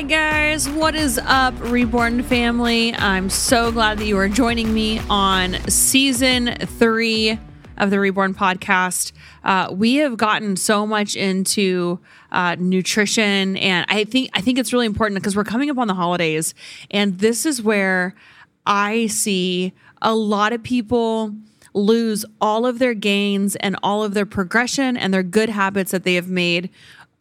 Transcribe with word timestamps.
Hi, 0.00 0.06
guys. 0.06 0.66
What 0.66 0.94
is 0.94 1.18
up, 1.18 1.52
Reborn 1.60 2.22
family? 2.22 2.94
I'm 2.94 3.28
so 3.28 3.70
glad 3.70 3.98
that 3.98 4.06
you 4.06 4.16
are 4.16 4.30
joining 4.30 4.72
me 4.72 4.98
on 5.10 5.56
season 5.68 6.56
three 6.56 7.38
of 7.76 7.90
the 7.90 8.00
Reborn 8.00 8.32
podcast. 8.32 9.12
Uh, 9.44 9.68
we 9.70 9.96
have 9.96 10.16
gotten 10.16 10.56
so 10.56 10.86
much 10.86 11.16
into 11.16 12.00
uh, 12.32 12.56
nutrition, 12.58 13.58
and 13.58 13.84
I 13.90 14.04
think 14.04 14.30
I 14.32 14.40
think 14.40 14.58
it's 14.58 14.72
really 14.72 14.86
important 14.86 15.20
because 15.20 15.36
we're 15.36 15.44
coming 15.44 15.68
up 15.68 15.76
on 15.76 15.86
the 15.86 15.92
holidays, 15.92 16.54
and 16.90 17.18
this 17.18 17.44
is 17.44 17.60
where 17.60 18.14
I 18.64 19.06
see 19.06 19.74
a 20.00 20.14
lot 20.14 20.54
of 20.54 20.62
people 20.62 21.34
lose 21.74 22.24
all 22.40 22.64
of 22.64 22.78
their 22.78 22.94
gains 22.94 23.54
and 23.56 23.76
all 23.82 24.02
of 24.02 24.14
their 24.14 24.26
progression 24.26 24.96
and 24.96 25.12
their 25.12 25.22
good 25.22 25.50
habits 25.50 25.90
that 25.90 26.04
they 26.04 26.14
have 26.14 26.28
made 26.28 26.70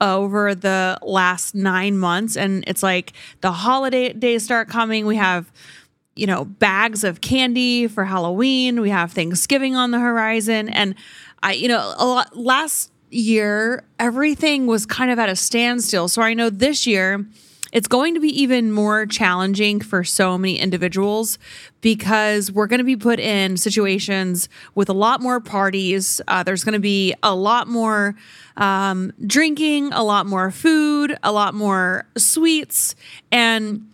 over 0.02 0.55
the 0.55 0.98
last 1.02 1.55
nine 1.55 1.98
months. 1.98 2.38
And 2.38 2.63
it's 2.67 2.84
like 2.84 3.13
the 3.41 3.52
holiday 3.52 4.13
days 4.13 4.44
start 4.44 4.70
coming. 4.70 5.05
We 5.05 5.17
have, 5.17 5.52
you 6.16 6.27
know, 6.27 6.45
bags 6.45 7.03
of 7.03 7.22
candy 7.22 7.88
for 7.88 8.05
Halloween. 8.05 8.81
We 8.81 8.89
have 8.89 9.12
Thanksgiving 9.12 9.75
on 9.75 9.91
the 9.91 9.99
horizon. 9.99 10.70
And 10.70 10.95
I, 11.44 11.53
you 11.53 11.67
know, 11.67 11.94
a 11.98 12.05
lot 12.05 12.35
last 12.38 12.91
year, 13.09 13.84
everything 13.98 14.67
was 14.67 14.85
kind 14.85 15.12
of 15.12 15.20
at 15.20 15.30
a 15.30 15.35
standstill. 15.35 16.08
So 16.08 16.22
I 16.22 16.34
know 16.34 16.50
this 16.50 16.86
year, 16.86 17.25
it's 17.72 17.88
going 17.88 18.14
to 18.16 18.20
be 18.20 18.41
even 18.41 18.72
more 18.72 19.05
challenging 19.05 19.80
for 19.80 20.04
so 20.04 20.38
many 20.38 20.58
individuals 20.58 21.38
because 21.82 22.52
we're 22.52 22.68
going 22.68 22.80
to 22.80 22.84
be 22.84 22.98
put 22.98 23.20
in 23.20 23.58
situations 23.58 24.50
with 24.76 24.90
a 24.90 24.94
lot 24.94 25.22
more 25.22 25.40
parties. 25.40 26.20
Uh, 26.28 26.44
there's 26.44 26.64
going 26.64 26.73
to 26.73 26.80
be 26.80 27.14
a 27.22 27.36
lot 27.36 27.68
more 27.68 28.16
um, 28.58 29.14
drinking, 29.26 29.94
a 29.94 30.04
lot 30.04 30.26
more 30.26 30.52
food, 30.52 31.17
a 31.23 31.31
lot 31.31 31.53
more 31.53 32.06
sweets, 32.17 32.95
and 33.31 33.86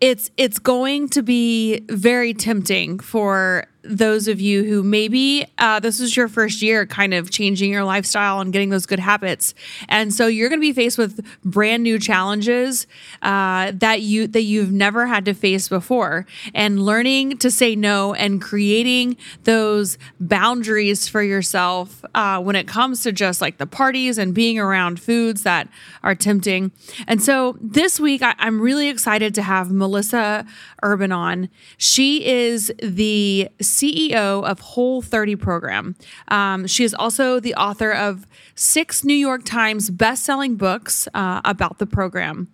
it's 0.00 0.30
it's 0.36 0.58
going 0.58 1.08
to 1.08 1.22
be 1.22 1.80
very 1.88 2.34
tempting 2.34 2.98
for 2.98 3.64
those 3.88 4.28
of 4.28 4.40
you 4.40 4.64
who 4.64 4.82
maybe 4.82 5.46
uh, 5.58 5.80
this 5.80 6.00
is 6.00 6.16
your 6.16 6.28
first 6.28 6.62
year 6.62 6.86
kind 6.86 7.14
of 7.14 7.30
changing 7.30 7.72
your 7.72 7.84
lifestyle 7.84 8.40
and 8.40 8.52
getting 8.52 8.70
those 8.70 8.86
good 8.86 8.98
habits. 8.98 9.54
And 9.88 10.12
so 10.12 10.26
you're 10.26 10.48
going 10.48 10.60
to 10.60 10.66
be 10.66 10.72
faced 10.72 10.98
with 10.98 11.24
brand 11.44 11.82
new 11.82 11.98
challenges 11.98 12.86
uh, 13.22 13.72
that 13.74 14.02
you 14.02 14.26
that 14.28 14.42
you've 14.42 14.72
never 14.72 15.06
had 15.06 15.24
to 15.26 15.34
face 15.34 15.68
before. 15.68 16.26
And 16.54 16.84
learning 16.84 17.38
to 17.38 17.50
say 17.50 17.76
no 17.76 18.14
and 18.14 18.40
creating 18.40 19.16
those 19.44 19.98
boundaries 20.20 21.08
for 21.08 21.22
yourself 21.22 22.04
uh, 22.14 22.40
when 22.40 22.56
it 22.56 22.66
comes 22.66 23.02
to 23.02 23.12
just 23.12 23.40
like 23.40 23.58
the 23.58 23.66
parties 23.66 24.18
and 24.18 24.34
being 24.34 24.58
around 24.58 25.00
foods 25.00 25.42
that 25.42 25.68
are 26.02 26.14
tempting. 26.14 26.72
And 27.06 27.22
so 27.22 27.56
this 27.60 27.98
week 28.00 28.22
I, 28.22 28.34
i'm 28.38 28.60
really 28.60 28.88
excited 28.88 29.34
to 29.34 29.42
have 29.42 29.70
melissa 29.70 30.46
urban 30.82 31.12
on 31.12 31.48
she 31.76 32.24
is 32.26 32.72
the 32.82 33.48
CEO 33.76 34.44
of 34.44 34.60
Whole 34.60 35.02
30 35.02 35.36
program. 35.36 35.96
Um, 36.28 36.66
she 36.66 36.84
is 36.84 36.94
also 36.94 37.40
the 37.40 37.54
author 37.54 37.92
of 37.92 38.26
six 38.54 39.04
New 39.04 39.14
York 39.14 39.44
Times 39.44 39.90
best-selling 39.90 40.56
books 40.56 41.08
uh, 41.14 41.40
about 41.44 41.78
the 41.78 41.86
program. 41.86 42.48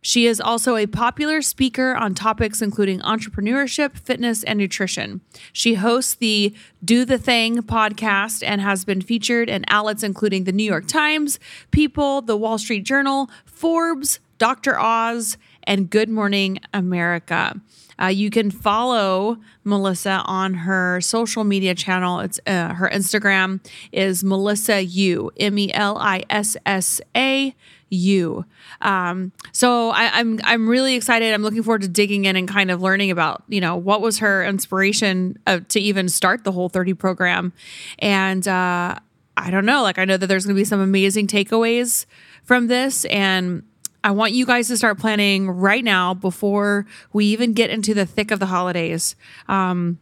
She 0.00 0.26
is 0.26 0.40
also 0.40 0.76
a 0.76 0.86
popular 0.86 1.42
speaker 1.42 1.94
on 1.94 2.14
topics 2.14 2.62
including 2.62 3.00
entrepreneurship, 3.00 3.98
fitness, 3.98 4.44
and 4.44 4.58
nutrition. 4.58 5.20
She 5.52 5.74
hosts 5.74 6.14
the 6.14 6.54
Do 6.84 7.04
the 7.04 7.18
Thing 7.18 7.62
podcast 7.62 8.42
and 8.46 8.60
has 8.60 8.84
been 8.84 9.00
featured 9.00 9.50
in 9.50 9.64
outlets 9.68 10.02
including 10.02 10.44
the 10.44 10.52
New 10.52 10.64
York 10.64 10.86
Times, 10.86 11.38
People, 11.70 12.22
the 12.22 12.36
Wall 12.36 12.58
Street 12.58 12.84
Journal, 12.84 13.28
Forbes, 13.44 14.20
Dr. 14.38 14.78
Oz, 14.78 15.36
and 15.68 15.88
Good 15.88 16.08
Morning 16.08 16.58
America. 16.74 17.60
Uh, 18.00 18.06
you 18.06 18.30
can 18.30 18.50
follow 18.50 19.38
Melissa 19.64 20.22
on 20.24 20.54
her 20.54 21.00
social 21.00 21.44
media 21.44 21.74
channel. 21.74 22.20
It's 22.20 22.40
uh, 22.46 22.74
her 22.74 22.88
Instagram 22.88 23.60
is 23.92 24.24
Melissa 24.24 24.82
U 24.82 25.30
M 25.38 25.58
E 25.58 25.72
L 25.74 25.98
I 25.98 26.24
S 26.30 26.56
S 26.64 27.00
A 27.16 27.54
U. 27.90 28.44
Um, 28.80 29.32
so 29.52 29.90
I, 29.90 30.10
I'm 30.18 30.40
I'm 30.44 30.68
really 30.68 30.94
excited. 30.94 31.34
I'm 31.34 31.42
looking 31.42 31.62
forward 31.62 31.82
to 31.82 31.88
digging 31.88 32.24
in 32.24 32.36
and 32.36 32.48
kind 32.48 32.70
of 32.70 32.80
learning 32.80 33.10
about 33.10 33.42
you 33.48 33.60
know 33.60 33.76
what 33.76 34.00
was 34.00 34.18
her 34.18 34.44
inspiration 34.44 35.38
uh, 35.46 35.60
to 35.68 35.80
even 35.80 36.08
start 36.08 36.44
the 36.44 36.52
whole 36.52 36.68
30 36.68 36.94
program, 36.94 37.52
and 37.98 38.46
uh, 38.46 38.96
I 39.36 39.50
don't 39.50 39.66
know. 39.66 39.82
Like 39.82 39.98
I 39.98 40.04
know 40.04 40.16
that 40.16 40.26
there's 40.28 40.46
going 40.46 40.54
to 40.54 40.60
be 40.60 40.64
some 40.64 40.80
amazing 40.80 41.26
takeaways 41.26 42.06
from 42.44 42.68
this, 42.68 43.04
and 43.06 43.64
I 44.08 44.10
want 44.10 44.32
you 44.32 44.46
guys 44.46 44.68
to 44.68 44.76
start 44.78 44.98
planning 44.98 45.50
right 45.50 45.84
now 45.84 46.14
before 46.14 46.86
we 47.12 47.26
even 47.26 47.52
get 47.52 47.68
into 47.68 47.92
the 47.92 48.06
thick 48.06 48.30
of 48.30 48.40
the 48.40 48.46
holidays. 48.46 49.16
Um, 49.48 49.98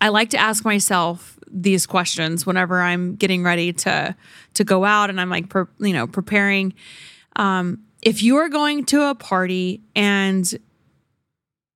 I 0.00 0.08
like 0.08 0.30
to 0.30 0.38
ask 0.38 0.64
myself 0.64 1.38
these 1.46 1.84
questions 1.84 2.46
whenever 2.46 2.80
I'm 2.80 3.16
getting 3.16 3.42
ready 3.42 3.74
to 3.74 4.16
to 4.54 4.64
go 4.64 4.86
out 4.86 5.10
and 5.10 5.20
I'm 5.20 5.28
like, 5.28 5.50
pre- 5.50 5.66
you 5.78 5.92
know, 5.92 6.06
preparing. 6.06 6.72
Um, 7.36 7.82
if 8.00 8.22
you 8.22 8.38
are 8.38 8.48
going 8.48 8.86
to 8.86 9.02
a 9.10 9.14
party 9.14 9.82
and 9.94 10.50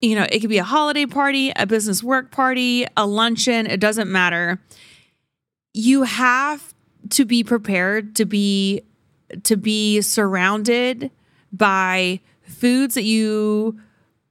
you 0.00 0.14
know, 0.14 0.26
it 0.32 0.40
could 0.40 0.48
be 0.48 0.56
a 0.56 0.64
holiday 0.64 1.04
party, 1.04 1.52
a 1.54 1.66
business 1.66 2.02
work 2.02 2.30
party, 2.30 2.86
a 2.96 3.06
luncheon, 3.06 3.66
it 3.66 3.78
doesn't 3.78 4.10
matter. 4.10 4.58
You 5.74 6.04
have 6.04 6.72
to 7.10 7.26
be 7.26 7.44
prepared 7.44 8.16
to 8.16 8.24
be 8.24 8.80
to 9.42 9.58
be 9.58 10.00
surrounded 10.00 11.10
by 11.56 12.20
foods 12.42 12.94
that 12.94 13.04
you 13.04 13.78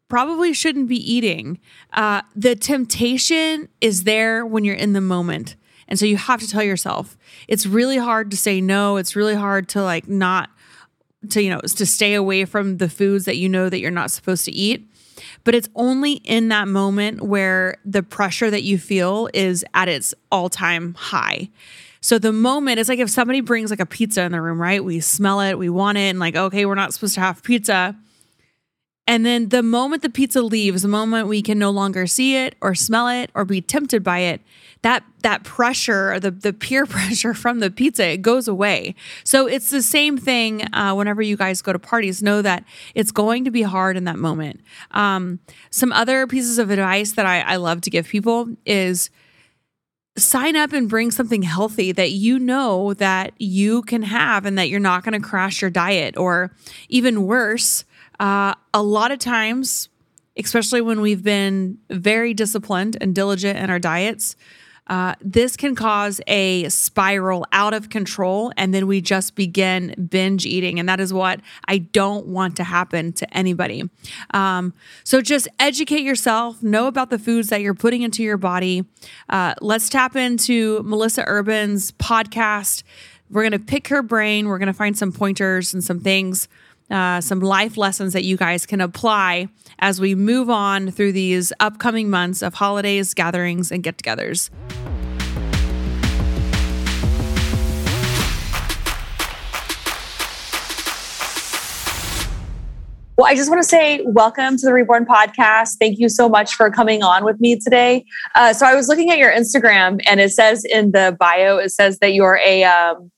probably 0.08 0.53
shouldn't 0.53 0.88
be 0.88 1.13
eating. 1.13 1.59
Uh, 1.94 2.22
the 2.36 2.56
temptation 2.56 3.68
is 3.81 4.03
there 4.03 4.46
when 4.46 4.63
you're 4.63 4.75
in 4.75 4.94
the 4.94 5.02
moment. 5.02 5.56
And 5.88 6.00
so 6.00 6.06
you 6.06 6.18
have 6.18 6.40
to 6.40 6.47
tell 6.47 6.63
yourself 6.63 7.18
it's 7.47 7.66
really 7.66 7.97
hard 7.97 8.31
to 8.31 8.38
say 8.38 8.62
no. 8.62 8.97
It's 8.97 9.16
really 9.16 9.36
hard 9.36 9.69
to 9.69 9.84
like 9.84 10.08
not 10.08 10.50
to, 11.31 11.41
you 11.41 11.50
know, 11.50 11.59
to 11.59 11.86
stay 11.86 12.13
away 12.13 12.46
from 12.46 12.78
the 12.78 12.90
foods 12.90 13.25
that 13.25 13.38
you 13.38 13.50
know 13.50 13.69
that 13.69 13.80
you're 13.80 13.92
not 13.92 14.12
supposed 14.12 14.46
to 14.46 14.52
eat. 14.52 14.88
But 15.44 15.56
it's 15.56 15.69
only 15.75 16.13
in 16.13 16.50
that 16.50 16.68
moment 16.68 17.22
where 17.22 17.78
the 17.86 18.03
pressure 18.03 18.52
that 18.52 18.63
you 18.63 18.78
feel 18.78 19.30
is 19.34 19.63
at 19.74 19.88
its 19.88 20.13
all 20.31 20.50
time 20.50 20.94
high. 20.96 21.50
So 22.06 22.20
the 22.20 22.32
moment 22.32 22.80
it's 22.80 22.88
like 22.88 23.00
if 23.00 23.10
somebody 23.10 23.42
brings 23.42 23.72
like 23.72 23.80
a 23.80 23.86
pizza 23.88 24.22
in 24.22 24.32
the 24.32 24.40
room, 24.40 24.62
right? 24.62 24.86
We 24.86 25.00
smell 25.00 25.42
it, 25.42 25.58
we 25.58 25.70
want 25.70 25.98
it, 25.98 26.02
and 26.02 26.20
like, 26.20 26.36
okay, 26.36 26.68
we're 26.68 26.76
not 26.76 26.94
supposed 26.94 27.16
to 27.16 27.20
have 27.20 27.42
pizza. 27.42 27.96
And 29.08 29.26
then 29.26 29.50
the 29.50 29.64
moment 29.64 30.04
the 30.04 30.12
pizza 30.12 30.44
leaves, 30.44 30.84
the 30.84 30.88
moment 30.88 31.28
we 31.28 31.42
can 31.42 31.58
no 31.58 31.72
longer 31.72 32.06
see 32.06 32.36
it 32.36 32.54
or 32.62 32.76
smell 32.76 33.08
it 33.08 33.32
or 33.34 33.44
be 33.44 33.60
tempted 33.60 34.04
by 34.04 34.20
it, 34.20 34.42
that 34.84 35.04
that 35.24 35.44
pressure, 35.44 36.20
the 36.20 36.30
the 36.30 36.54
peer 36.54 36.86
pressure 36.86 37.34
from 37.34 37.58
the 37.58 37.72
pizza, 37.72 38.06
it 38.10 38.22
goes 38.22 38.48
away. 38.48 38.94
So 39.24 39.48
it's 39.48 39.72
the 39.72 39.82
same 39.82 40.16
thing. 40.16 40.72
Uh, 40.76 40.94
whenever 40.94 41.24
you 41.24 41.36
guys 41.36 41.64
go 41.64 41.74
to 41.74 41.80
parties, 41.80 42.22
know 42.22 42.44
that 42.44 42.66
it's 42.94 43.12
going 43.12 43.46
to 43.46 43.52
be 43.52 43.64
hard 43.64 43.98
in 43.98 44.04
that 44.04 44.20
moment. 44.20 44.62
Um, 44.92 45.40
some 45.72 45.92
other 45.92 46.28
pieces 46.28 46.60
of 46.60 46.70
advice 46.70 47.14
that 47.14 47.26
I, 47.26 47.40
I 47.40 47.56
love 47.56 47.82
to 47.82 47.90
give 47.90 48.08
people 48.08 48.50
is 48.64 49.10
sign 50.18 50.56
up 50.56 50.72
and 50.72 50.88
bring 50.88 51.12
something 51.12 51.42
healthy 51.42 51.92
that 51.92 52.12
you 52.12 52.40
know 52.40 52.94
that 52.96 53.34
you 53.38 53.81
can 53.81 54.02
have 54.02 54.46
and 54.46 54.58
that 54.58 54.70
you're 54.70 54.80
not 54.80 55.03
going 55.03 55.20
to 55.20 55.26
crash 55.28 55.62
your 55.62 55.70
diet 55.70 56.16
or 56.18 56.52
even 56.88 57.24
worse 57.24 57.84
uh, 58.20 58.54
a 58.74 58.81
lot 58.81 59.12
of 59.12 59.20
times 59.20 59.90
especially 60.38 60.81
when 60.81 61.00
we've 61.00 61.24
been 61.24 61.78
very 61.90 62.34
disciplined 62.34 62.98
and 63.00 63.16
diligent 63.16 63.58
in 63.58 63.70
our 63.70 63.80
diets 63.80 64.36
uh, 64.88 65.16
this 65.19 65.57
can 65.57 65.75
cause 65.75 66.22
a 66.28 66.69
spiral 66.69 67.46
out 67.51 67.73
of 67.73 67.90
control, 67.90 68.51
and 68.56 68.74
then 68.74 68.88
we 68.88 69.01
just 69.01 69.36
begin 69.36 70.07
binge 70.10 70.45
eating. 70.45 70.80
And 70.80 70.88
that 70.88 71.00
is 71.00 71.12
what 71.13 71.39
I 71.68 71.80
don't 71.80 72.27
want 72.27 72.56
to 72.57 72.63
happen 72.63 73.13
to 73.13 73.38
anybody. 73.38 73.89
Um, 74.31 74.74
so 75.04 75.21
just 75.21 75.48
educate 75.60 76.04
yourself, 76.04 76.62
know 76.62 76.88
about 76.88 77.10
the 77.10 77.19
foods 77.19 77.50
that 77.50 77.62
you're 77.62 77.74
putting 77.74 78.04
into 78.04 78.24
your 78.24 78.38
body. 78.38 78.86
Uh, 79.30 79.56
let's 79.62 79.89
tap 79.89 80.15
into 80.15 80.81
Melissa 80.83 81.24
Urban's 81.25 81.92
podcast. 81.94 82.83
We're 83.30 83.42
going 83.42 83.54
to 83.54 83.60
pick 83.60 83.88
her 83.88 84.04
brain, 84.04 84.48
we're 84.48 84.60
going 84.60 84.68
to 84.68 84.74
find 84.74 84.95
some 84.95 85.12
pointers 85.12 85.74
and 85.74 85.83
some 85.83 86.00
things. 86.00 86.48
Uh, 86.92 87.20
some 87.20 87.40
life 87.40 87.78
lessons 87.78 88.14
that 88.14 88.24
you 88.24 88.38
guys 88.38 88.66
can 88.66 88.80
apply 88.80 89.48
as 89.80 90.00
we 90.00 90.14
move 90.14 90.50
on 90.50 90.92
through 90.92 91.12
these 91.12 91.52
upcoming 91.60 92.10
months 92.10 92.44
of 92.44 92.54
holidays, 92.54 93.14
gatherings, 93.14 93.72
and 93.72 93.82
get 93.82 93.98
togethers. 93.98 94.52
Well, 103.18 103.28
I 103.28 103.36
just 103.36 103.50
want 103.50 103.62
to 103.64 103.68
say 103.68 104.02
welcome 104.06 104.58
to 104.58 104.66
the 104.66 104.74
Reborn 104.74 105.06
podcast. 105.06 105.78
Thank 105.80 106.00
you 106.00 106.10
so 106.10 106.28
much 106.28 106.54
for 106.54 106.70
coming 106.70 107.02
on 107.02 107.24
with 107.24 107.40
me 107.40 107.58
today. 107.58 108.04
Uh, 108.36 108.52
so 108.52 108.66
I 108.66 108.76
was 108.76 108.90
looking 108.90 109.10
at 109.10 109.18
your 109.18 109.32
Instagram, 109.32 110.02
and 110.06 110.20
it 110.20 110.32
says 110.32 110.66
in 110.66 110.92
the 110.92 111.16
bio, 111.18 111.58
it 111.58 111.70
says 111.70 112.00
that 112.00 112.14
you're 112.14 112.40
a 112.46 112.66
um, 112.66 113.10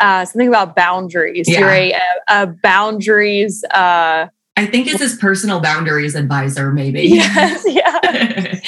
uh, 0.00 0.24
something 0.24 0.48
about 0.48 0.74
boundaries. 0.74 1.48
Yeah. 1.48 1.60
You're 1.60 1.70
a, 1.70 2.00
a 2.28 2.46
boundaries. 2.62 3.64
Uh, 3.64 4.26
I 4.56 4.66
think 4.66 4.88
it's 4.88 5.00
his 5.00 5.16
personal 5.16 5.60
boundaries 5.60 6.14
advisor, 6.14 6.72
maybe. 6.72 7.02
Yes, 7.02 7.64
yeah. 7.66 8.60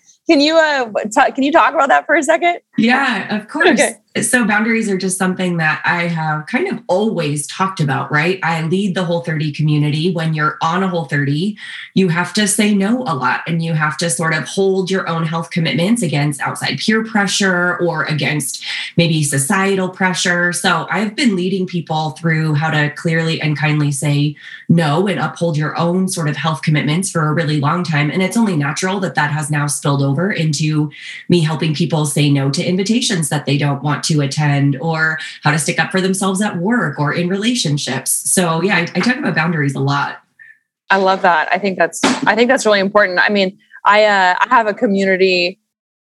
can 0.28 0.40
you 0.40 0.56
uh, 0.56 0.90
t- 1.04 1.32
can 1.32 1.42
you 1.42 1.52
talk 1.52 1.74
about 1.74 1.88
that 1.88 2.06
for 2.06 2.14
a 2.14 2.22
second? 2.22 2.60
Yeah, 2.76 3.36
of 3.36 3.48
course. 3.48 3.80
Okay 3.80 3.96
so 4.20 4.44
boundaries 4.44 4.90
are 4.90 4.98
just 4.98 5.18
something 5.18 5.58
that 5.58 5.80
I 5.84 6.08
have 6.08 6.46
kind 6.46 6.66
of 6.66 6.82
always 6.88 7.46
talked 7.46 7.78
about, 7.78 8.10
right? 8.10 8.40
I 8.42 8.62
lead 8.62 8.96
the 8.96 9.04
whole 9.04 9.20
30 9.20 9.52
community. 9.52 10.12
When 10.12 10.34
you're 10.34 10.58
on 10.60 10.82
a 10.82 10.88
whole 10.88 11.04
30, 11.04 11.56
you 11.94 12.08
have 12.08 12.32
to 12.34 12.48
say 12.48 12.74
no 12.74 13.02
a 13.02 13.14
lot 13.14 13.42
and 13.46 13.62
you 13.62 13.74
have 13.74 13.96
to 13.98 14.10
sort 14.10 14.34
of 14.34 14.44
hold 14.48 14.90
your 14.90 15.08
own 15.08 15.24
health 15.26 15.50
commitments 15.50 16.02
against 16.02 16.40
outside 16.40 16.78
peer 16.78 17.04
pressure 17.04 17.78
or 17.78 18.02
against 18.04 18.64
maybe 18.96 19.22
societal 19.22 19.88
pressure. 19.88 20.52
So 20.52 20.88
I've 20.90 21.14
been 21.14 21.36
leading 21.36 21.68
people 21.68 22.10
through 22.10 22.54
how 22.54 22.70
to 22.70 22.90
clearly 22.90 23.40
and 23.40 23.56
kindly 23.56 23.92
say 23.92 24.34
no 24.68 25.06
and 25.06 25.20
uphold 25.20 25.56
your 25.56 25.78
own 25.78 26.08
sort 26.08 26.28
of 26.28 26.36
health 26.36 26.62
commitments 26.62 27.12
for 27.12 27.28
a 27.28 27.32
really 27.32 27.60
long 27.60 27.84
time. 27.84 28.10
And 28.10 28.22
it's 28.22 28.36
only 28.36 28.56
natural 28.56 28.98
that 29.00 29.14
that 29.14 29.30
has 29.30 29.52
now 29.52 29.68
spilled 29.68 30.02
over 30.02 30.32
into 30.32 30.90
me 31.28 31.40
helping 31.42 31.74
people 31.76 32.06
say 32.06 32.28
no 32.28 32.50
to 32.50 32.64
invitations 32.64 33.28
that 33.28 33.46
they 33.46 33.56
don't 33.56 33.84
want 33.84 33.99
to 34.04 34.20
attend 34.20 34.76
or 34.80 35.18
how 35.42 35.50
to 35.50 35.58
stick 35.58 35.78
up 35.78 35.90
for 35.90 36.00
themselves 36.00 36.40
at 36.40 36.58
work 36.58 36.98
or 36.98 37.12
in 37.12 37.28
relationships. 37.28 38.10
So 38.10 38.62
yeah, 38.62 38.76
I, 38.76 38.80
I 38.94 39.00
talk 39.00 39.16
about 39.16 39.34
boundaries 39.34 39.74
a 39.74 39.80
lot. 39.80 40.22
I 40.90 40.96
love 40.96 41.22
that. 41.22 41.48
I 41.52 41.58
think 41.58 41.78
that's 41.78 42.00
I 42.04 42.34
think 42.34 42.48
that's 42.48 42.66
really 42.66 42.80
important. 42.80 43.18
I 43.20 43.28
mean, 43.28 43.58
I 43.84 44.04
uh, 44.04 44.36
I 44.40 44.48
have 44.48 44.66
a 44.66 44.74
community 44.74 45.58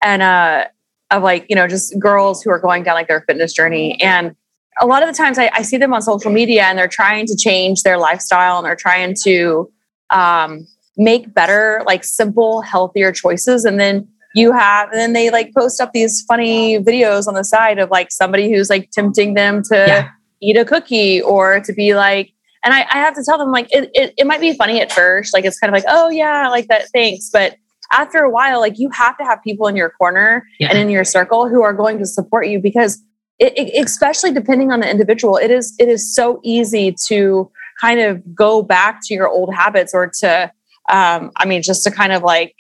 and 0.03 0.23
uh 0.23 0.65
of 1.11 1.23
like 1.23 1.47
you 1.49 1.56
know 1.56 1.69
just 1.69 1.99
girls 1.99 2.43
who 2.43 2.50
are 2.50 2.59
going 2.59 2.83
down 2.83 2.94
like 2.94 3.09
their 3.09 3.23
fitness 3.23 3.53
journey 3.53 4.00
and 4.00 4.35
a 4.81 4.87
lot 4.87 5.03
of 5.03 5.09
the 5.09 5.15
times 5.15 5.39
I, 5.39 5.50
I 5.53 5.62
see 5.62 5.77
them 5.77 5.93
on 5.93 6.03
social 6.03 6.31
media 6.31 6.65
and 6.65 6.79
they're 6.79 6.89
trying 6.89 7.27
to 7.27 7.37
change 7.37 7.83
their 7.83 7.99
lifestyle 7.99 8.56
and 8.59 8.67
they're 8.67 8.75
trying 8.75 9.15
to 9.25 9.71
um, 10.11 10.67
make 10.97 11.33
better 11.35 11.83
like 11.87 12.05
simple 12.05 12.62
healthier 12.62 13.12
choices 13.12 13.65
and 13.65 13.79
then 13.79 14.09
you 14.34 14.52
have 14.52 14.90
and 14.90 14.99
then 14.99 15.12
they 15.12 15.31
like 15.31 15.52
post 15.55 15.81
up 15.81 15.93
these 15.93 16.23
funny 16.23 16.79
videos 16.79 17.26
on 17.26 17.34
the 17.34 17.44
side 17.44 17.79
of 17.79 17.90
like 17.90 18.11
somebody 18.11 18.52
who's 18.52 18.70
like 18.70 18.90
tempting 18.90 19.34
them 19.34 19.62
to 19.62 19.75
yeah. 19.75 20.08
eat 20.40 20.56
a 20.56 20.64
cookie 20.64 21.20
or 21.20 21.61
to 21.61 21.73
be 21.73 21.94
like 21.94 22.32
and 22.64 22.73
I, 22.73 22.87
I 22.90 22.99
have 22.99 23.14
to 23.14 23.25
tell 23.25 23.38
them 23.38 23.50
like 23.50 23.69
it, 23.73 23.90
it, 23.94 24.14
it 24.17 24.26
might 24.26 24.40
be 24.40 24.52
funny 24.55 24.81
at 24.81 24.93
first 24.93 25.34
like 25.34 25.44
it's 25.44 25.58
kind 25.58 25.75
of 25.75 25.75
like 25.75 25.84
oh 25.88 26.08
yeah 26.11 26.49
like 26.49 26.69
that 26.69 26.88
thanks 26.93 27.31
but 27.32 27.56
after 27.93 28.19
a 28.19 28.31
while 28.31 28.61
like 28.61 28.79
you 28.79 28.88
have 28.90 29.17
to 29.19 29.25
have 29.25 29.43
people 29.43 29.67
in 29.67 29.76
your 29.76 29.90
corner 29.90 30.46
yeah. 30.58 30.69
and 30.69 30.79
in 30.79 30.88
your 30.88 31.05
circle 31.05 31.49
who 31.49 31.62
are 31.62 31.75
going 31.75 31.99
to 31.99 32.06
support 32.06 32.46
you 32.46 32.58
because 32.58 33.02
it, 33.38 33.52
it, 33.56 33.84
especially 33.84 34.32
depending 34.32 34.73
on 34.73 34.81
the 34.81 34.90
individual 34.90 35.37
it 35.37 35.50
is 35.50 35.75
it 35.79 35.88
is 35.88 36.14
so 36.14 36.40
easy 36.43 36.94
to 37.06 37.50
kind 37.81 38.00
of 38.00 38.34
go 38.34 38.62
back 38.62 39.00
to 39.02 39.14
your 39.14 39.29
old 39.29 39.52
habits 39.55 39.93
or 39.93 40.11
to 40.20 40.50
um, 40.90 41.31
i 41.37 41.44
mean 41.44 41.62
just 41.62 41.84
to 41.84 41.90
kind 41.90 42.12
of 42.12 42.23
like 42.23 42.55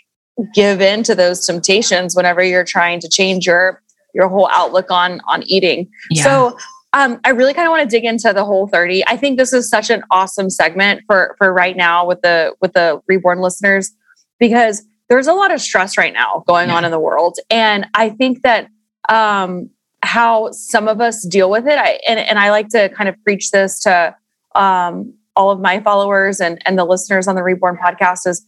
give 0.54 0.80
in 0.80 1.02
to 1.04 1.14
those 1.14 1.46
temptations 1.46 2.16
whenever 2.16 2.42
you're 2.42 2.64
trying 2.64 3.00
to 3.00 3.08
change 3.08 3.46
your 3.46 3.82
your 4.14 4.28
whole 4.28 4.48
outlook 4.52 4.90
on 4.90 5.20
on 5.26 5.42
eating. 5.44 5.90
Yeah. 6.10 6.24
So 6.24 6.58
um, 6.94 7.20
I 7.24 7.30
really 7.30 7.54
kind 7.54 7.66
of 7.66 7.70
want 7.70 7.88
to 7.88 7.96
dig 7.96 8.04
into 8.04 8.32
the 8.34 8.44
whole 8.44 8.66
30. 8.66 9.06
I 9.06 9.16
think 9.16 9.38
this 9.38 9.52
is 9.52 9.68
such 9.68 9.88
an 9.88 10.02
awesome 10.10 10.50
segment 10.50 11.02
for 11.06 11.34
for 11.38 11.52
right 11.52 11.76
now 11.76 12.06
with 12.06 12.20
the 12.22 12.54
with 12.60 12.72
the 12.74 13.00
reborn 13.06 13.40
listeners 13.40 13.92
because 14.38 14.82
there's 15.08 15.26
a 15.26 15.32
lot 15.32 15.52
of 15.52 15.60
stress 15.60 15.98
right 15.98 16.12
now 16.12 16.42
going 16.46 16.68
yeah. 16.68 16.76
on 16.76 16.84
in 16.84 16.90
the 16.90 16.98
world. 16.98 17.38
And 17.50 17.86
I 17.94 18.10
think 18.10 18.42
that 18.42 18.68
um, 19.08 19.70
how 20.02 20.50
some 20.52 20.88
of 20.88 21.00
us 21.00 21.26
deal 21.26 21.50
with 21.50 21.66
it, 21.66 21.78
I 21.78 21.98
and, 22.08 22.18
and 22.18 22.38
I 22.38 22.50
like 22.50 22.68
to 22.70 22.88
kind 22.90 23.08
of 23.08 23.16
preach 23.24 23.50
this 23.50 23.80
to 23.80 24.14
um, 24.54 25.14
all 25.36 25.50
of 25.50 25.60
my 25.60 25.80
followers 25.80 26.40
and, 26.40 26.60
and 26.66 26.78
the 26.78 26.84
listeners 26.84 27.28
on 27.28 27.34
the 27.34 27.42
Reborn 27.42 27.78
podcast 27.82 28.26
is 28.26 28.44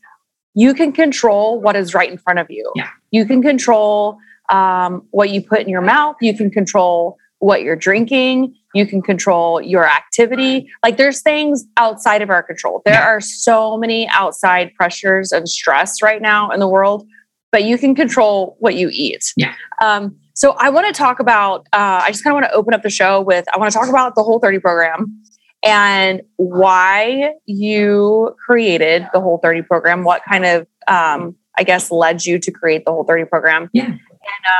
you 0.55 0.73
can 0.73 0.93
control 0.93 1.61
what 1.61 1.77
is 1.77 1.95
right 1.95 2.11
in 2.11 2.19
front 2.19 2.39
of 2.39 2.47
you. 2.49 2.71
Yeah. 2.75 2.89
You 3.11 3.27
can 3.27 3.43
control 3.43 4.19
um, 4.49 5.07
what 5.11 5.31
you 5.31 5.43
put 5.43 5.61
in 5.61 5.69
your 5.69 5.83
mouth. 5.83 6.17
You 6.21 6.37
can 6.37 6.51
control 6.51 7.19
what 7.39 7.63
you're 7.63 7.77
drinking. 7.77 8.55
You 8.73 8.87
can 8.87 9.03
control 9.03 9.61
your 9.61 9.87
activity. 9.87 10.69
Like 10.83 10.97
there's 10.97 11.21
things 11.23 11.65
outside 11.77 12.23
of 12.23 12.31
our 12.31 12.43
control. 12.43 12.83
There 12.85 12.95
yeah. 12.95 13.07
are 13.07 13.21
so 13.21 13.77
many 13.77 14.09
outside 14.09 14.73
pressures 14.75 15.33
and 15.33 15.49
stress 15.49 16.01
right 16.03 16.23
now 16.23 16.51
in 16.51 16.61
the 16.61 16.69
world, 16.69 17.07
but 17.53 17.65
you 17.65 17.77
can 17.77 17.95
control 17.95 18.57
what 18.61 18.77
you 18.77 18.89
eat. 18.93 19.33
Yeah. 19.37 19.55
Um, 19.83 20.17
so 20.35 20.53
I 20.59 20.71
want 20.71 20.87
to 20.87 20.93
talk 20.93 21.21
about. 21.21 21.61
Uh, 21.73 22.03
I 22.03 22.11
just 22.11 22.25
kind 22.25 22.35
of 22.35 22.41
want 22.41 22.53
to 22.53 22.57
open 22.57 22.75
up 22.75 22.83
the 22.83 22.91
show 22.91 23.21
with. 23.21 23.45
I 23.55 23.59
want 23.59 23.73
to 23.73 23.79
talk 23.79 23.89
about 23.89 24.15
the 24.17 24.23
Whole 24.23 24.41
30 24.41 24.59
program 24.59 25.21
and 25.65 26.21
why 26.37 27.33
you 27.47 28.37
created 28.45 29.09
the 29.13 29.21
Whole 29.21 29.39
30 29.39 29.63
program. 29.63 30.05
What 30.05 30.23
kind 30.29 30.45
of, 30.45 30.67
um, 30.87 31.35
I 31.57 31.65
guess, 31.65 31.91
led 31.91 32.27
you 32.27 32.39
to 32.39 32.51
create 32.51 32.85
the 32.85 32.93
Whole 32.93 33.05
30 33.05 33.25
program? 33.25 33.71
Yeah. 33.73 33.87
And 33.87 33.99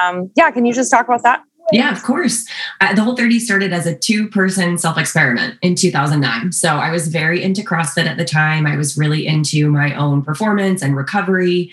um, 0.03 0.31
yeah, 0.35 0.51
can 0.51 0.65
you 0.65 0.73
just 0.73 0.91
talk 0.91 1.07
about 1.07 1.23
that? 1.23 1.43
Yeah, 1.73 1.93
of 1.93 2.03
course. 2.03 2.47
Uh, 2.81 2.95
the 2.95 3.03
Whole 3.03 3.17
30 3.17 3.39
started 3.39 3.73
as 3.73 3.87
a 3.87 3.97
two 3.97 4.29
person 4.29 4.77
self 4.79 4.99
experiment 4.99 5.59
in 5.63 5.75
2009. 5.75 6.53
So 6.53 6.77
I 6.77 6.91
was 6.91 7.09
very 7.09 7.43
into 7.43 7.63
CrossFit 7.63 8.07
at 8.07 8.17
the 8.17 8.25
time. 8.25 8.67
I 8.67 8.77
was 8.77 8.99
really 8.99 9.27
into 9.27 9.71
my 9.71 9.95
own 9.95 10.23
performance 10.23 10.83
and 10.83 10.97
recovery. 10.97 11.71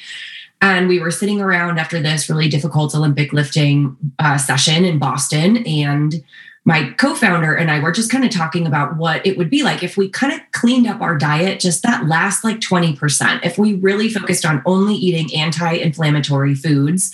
And 0.62 0.88
we 0.88 1.00
were 1.00 1.12
sitting 1.12 1.42
around 1.42 1.80
after 1.80 2.00
this 2.00 2.30
really 2.30 2.48
difficult 2.48 2.94
Olympic 2.96 3.34
lifting 3.34 3.98
uh, 4.20 4.38
session 4.38 4.86
in 4.86 5.00
Boston. 5.00 5.66
And 5.66 6.24
my 6.64 6.92
co-founder 6.98 7.56
and 7.56 7.72
I 7.72 7.80
were 7.80 7.92
just 7.92 8.12
kind 8.12 8.24
of 8.24 8.30
talking 8.30 8.68
about 8.68 8.96
what 8.96 9.26
it 9.26 9.38
would 9.38 9.50
be 9.50 9.64
like 9.64 9.82
if 9.82 9.98
we 9.98 10.10
kind 10.10 10.32
of 10.32 10.40
cleaned 10.52 10.86
up 10.86 11.02
our 11.02 11.18
diet 11.18 11.60
just 11.60 11.82
that 11.84 12.06
last 12.08 12.44
like 12.44 12.60
20%. 12.60 13.44
If 13.44 13.58
we 13.58 13.74
really 13.76 14.10
focused 14.10 14.46
on 14.46 14.62
only 14.66 14.94
eating 14.94 15.36
anti-inflammatory 15.36 16.54
foods 16.54 17.12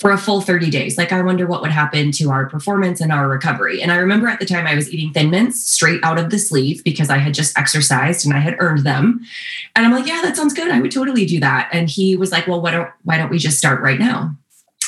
for 0.00 0.10
a 0.10 0.18
full 0.18 0.40
30 0.40 0.70
days. 0.70 0.96
Like 0.96 1.12
I 1.12 1.20
wonder 1.20 1.46
what 1.46 1.60
would 1.60 1.70
happen 1.70 2.10
to 2.12 2.30
our 2.30 2.46
performance 2.46 3.02
and 3.02 3.12
our 3.12 3.28
recovery. 3.28 3.82
And 3.82 3.92
I 3.92 3.96
remember 3.96 4.28
at 4.28 4.40
the 4.40 4.46
time 4.46 4.66
I 4.66 4.74
was 4.74 4.90
eating 4.90 5.12
thin 5.12 5.28
mints 5.28 5.62
straight 5.62 6.00
out 6.02 6.18
of 6.18 6.30
the 6.30 6.38
sleeve 6.38 6.82
because 6.84 7.10
I 7.10 7.18
had 7.18 7.34
just 7.34 7.56
exercised 7.58 8.24
and 8.24 8.34
I 8.34 8.38
had 8.38 8.56
earned 8.60 8.84
them. 8.84 9.20
And 9.76 9.84
I'm 9.84 9.92
like, 9.92 10.06
yeah, 10.06 10.22
that 10.22 10.36
sounds 10.36 10.54
good. 10.54 10.70
I 10.70 10.80
would 10.80 10.90
totally 10.90 11.26
do 11.26 11.38
that. 11.40 11.68
And 11.70 11.90
he 11.90 12.16
was 12.16 12.32
like, 12.32 12.46
well, 12.46 12.62
why 12.62 12.70
don't 12.70 12.88
why 13.04 13.18
don't 13.18 13.30
we 13.30 13.38
just 13.38 13.58
start 13.58 13.82
right 13.82 13.98
now? 13.98 14.34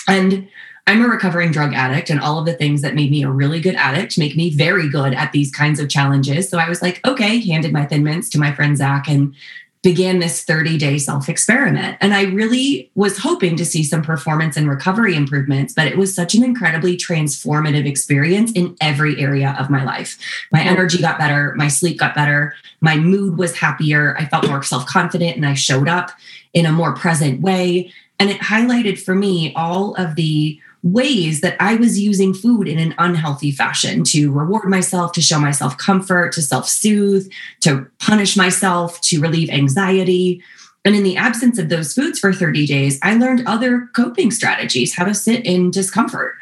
And 0.09 0.49
I'm 0.87 1.05
a 1.05 1.09
recovering 1.09 1.53
drug 1.53 1.75
addict, 1.75 2.11
and 2.11 2.21
all 2.21 2.39
of 2.39 2.47
the 2.47 2.55
things 2.55 2.83
that 2.83 2.95
made 2.95 3.11
me 3.11 3.23
a 3.23 3.31
really 3.31 3.61
good 3.61 3.77
addict 3.77 4.19
make 4.19 4.37
me 4.37 4.51
very 4.51 4.89
good 4.89 5.15
at 5.15 5.33
these 5.33 5.51
kinds 5.51 5.79
of 5.79 5.89
challenges. 5.89 6.49
So 6.49 6.59
I 6.59 6.69
was 6.69 6.83
like, 6.83 7.01
okay, 7.07 7.39
handed 7.41 7.73
my 7.73 7.87
thin 7.87 8.03
mints 8.03 8.29
to 8.31 8.39
my 8.39 8.53
friend 8.53 8.77
Zach 8.77 9.09
and 9.09 9.35
began 9.83 10.21
this 10.21 10.45
30 10.45 10.79
day 10.79 10.97
self 10.97 11.29
experiment. 11.29 11.99
And 12.01 12.15
I 12.15 12.25
really 12.25 12.91
was 12.95 13.19
hoping 13.19 13.57
to 13.57 13.65
see 13.65 13.83
some 13.83 14.03
performance 14.03 14.57
and 14.57 14.69
recovery 14.69 15.17
improvements, 15.17 15.75
but 15.75 15.87
it 15.87 15.99
was 15.99 16.15
such 16.15 16.35
an 16.35 16.45
incredibly 16.45 16.97
transformative 16.97 17.87
experience 17.87 18.53
in 18.53 18.77
every 18.81 19.21
area 19.21 19.57
of 19.59 19.71
my 19.71 19.85
life. 19.85 20.19
My 20.53 20.63
energy 20.63 20.99
got 20.99 21.19
better, 21.19 21.55
my 21.57 21.69
sleep 21.69 21.99
got 21.99 22.15
better, 22.15 22.55
my 22.81 22.97
mood 22.97 23.39
was 23.39 23.57
happier, 23.57 24.17
I 24.19 24.27
felt 24.27 24.47
more 24.47 24.63
self 24.63 24.87
confident, 24.87 25.37
and 25.37 25.45
I 25.45 25.55
showed 25.55 25.89
up 25.89 26.11
in 26.53 26.65
a 26.65 26.73
more 26.73 26.95
present 26.95 27.41
way. 27.41 27.93
And 28.21 28.31
it 28.31 28.41
highlighted 28.41 29.01
for 29.01 29.17
me 29.17 29.53
all 29.57 29.95
of 29.97 30.15
the 30.15 30.61
ways 30.83 31.41
that 31.41 31.57
I 31.61 31.77
was 31.77 31.99
using 31.99 32.35
food 32.35 32.67
in 32.67 32.79
an 32.79 32.95
unhealthy 32.99 33.53
fashion 33.53 34.03
to 34.05 34.33
reward 34.33 34.69
myself, 34.69 35.13
to 35.13 35.21
show 35.23 35.39
myself 35.39 35.79
comfort, 35.79 36.33
to 36.33 36.43
self 36.43 36.69
soothe, 36.69 37.31
to 37.61 37.87
punish 38.01 38.37
myself, 38.37 39.01
to 39.03 39.21
relieve 39.21 39.51
anxiety. 39.51 40.43
And 40.85 40.97
in 40.97 41.05
the 41.05 41.17
absence 41.17 41.59
of 41.59 41.69
those 41.69 41.95
foods 41.95 42.19
for 42.19 42.33
30 42.33 42.67
days, 42.67 42.99
I 43.03 43.15
learned 43.15 43.47
other 43.47 43.89
coping 43.95 44.33
strategies, 44.33 44.95
how 44.95 45.05
to 45.05 45.15
sit 45.15 45.47
in 45.47 45.71
discomfort. 45.71 46.35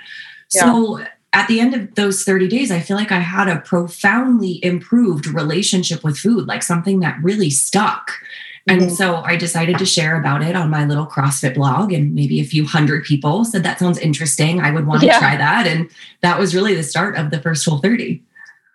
Yeah. 0.54 0.62
So 0.62 1.04
at 1.32 1.46
the 1.46 1.60
end 1.60 1.74
of 1.74 1.94
those 1.94 2.24
30 2.24 2.48
days, 2.48 2.70
I 2.70 2.80
feel 2.80 2.96
like 2.96 3.12
I 3.12 3.20
had 3.20 3.48
a 3.48 3.60
profoundly 3.60 4.64
improved 4.64 5.26
relationship 5.26 6.02
with 6.02 6.18
food, 6.18 6.48
like 6.48 6.62
something 6.62 7.00
that 7.00 7.18
really 7.22 7.50
stuck. 7.50 8.12
And 8.68 8.82
mm-hmm. 8.82 8.90
so 8.90 9.16
I 9.16 9.36
decided 9.36 9.78
to 9.78 9.86
share 9.86 10.18
about 10.18 10.42
it 10.42 10.54
on 10.54 10.70
my 10.70 10.84
little 10.84 11.06
CrossFit 11.06 11.54
blog, 11.54 11.92
and 11.92 12.14
maybe 12.14 12.40
a 12.40 12.44
few 12.44 12.66
hundred 12.66 13.04
people 13.04 13.44
said 13.44 13.62
that 13.62 13.78
sounds 13.78 13.98
interesting. 13.98 14.60
I 14.60 14.70
would 14.70 14.86
want 14.86 15.02
yeah. 15.02 15.14
to 15.14 15.18
try 15.18 15.36
that. 15.36 15.66
And 15.66 15.90
that 16.20 16.38
was 16.38 16.54
really 16.54 16.74
the 16.74 16.82
start 16.82 17.16
of 17.16 17.30
the 17.30 17.40
first 17.40 17.64
Whole 17.64 17.78
30. 17.78 18.22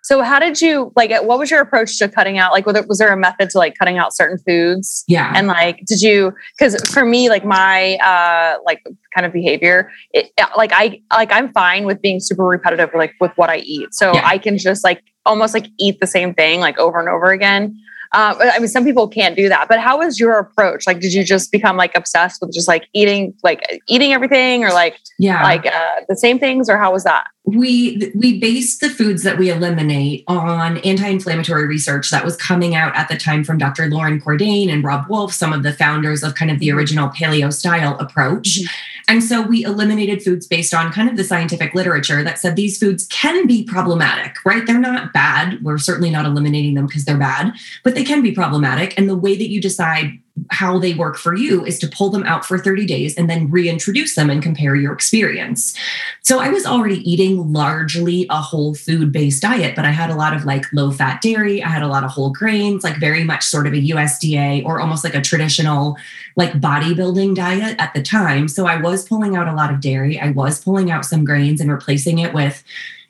So 0.06 0.22
how 0.22 0.38
did 0.38 0.62
you 0.62 0.92
like 0.94 1.10
what 1.24 1.36
was 1.36 1.50
your 1.50 1.60
approach 1.60 1.98
to 1.98 2.08
cutting 2.08 2.38
out 2.38 2.52
like 2.52 2.64
was 2.64 2.98
there 2.98 3.12
a 3.12 3.16
method 3.16 3.50
to 3.50 3.58
like 3.58 3.76
cutting 3.76 3.98
out 3.98 4.14
certain 4.14 4.38
foods? 4.38 5.02
Yeah. 5.08 5.32
And 5.34 5.48
like 5.48 5.84
did 5.84 6.00
you 6.00 6.32
cuz 6.60 6.80
for 6.92 7.04
me 7.04 7.28
like 7.28 7.44
my 7.44 7.96
uh 7.96 8.58
like 8.64 8.84
kind 9.12 9.26
of 9.26 9.32
behavior 9.32 9.90
it, 10.12 10.30
like 10.56 10.70
I 10.72 11.00
like 11.10 11.32
I'm 11.32 11.52
fine 11.52 11.86
with 11.86 12.00
being 12.00 12.20
super 12.20 12.44
repetitive 12.44 12.90
like 12.94 13.14
with 13.20 13.32
what 13.34 13.50
I 13.50 13.56
eat. 13.56 13.88
So 13.94 14.14
yeah. 14.14 14.22
I 14.24 14.38
can 14.38 14.58
just 14.58 14.84
like 14.84 15.02
almost 15.24 15.54
like 15.54 15.66
eat 15.76 15.98
the 15.98 16.06
same 16.06 16.34
thing 16.34 16.60
like 16.60 16.78
over 16.78 17.00
and 17.00 17.08
over 17.08 17.32
again. 17.32 17.76
Uh, 18.16 18.34
I 18.54 18.58
mean, 18.58 18.68
some 18.68 18.82
people 18.82 19.06
can't 19.08 19.36
do 19.36 19.46
that. 19.50 19.68
But 19.68 19.78
how 19.78 19.98
was 19.98 20.18
your 20.18 20.38
approach? 20.38 20.86
Like, 20.86 21.00
did 21.00 21.12
you 21.12 21.22
just 21.22 21.52
become 21.52 21.76
like 21.76 21.94
obsessed 21.94 22.40
with 22.40 22.52
just 22.52 22.66
like 22.66 22.88
eating, 22.94 23.34
like 23.44 23.62
eating 23.88 24.14
everything, 24.14 24.64
or 24.64 24.72
like 24.72 24.98
yeah, 25.18 25.42
like 25.42 25.66
uh, 25.66 26.00
the 26.08 26.16
same 26.16 26.38
things, 26.38 26.70
or 26.70 26.78
how 26.78 26.92
was 26.92 27.04
that? 27.04 27.26
we 27.46 28.12
we 28.16 28.40
based 28.40 28.80
the 28.80 28.90
foods 28.90 29.22
that 29.22 29.38
we 29.38 29.50
eliminate 29.50 30.24
on 30.26 30.78
anti-inflammatory 30.78 31.66
research 31.66 32.10
that 32.10 32.24
was 32.24 32.36
coming 32.36 32.74
out 32.74 32.94
at 32.96 33.08
the 33.08 33.16
time 33.16 33.44
from 33.44 33.56
Dr. 33.56 33.86
Loren 33.88 34.20
Cordain 34.20 34.68
and 34.68 34.82
Robb 34.82 35.08
Wolf, 35.08 35.32
some 35.32 35.52
of 35.52 35.62
the 35.62 35.72
founders 35.72 36.24
of 36.24 36.34
kind 36.34 36.50
of 36.50 36.58
the 36.58 36.68
mm-hmm. 36.68 36.78
original 36.78 37.08
paleo 37.08 37.52
style 37.52 37.96
approach. 37.98 38.60
Mm-hmm. 38.60 38.95
And 39.08 39.22
so 39.22 39.40
we 39.40 39.64
eliminated 39.64 40.22
foods 40.22 40.46
based 40.46 40.74
on 40.74 40.92
kind 40.92 41.08
of 41.08 41.16
the 41.16 41.22
scientific 41.22 41.74
literature 41.74 42.24
that 42.24 42.40
said 42.40 42.56
these 42.56 42.76
foods 42.76 43.06
can 43.06 43.46
be 43.46 43.62
problematic, 43.62 44.44
right? 44.44 44.66
They're 44.66 44.80
not 44.80 45.12
bad. 45.12 45.62
We're 45.62 45.78
certainly 45.78 46.10
not 46.10 46.26
eliminating 46.26 46.74
them 46.74 46.86
because 46.86 47.04
they're 47.04 47.16
bad, 47.16 47.52
but 47.84 47.94
they 47.94 48.02
can 48.02 48.20
be 48.20 48.32
problematic. 48.32 48.98
And 48.98 49.08
the 49.08 49.16
way 49.16 49.36
that 49.36 49.48
you 49.48 49.60
decide 49.60 50.18
how 50.50 50.78
they 50.78 50.94
work 50.94 51.16
for 51.16 51.34
you 51.34 51.64
is 51.64 51.78
to 51.78 51.88
pull 51.88 52.10
them 52.10 52.22
out 52.24 52.44
for 52.44 52.58
30 52.58 52.86
days 52.86 53.16
and 53.16 53.28
then 53.28 53.50
reintroduce 53.50 54.14
them 54.14 54.28
and 54.28 54.42
compare 54.42 54.76
your 54.76 54.92
experience. 54.92 55.76
So 56.22 56.40
I 56.40 56.50
was 56.50 56.66
already 56.66 56.98
eating 57.10 57.52
largely 57.52 58.26
a 58.28 58.40
whole 58.40 58.74
food 58.74 59.12
based 59.12 59.42
diet, 59.42 59.74
but 59.74 59.84
I 59.84 59.90
had 59.90 60.10
a 60.10 60.14
lot 60.14 60.34
of 60.34 60.44
like 60.44 60.64
low 60.72 60.90
fat 60.90 61.22
dairy. 61.22 61.62
I 61.62 61.68
had 61.68 61.82
a 61.82 61.88
lot 61.88 62.04
of 62.04 62.10
whole 62.10 62.30
grains, 62.30 62.84
like 62.84 62.98
very 62.98 63.24
much 63.24 63.44
sort 63.44 63.66
of 63.66 63.72
a 63.72 63.76
USDA 63.76 64.64
or 64.64 64.80
almost 64.80 65.04
like 65.04 65.14
a 65.14 65.20
traditional 65.20 65.96
like 66.36 66.52
bodybuilding 66.52 67.34
diet 67.34 67.76
at 67.78 67.94
the 67.94 68.02
time. 68.02 68.46
So 68.48 68.66
I 68.66 68.76
was 68.76 69.08
pulling 69.08 69.36
out 69.36 69.48
a 69.48 69.54
lot 69.54 69.72
of 69.72 69.80
dairy. 69.80 70.20
I 70.20 70.30
was 70.30 70.62
pulling 70.62 70.90
out 70.90 71.04
some 71.04 71.24
grains 71.24 71.60
and 71.60 71.70
replacing 71.70 72.18
it 72.18 72.34
with, 72.34 72.62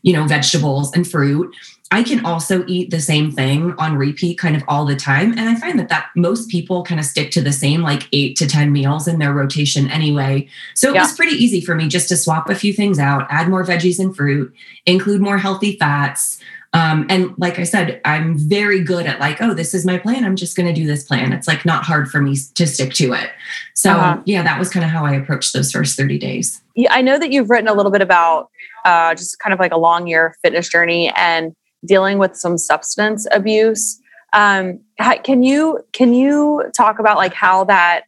you 0.02 0.12
know, 0.12 0.26
vegetables 0.26 0.92
and 0.94 1.08
fruit. 1.08 1.54
I 1.92 2.02
can 2.02 2.24
also 2.24 2.64
eat 2.66 2.90
the 2.90 3.00
same 3.00 3.30
thing 3.30 3.72
on 3.78 3.96
repeat 3.96 4.38
kind 4.38 4.56
of 4.56 4.64
all 4.66 4.84
the 4.84 4.96
time. 4.96 5.30
And 5.32 5.48
I 5.48 5.54
find 5.54 5.78
that 5.78 5.88
that 5.88 6.08
most 6.16 6.48
people 6.50 6.82
kind 6.82 6.98
of 6.98 7.06
stick 7.06 7.30
to 7.32 7.40
the 7.40 7.52
same 7.52 7.82
like 7.82 8.08
eight 8.12 8.36
to 8.38 8.48
10 8.48 8.72
meals 8.72 9.06
in 9.06 9.20
their 9.20 9.32
rotation 9.32 9.88
anyway. 9.90 10.48
So 10.74 10.90
it 10.90 10.94
yeah. 10.94 11.02
was 11.02 11.14
pretty 11.14 11.36
easy 11.36 11.60
for 11.60 11.76
me 11.76 11.86
just 11.86 12.08
to 12.08 12.16
swap 12.16 12.50
a 12.50 12.56
few 12.56 12.72
things 12.72 12.98
out, 12.98 13.26
add 13.30 13.48
more 13.48 13.64
veggies 13.64 14.00
and 14.00 14.14
fruit, 14.16 14.52
include 14.84 15.20
more 15.20 15.38
healthy 15.38 15.76
fats. 15.76 16.40
Um, 16.72 17.06
and 17.08 17.32
like 17.38 17.60
I 17.60 17.62
said, 17.62 18.00
I'm 18.04 18.36
very 18.36 18.82
good 18.82 19.06
at 19.06 19.20
like, 19.20 19.40
oh, 19.40 19.54
this 19.54 19.72
is 19.72 19.86
my 19.86 19.96
plan. 19.96 20.24
I'm 20.24 20.36
just 20.36 20.56
going 20.56 20.66
to 20.66 20.78
do 20.78 20.86
this 20.86 21.04
plan. 21.04 21.32
It's 21.32 21.46
like 21.46 21.64
not 21.64 21.84
hard 21.84 22.10
for 22.10 22.20
me 22.20 22.36
to 22.54 22.66
stick 22.66 22.92
to 22.94 23.12
it. 23.12 23.30
So 23.74 23.92
uh-huh. 23.92 24.22
yeah, 24.26 24.42
that 24.42 24.58
was 24.58 24.70
kind 24.70 24.84
of 24.84 24.90
how 24.90 25.06
I 25.06 25.14
approached 25.14 25.52
those 25.52 25.70
first 25.70 25.96
30 25.96 26.18
days. 26.18 26.60
Yeah, 26.74 26.92
I 26.92 27.00
know 27.00 27.18
that 27.18 27.30
you've 27.30 27.48
written 27.48 27.68
a 27.68 27.74
little 27.74 27.92
bit 27.92 28.02
about 28.02 28.50
uh, 28.84 29.14
just 29.14 29.38
kind 29.38 29.54
of 29.54 29.60
like 29.60 29.72
a 29.72 29.78
long 29.78 30.08
year 30.08 30.34
fitness 30.42 30.68
journey 30.68 31.12
and 31.16 31.54
dealing 31.84 32.18
with 32.18 32.36
some 32.36 32.58
substance 32.58 33.26
abuse. 33.30 34.00
Um, 34.32 34.80
can 35.22 35.42
you 35.42 35.80
can 35.92 36.14
you 36.14 36.64
talk 36.76 36.98
about 36.98 37.16
like 37.16 37.34
how 37.34 37.64
that 37.64 38.04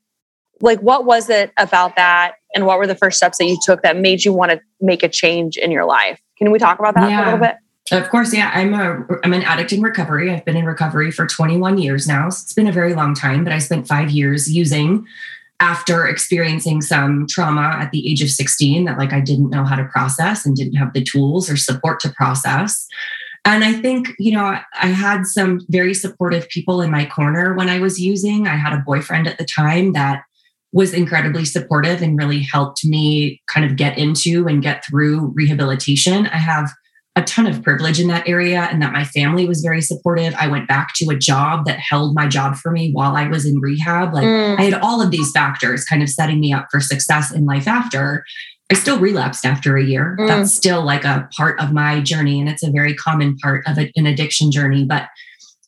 like 0.61 0.81
what 0.81 1.05
was 1.05 1.31
it 1.31 1.53
about 1.57 1.97
that 1.97 2.35
and 2.55 2.67
what 2.67 2.79
were 2.79 2.87
the 2.87 2.95
first 2.95 3.17
steps 3.17 3.39
that 3.39 3.45
you 3.45 3.59
took 3.63 3.83
that 3.83 3.97
made 3.97 4.25
you 4.25 4.33
want 4.33 4.51
to 4.51 4.61
make 4.81 5.03
a 5.03 5.09
change 5.09 5.57
in 5.57 5.71
your 5.71 5.85
life? 5.85 6.21
Can 6.37 6.51
we 6.51 6.59
talk 6.59 6.79
about 6.79 6.95
that 6.95 7.11
yeah. 7.11 7.23
a 7.23 7.25
little 7.25 7.41
bit? 7.41 7.57
Of 7.91 8.11
course, 8.11 8.35
yeah. 8.35 8.51
I'm 8.53 8.75
a 8.75 9.07
I'm 9.25 9.33
an 9.33 9.43
addict 9.43 9.73
in 9.73 9.81
recovery. 9.81 10.33
I've 10.33 10.45
been 10.45 10.57
in 10.57 10.67
recovery 10.67 11.11
for 11.11 11.27
21 11.27 11.79
years 11.79 12.07
now. 12.07 12.29
So 12.29 12.43
it's 12.43 12.53
been 12.53 12.67
a 12.67 12.73
very 12.73 12.95
long 12.95 13.15
time, 13.15 13.45
but 13.45 13.53
I 13.53 13.59
spent 13.59 13.89
five 13.89 14.11
years 14.11 14.53
using 14.53 15.07
after 15.61 16.07
experiencing 16.07 16.81
some 16.81 17.27
trauma 17.29 17.77
at 17.81 17.91
the 17.91 18.09
age 18.11 18.23
of 18.23 18.31
16 18.31 18.85
that 18.85 18.99
like 18.99 19.13
I 19.13 19.21
didn't 19.21 19.51
know 19.51 19.65
how 19.65 19.75
to 19.75 19.85
process 19.87 20.47
and 20.47 20.55
didn't 20.55 20.75
have 20.75 20.93
the 20.93 21.03
tools 21.03 21.51
or 21.51 21.57
support 21.57 22.01
to 22.01 22.11
process. 22.11 22.87
And 23.45 23.65
I 23.65 23.73
think, 23.73 24.11
you 24.19 24.33
know, 24.33 24.59
I 24.81 24.87
had 24.87 25.25
some 25.25 25.61
very 25.69 25.95
supportive 25.95 26.49
people 26.49 26.83
in 26.83 26.91
my 26.91 27.07
corner 27.07 27.55
when 27.55 27.69
I 27.69 27.79
was 27.79 27.99
using. 27.99 28.47
I 28.47 28.57
had 28.57 28.73
a 28.73 28.83
boyfriend 28.85 29.27
at 29.27 29.39
the 29.39 29.45
time 29.45 29.93
that 29.93 30.23
was 30.73 30.93
incredibly 30.93 31.45
supportive 31.45 32.03
and 32.03 32.19
really 32.19 32.41
helped 32.41 32.85
me 32.85 33.41
kind 33.47 33.65
of 33.65 33.77
get 33.77 33.97
into 33.97 34.47
and 34.47 34.63
get 34.63 34.85
through 34.85 35.33
rehabilitation. 35.35 36.27
I 36.27 36.37
have 36.37 36.71
a 37.17 37.23
ton 37.23 37.47
of 37.47 37.63
privilege 37.63 37.99
in 37.99 38.07
that 38.09 38.29
area 38.29 38.69
and 38.71 38.81
that 38.81 38.93
my 38.93 39.05
family 39.05 39.47
was 39.47 39.61
very 39.61 39.81
supportive. 39.81 40.35
I 40.39 40.47
went 40.47 40.69
back 40.69 40.95
to 40.97 41.11
a 41.11 41.19
job 41.19 41.65
that 41.67 41.79
held 41.79 42.15
my 42.15 42.29
job 42.29 42.55
for 42.55 42.71
me 42.71 42.93
while 42.93 43.17
I 43.17 43.27
was 43.27 43.45
in 43.45 43.59
rehab. 43.59 44.15
Like 44.15 44.25
mm. 44.25 44.59
I 44.59 44.63
had 44.63 44.75
all 44.75 45.03
of 45.03 45.11
these 45.11 45.33
factors 45.33 45.85
kind 45.85 46.03
of 46.03 46.09
setting 46.09 46.39
me 46.39 46.53
up 46.53 46.69
for 46.71 46.81
success 46.81 47.33
in 47.33 47.45
life 47.45 47.67
after. 47.67 48.25
I 48.71 48.75
still 48.75 48.99
relapsed 48.99 49.47
after 49.47 49.77
a 49.77 49.85
year. 49.85 50.17
Mm. 50.19 50.29
That's 50.29 50.53
still 50.53 50.83
like 50.83 51.05
a 51.05 51.29
part 51.37 51.61
of 51.61 51.73
my 51.73 52.01
journey. 52.01 52.39
And 52.39 52.49
it's 52.49 52.63
a 52.63 52.71
very 52.71 52.95
common 52.95 53.37
part 53.39 53.67
of 53.67 53.79
an 53.79 54.07
addiction 54.07 54.51
journey. 54.51 54.85
But 54.85 55.09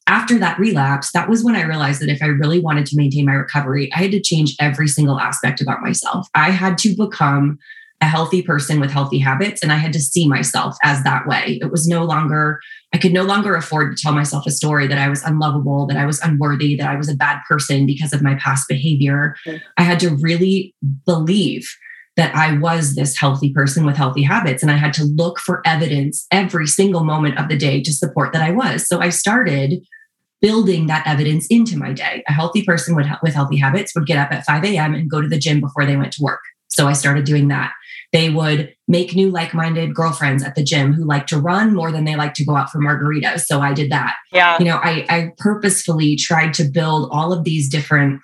after 0.07 0.39
that 0.39 0.59
relapse, 0.59 1.13
that 1.13 1.29
was 1.29 1.45
when 1.45 1.55
I 1.55 1.63
realized 1.63 2.03
that 2.03 2.11
if 2.11 2.23
I 2.23 2.27
really 2.27 2.61
wanted 2.61 2.87
to 2.87 2.97
maintain 2.97 3.27
my 3.27 3.33
recovery, 3.33 3.93
I 3.95 3.99
had 3.99 4.11
to 4.11 4.21
change 4.21 4.57
every 4.59 4.89
single 4.89 5.21
aspect 5.21 5.61
about 5.61 5.83
myself. 5.83 6.27
I 6.35 6.51
had 6.51 6.77
to 6.79 6.95
become 6.97 7.59
a 8.03 8.07
healthy 8.07 8.43
person 8.43 8.81
with 8.81 8.91
healthy 8.91 9.19
habits, 9.19 9.63
and 9.63 9.71
I 9.71 9.77
had 9.77 9.93
to 9.93 10.01
see 10.01 10.27
myself 10.27 10.75
as 10.83 11.05
that 11.05 11.27
way. 11.27 11.59
It 11.61 11.71
was 11.71 11.87
no 11.87 12.03
longer, 12.05 12.59
I 12.95 12.99
could 12.99 13.13
no 13.13 13.25
longer 13.25 13.55
afford 13.55 13.95
to 13.95 14.03
tell 14.03 14.13
myself 14.13 14.47
a 14.47 14.51
story 14.51 14.87
that 14.87 14.99
I 14.99 15.09
was 15.09 15.23
unlovable, 15.23 15.87
that 15.87 15.99
I 15.99 16.07
was 16.07 16.19
unworthy, 16.21 16.77
that 16.77 16.89
I 16.89 16.97
was 16.97 17.11
a 17.11 17.15
bad 17.15 17.41
person 17.47 17.85
because 17.85 18.15
of 18.15 18.23
my 18.23 18.37
past 18.37 18.69
behavior. 18.69 19.37
Mm. 19.47 19.61
I 19.77 19.83
had 19.83 20.01
to 20.01 20.17
really 20.17 20.75
believe 21.05 21.69
that 22.17 22.35
I 22.35 22.59
was 22.59 22.95
this 22.95 23.17
healthy 23.17 23.53
person 23.53 23.87
with 23.87 23.97
healthy 23.97 24.23
habits. 24.23 24.63
And 24.63 24.71
I 24.71 24.77
had 24.77 24.93
to 24.95 25.05
look 25.05 25.39
for 25.39 25.63
evidence 25.65 26.27
every 26.31 26.67
single 26.67 27.05
moment 27.05 27.39
of 27.39 27.49
the 27.49 27.57
day 27.57 27.83
to 27.83 27.93
support 27.93 28.33
that 28.33 28.43
I 28.43 28.51
was. 28.51 28.87
So 28.87 29.01
I 29.01 29.11
started 29.11 29.83
building 30.41 30.87
that 30.87 31.07
evidence 31.07 31.47
into 31.49 31.77
my 31.77 31.93
day. 31.93 32.23
A 32.29 32.33
healthy 32.33 32.65
person 32.65 32.97
with, 32.97 33.07
with 33.23 33.35
healthy 33.35 33.57
habits 33.57 33.95
would 33.95 34.07
get 34.07 34.19
up 34.19 34.33
at 34.33 34.45
5 34.45 34.65
a.m. 34.65 34.95
and 34.95 35.11
go 35.11 35.21
to 35.21 35.29
the 35.29 35.39
gym 35.39 35.61
before 35.61 35.87
they 35.87 35.97
went 35.97 36.13
to 36.15 36.23
work. 36.23 36.41
So 36.69 36.87
I 36.87 36.93
started 36.93 37.25
doing 37.25 37.49
that. 37.49 37.73
They 38.13 38.31
would 38.31 38.75
make 38.89 39.15
new 39.15 39.31
like 39.31 39.55
minded 39.55 39.95
girlfriends 39.95 40.43
at 40.43 40.57
the 40.57 40.65
gym 40.65 40.93
who 40.93 41.05
like 41.05 41.27
to 41.29 41.39
run 41.39 41.75
more 41.75 41.93
than 41.93 42.05
they 42.05 42.17
like 42.17 42.35
to 42.35 42.45
go 42.45 42.57
out 42.57 42.71
for 42.71 42.79
margaritas. 42.79 43.43
So 43.43 43.61
I 43.61 43.73
did 43.73 43.91
that. 43.93 44.15
Yeah. 44.33 44.59
You 44.59 44.65
know, 44.65 44.81
I, 44.83 45.05
I 45.09 45.33
purposefully 45.39 46.17
tried 46.17 46.55
to 46.55 46.65
build 46.65 47.09
all 47.13 47.33
of 47.33 47.45
these 47.45 47.69
different 47.69 48.21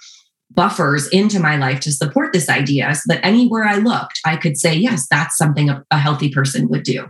buffers 0.57 1.07
into 1.09 1.39
my 1.39 1.57
life 1.57 1.79
to 1.81 1.93
support 1.93 2.33
this 2.33 2.49
idea 2.49 2.93
so 2.95 3.03
that 3.15 3.25
anywhere 3.25 3.65
I 3.65 3.77
looked, 3.77 4.21
I 4.25 4.37
could 4.37 4.57
say, 4.57 4.75
yes, 4.75 5.07
that's 5.09 5.37
something 5.37 5.69
a, 5.69 5.85
a 5.93 5.99
healthy 5.99 6.31
person 6.31 6.69
would 6.69 6.83
do. 6.83 7.09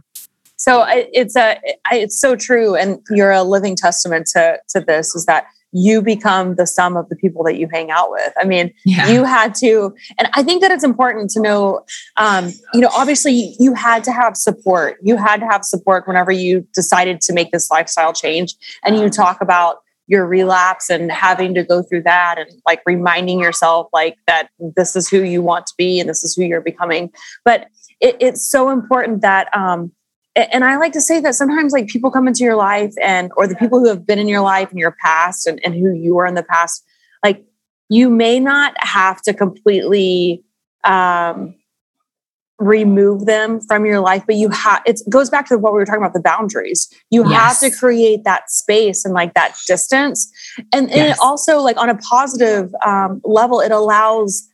So 0.56 0.84
it's 0.88 1.36
a 1.36 1.58
it's 1.92 2.18
so 2.20 2.34
true, 2.34 2.74
and 2.74 2.98
you're 3.10 3.30
a 3.30 3.42
living 3.42 3.76
testament 3.76 4.26
to 4.34 4.58
to 4.70 4.80
this. 4.80 5.14
Is 5.14 5.26
that 5.26 5.46
you 5.72 6.00
become 6.00 6.54
the 6.54 6.66
sum 6.66 6.96
of 6.96 7.08
the 7.08 7.16
people 7.16 7.44
that 7.44 7.58
you 7.58 7.68
hang 7.70 7.90
out 7.90 8.10
with. 8.10 8.32
I 8.40 8.44
mean, 8.44 8.72
yeah. 8.86 9.08
you 9.08 9.24
had 9.24 9.54
to, 9.56 9.94
and 10.18 10.28
I 10.32 10.42
think 10.42 10.62
that 10.62 10.70
it's 10.70 10.84
important 10.84 11.28
to 11.30 11.40
know, 11.40 11.84
um, 12.16 12.50
you 12.72 12.80
know, 12.80 12.88
obviously 12.96 13.54
you 13.58 13.74
had 13.74 14.02
to 14.04 14.12
have 14.12 14.36
support. 14.36 14.96
You 15.02 15.16
had 15.16 15.40
to 15.40 15.46
have 15.46 15.64
support 15.64 16.08
whenever 16.08 16.32
you 16.32 16.66
decided 16.72 17.20
to 17.22 17.34
make 17.34 17.50
this 17.52 17.70
lifestyle 17.70 18.14
change. 18.14 18.54
And 18.84 18.96
you 18.96 19.10
talk 19.10 19.42
about 19.42 19.78
your 20.06 20.26
relapse 20.26 20.88
and 20.88 21.10
having 21.10 21.54
to 21.54 21.64
go 21.64 21.82
through 21.82 22.02
that 22.02 22.36
and 22.38 22.50
like 22.66 22.80
reminding 22.86 23.40
yourself 23.40 23.88
like 23.92 24.16
that 24.26 24.48
this 24.76 24.94
is 24.94 25.08
who 25.08 25.22
you 25.22 25.42
want 25.42 25.66
to 25.66 25.75
be 25.76 25.98
and 25.98 26.08
this 26.08 26.22
is 26.22 26.34
who 26.34 26.42
you're 26.42 26.60
becoming. 26.60 27.10
But 27.44 27.66
it, 28.00 28.16
it's 28.20 28.46
so 28.48 28.70
important 28.70 29.22
that 29.22 29.54
um 29.56 29.92
and 30.34 30.64
i 30.64 30.76
like 30.76 30.92
to 30.92 31.00
say 31.00 31.20
that 31.20 31.34
sometimes 31.34 31.72
like 31.72 31.86
people 31.88 32.10
come 32.10 32.28
into 32.28 32.44
your 32.44 32.56
life 32.56 32.92
and 33.02 33.30
or 33.36 33.46
the 33.46 33.56
people 33.56 33.78
who 33.78 33.88
have 33.88 34.06
been 34.06 34.18
in 34.18 34.28
your 34.28 34.42
life 34.42 34.70
in 34.70 34.78
your 34.78 34.94
past 35.02 35.46
and, 35.46 35.60
and 35.64 35.75
who 35.75 35.92
you 35.92 36.14
were 36.14 36.26
in 36.26 36.34
the 36.34 36.42
past 36.42 36.84
like 37.25 37.44
you 37.88 38.10
may 38.10 38.38
not 38.38 38.75
have 38.78 39.22
to 39.22 39.32
completely 39.32 40.42
um 40.84 41.54
remove 42.58 43.26
them 43.26 43.60
from 43.60 43.84
your 43.84 44.00
life 44.00 44.22
but 44.26 44.34
you 44.34 44.48
have 44.48 44.82
it 44.86 45.00
goes 45.10 45.28
back 45.28 45.46
to 45.46 45.58
what 45.58 45.75
we 45.75 45.78
were 45.78 45.84
talking 45.84 46.00
about 46.00 46.14
the 46.14 46.20
boundaries 46.20 46.88
you 47.10 47.28
yes. 47.28 47.60
have 47.60 47.60
to 47.60 47.76
create 47.76 48.25
that 48.25 48.50
space 48.50 49.04
and 49.04 49.12
like 49.12 49.34
that 49.34 49.54
distance 49.66 50.32
and, 50.72 50.90
and 50.90 50.90
yes. 50.90 51.16
it 51.16 51.20
also 51.20 51.60
like 51.60 51.76
on 51.76 51.90
a 51.90 51.96
positive 51.96 52.75
um, 52.84 53.20
level 53.25 53.60
it 53.60 53.72
allows 53.72 54.48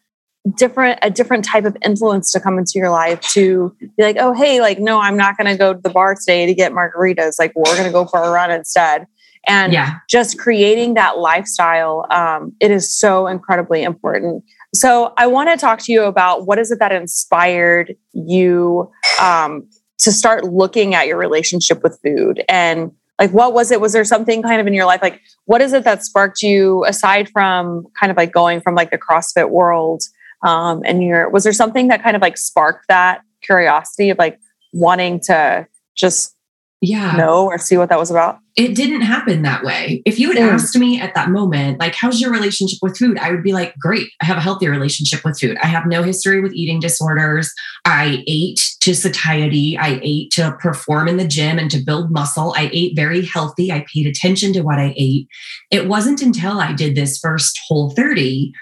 different 0.57 0.99
a 1.03 1.11
different 1.11 1.45
type 1.45 1.65
of 1.65 1.77
influence 1.85 2.33
to 2.33 2.41
come 2.41 2.59
into 2.59 2.73
your 2.75 2.91
life 2.91 3.21
to 3.21 3.75
be 3.81 4.03
like 4.03 4.17
oh 4.19 4.33
hey 4.33 4.61
like 4.61 4.81
no 4.81 5.01
i'm 5.01 5.17
not 5.17 5.37
going 5.37 5.47
to 5.47 5.57
go 5.57 5.73
to 5.73 5.81
the 5.81 5.91
bar 5.91 6.17
today 6.17 6.45
to 6.47 6.55
get 6.55 6.73
margaritas 6.73 7.35
like 7.39 7.53
we're 7.55 7.77
going 7.77 7.85
to 7.85 7.93
go 7.93 8.05
for 8.05 8.21
a 8.21 8.31
run 8.31 8.51
instead 8.51 9.07
and 9.47 9.73
yeah. 9.73 9.99
just 10.09 10.39
creating 10.39 10.95
that 10.95 11.19
lifestyle 11.19 12.07
um, 12.11 12.53
it 12.59 12.71
is 12.73 12.91
so 12.91 13.29
incredibly 13.29 13.83
important 13.85 14.43
so 14.75 15.13
I 15.17 15.27
want 15.27 15.51
to 15.51 15.57
talk 15.57 15.79
to 15.81 15.93
you 15.93 16.05
about 16.05 16.47
what 16.47 16.59
is 16.59 16.71
it 16.71 16.79
that 16.79 16.93
inspired 16.93 17.95
you 18.13 18.91
um, 19.21 19.69
to 19.99 20.11
start 20.13 20.45
looking 20.45 20.95
at 20.95 21.07
your 21.07 21.19
relationship 21.19 21.83
with 21.83 21.99
food? 22.03 22.43
And 22.49 22.93
like 23.19 23.31
what 23.31 23.53
was 23.53 23.71
it? 23.71 23.81
Was 23.81 23.93
there 23.93 24.05
something 24.05 24.43
kind 24.43 24.61
of 24.61 24.67
in 24.67 24.73
your 24.73 24.87
life 24.87 25.01
like 25.03 25.21
what 25.45 25.61
is 25.61 25.73
it 25.73 25.85
that 25.85 26.05
sparked 26.05 26.43
you 26.43 26.85
aside 26.87 27.29
from 27.29 27.87
kind 27.99 28.11
of 28.11 28.17
like 28.17 28.33
going 28.33 28.61
from 28.61 28.75
like 28.75 28.91
the 28.91 28.99
crossfit 28.99 29.51
world 29.51 30.03
um, 30.43 30.83
and 30.85 31.03
your 31.03 31.29
was 31.31 31.45
there 31.45 31.53
something 31.53 31.89
that 31.89 32.03
kind 32.03 32.17
of 32.17 32.23
like 32.23 32.37
sparked 32.37 32.89
that 32.89 33.21
curiosity 33.43 34.11
of 34.11 34.19
like 34.19 34.39
wanting 34.73 35.21
to 35.21 35.67
just 35.95 36.35
yeah. 36.83 37.13
know 37.13 37.47
or 37.47 37.59
see 37.59 37.77
what 37.79 37.89
that 37.89 37.99
was 37.99 38.11
about? 38.11 38.41
It 38.57 38.75
didn't 38.75 39.03
happen 39.03 39.43
that 39.43 39.65
way. 39.65 40.03
If 40.05 40.19
you 40.19 40.29
had 40.29 40.37
mm. 40.37 40.53
asked 40.53 40.77
me 40.77 41.01
at 41.01 41.15
that 41.15 41.31
moment, 41.31 41.79
like, 41.79 41.95
how's 41.95 42.21
your 42.21 42.31
relationship 42.31 42.81
with 42.83 42.99
food? 42.99 43.19
I 43.19 43.31
would 43.31 43.43
be 43.43 43.53
like, 43.53 43.75
great. 43.79 44.09
I 44.21 44.27
have 44.27 44.37
a 44.37 44.43
healthy 44.43 44.69
relationship 44.69 45.25
with 45.25 45.39
food. 45.41 45.57
I 45.63 45.69
have 45.69 45.87
no 45.87 46.03
history 46.03 46.41
with 46.41 46.53
eating 46.53 46.81
disorders. 46.81 47.51
I 47.87 48.23
ate 48.27 48.61
to 48.81 48.95
satiety. 48.95 49.79
I 49.79 50.01
ate 50.03 50.33
to 50.33 50.57
perform 50.61 51.09
in 51.09 51.17
the 51.17 51.27
gym 51.27 51.59
and 51.59 51.71
to 51.71 51.79
build 51.79 52.11
muscle. 52.11 52.53
I 52.57 52.69
ate 52.73 52.97
very 52.97 53.25
healthy. 53.25 53.73
I 53.73 53.87
paid 53.93 54.07
attention 54.07 54.53
to 54.55 54.63
what 54.63 54.79
I 54.79 54.93
ate. 54.97 55.29
It 55.71 55.89
wasn't 55.89 56.21
until 56.21 56.61
I 56.61 56.73
did 56.73 56.95
this 56.95 57.19
first 57.19 57.59
whole 57.69 57.91
30 57.91 58.53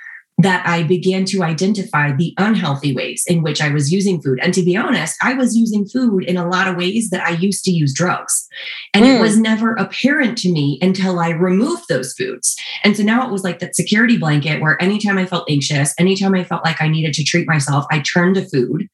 that 0.42 0.66
I 0.66 0.82
began 0.82 1.24
to 1.26 1.42
identify 1.42 2.12
the 2.12 2.34
unhealthy 2.38 2.94
ways 2.94 3.24
in 3.26 3.42
which 3.42 3.60
I 3.60 3.70
was 3.70 3.92
using 3.92 4.20
food. 4.20 4.38
And 4.42 4.54
to 4.54 4.62
be 4.62 4.76
honest, 4.76 5.16
I 5.22 5.34
was 5.34 5.56
using 5.56 5.86
food 5.86 6.24
in 6.24 6.36
a 6.36 6.48
lot 6.48 6.68
of 6.68 6.76
ways 6.76 7.10
that 7.10 7.24
I 7.26 7.30
used 7.30 7.64
to 7.64 7.70
use 7.70 7.94
drugs. 7.94 8.48
And 8.94 9.04
mm. 9.04 9.16
it 9.16 9.20
was 9.20 9.38
never 9.38 9.74
apparent 9.74 10.38
to 10.38 10.52
me 10.52 10.78
until 10.82 11.18
I 11.18 11.30
removed 11.30 11.84
those 11.88 12.12
foods. 12.14 12.56
And 12.84 12.96
so 12.96 13.02
now 13.02 13.26
it 13.26 13.32
was 13.32 13.44
like 13.44 13.58
that 13.60 13.76
security 13.76 14.18
blanket 14.18 14.60
where 14.60 14.80
anytime 14.82 15.18
I 15.18 15.26
felt 15.26 15.50
anxious, 15.50 15.94
anytime 15.98 16.34
I 16.34 16.44
felt 16.44 16.64
like 16.64 16.80
I 16.80 16.88
needed 16.88 17.14
to 17.14 17.24
treat 17.24 17.46
myself, 17.46 17.84
I 17.90 18.00
turned 18.00 18.36
to 18.36 18.48
food. 18.48 18.88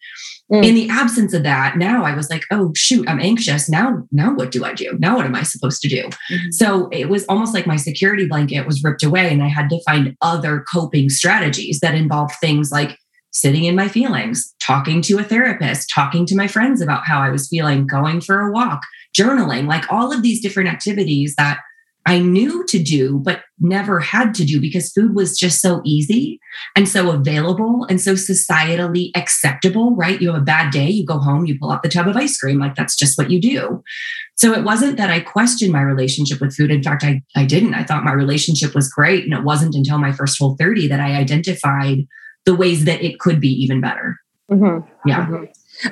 Mm. 0.52 0.64
In 0.64 0.74
the 0.76 0.88
absence 0.88 1.32
of 1.32 1.42
that, 1.42 1.76
now 1.76 2.04
I 2.04 2.14
was 2.14 2.30
like, 2.30 2.44
oh 2.52 2.72
shoot, 2.76 3.08
I'm 3.08 3.18
anxious. 3.18 3.68
Now, 3.68 4.06
now 4.12 4.32
what 4.32 4.52
do 4.52 4.64
I 4.64 4.74
do? 4.74 4.96
Now 4.98 5.16
what 5.16 5.26
am 5.26 5.34
I 5.34 5.42
supposed 5.42 5.82
to 5.82 5.88
do? 5.88 6.04
Mm-hmm. 6.04 6.50
So 6.52 6.88
it 6.92 7.08
was 7.08 7.24
almost 7.26 7.52
like 7.52 7.66
my 7.66 7.76
security 7.76 8.26
blanket 8.26 8.64
was 8.66 8.82
ripped 8.84 9.02
away, 9.02 9.32
and 9.32 9.42
I 9.42 9.48
had 9.48 9.68
to 9.70 9.82
find 9.84 10.16
other 10.22 10.64
coping 10.72 11.08
strategies 11.08 11.80
that 11.80 11.94
involved 11.94 12.34
things 12.40 12.70
like 12.70 12.96
sitting 13.32 13.64
in 13.64 13.74
my 13.74 13.88
feelings, 13.88 14.54
talking 14.60 15.02
to 15.02 15.18
a 15.18 15.24
therapist, 15.24 15.90
talking 15.94 16.24
to 16.26 16.36
my 16.36 16.46
friends 16.46 16.80
about 16.80 17.06
how 17.06 17.20
I 17.20 17.28
was 17.28 17.48
feeling, 17.48 17.86
going 17.86 18.20
for 18.20 18.40
a 18.40 18.52
walk, 18.52 18.80
journaling, 19.16 19.66
like 19.66 19.90
all 19.92 20.12
of 20.12 20.22
these 20.22 20.40
different 20.40 20.70
activities 20.70 21.34
that 21.36 21.58
I 22.06 22.20
knew 22.20 22.64
to 22.66 22.80
do, 22.80 23.18
but 23.18 23.40
never 23.58 23.98
had 23.98 24.32
to 24.34 24.44
do 24.44 24.60
because 24.60 24.92
food 24.92 25.16
was 25.16 25.36
just 25.36 25.60
so 25.60 25.82
easy 25.84 26.38
and 26.76 26.88
so 26.88 27.10
available 27.10 27.84
and 27.90 28.00
so 28.00 28.14
societally 28.14 29.10
acceptable, 29.16 29.96
right? 29.96 30.22
You 30.22 30.32
have 30.32 30.40
a 30.40 30.44
bad 30.44 30.72
day, 30.72 30.88
you 30.88 31.04
go 31.04 31.18
home, 31.18 31.46
you 31.46 31.58
pull 31.58 31.72
out 31.72 31.82
the 31.82 31.88
tub 31.88 32.06
of 32.06 32.16
ice 32.16 32.38
cream. 32.38 32.60
Like 32.60 32.76
that's 32.76 32.94
just 32.94 33.18
what 33.18 33.30
you 33.30 33.40
do. 33.40 33.82
So 34.36 34.52
it 34.52 34.62
wasn't 34.62 34.98
that 34.98 35.10
I 35.10 35.18
questioned 35.18 35.72
my 35.72 35.82
relationship 35.82 36.40
with 36.40 36.54
food. 36.54 36.70
In 36.70 36.82
fact, 36.82 37.02
I, 37.02 37.22
I 37.34 37.44
didn't. 37.44 37.75
I 37.75 37.82
thought 37.82 38.04
my 38.04 38.12
relationship 38.12 38.72
was 38.72 38.88
great. 38.88 39.25
And 39.25 39.32
it 39.32 39.42
wasn't 39.42 39.75
until 39.75 39.98
my 39.98 40.12
first 40.12 40.38
whole 40.38 40.56
30 40.60 40.86
that 40.88 41.00
I 41.00 41.16
identified 41.16 42.06
the 42.44 42.54
ways 42.54 42.84
that 42.84 43.02
it 43.02 43.18
could 43.18 43.40
be 43.40 43.48
even 43.48 43.80
better. 43.80 44.16
Mm-hmm. 44.48 45.08
Yeah. 45.08 45.26
Mm-hmm. 45.26 45.44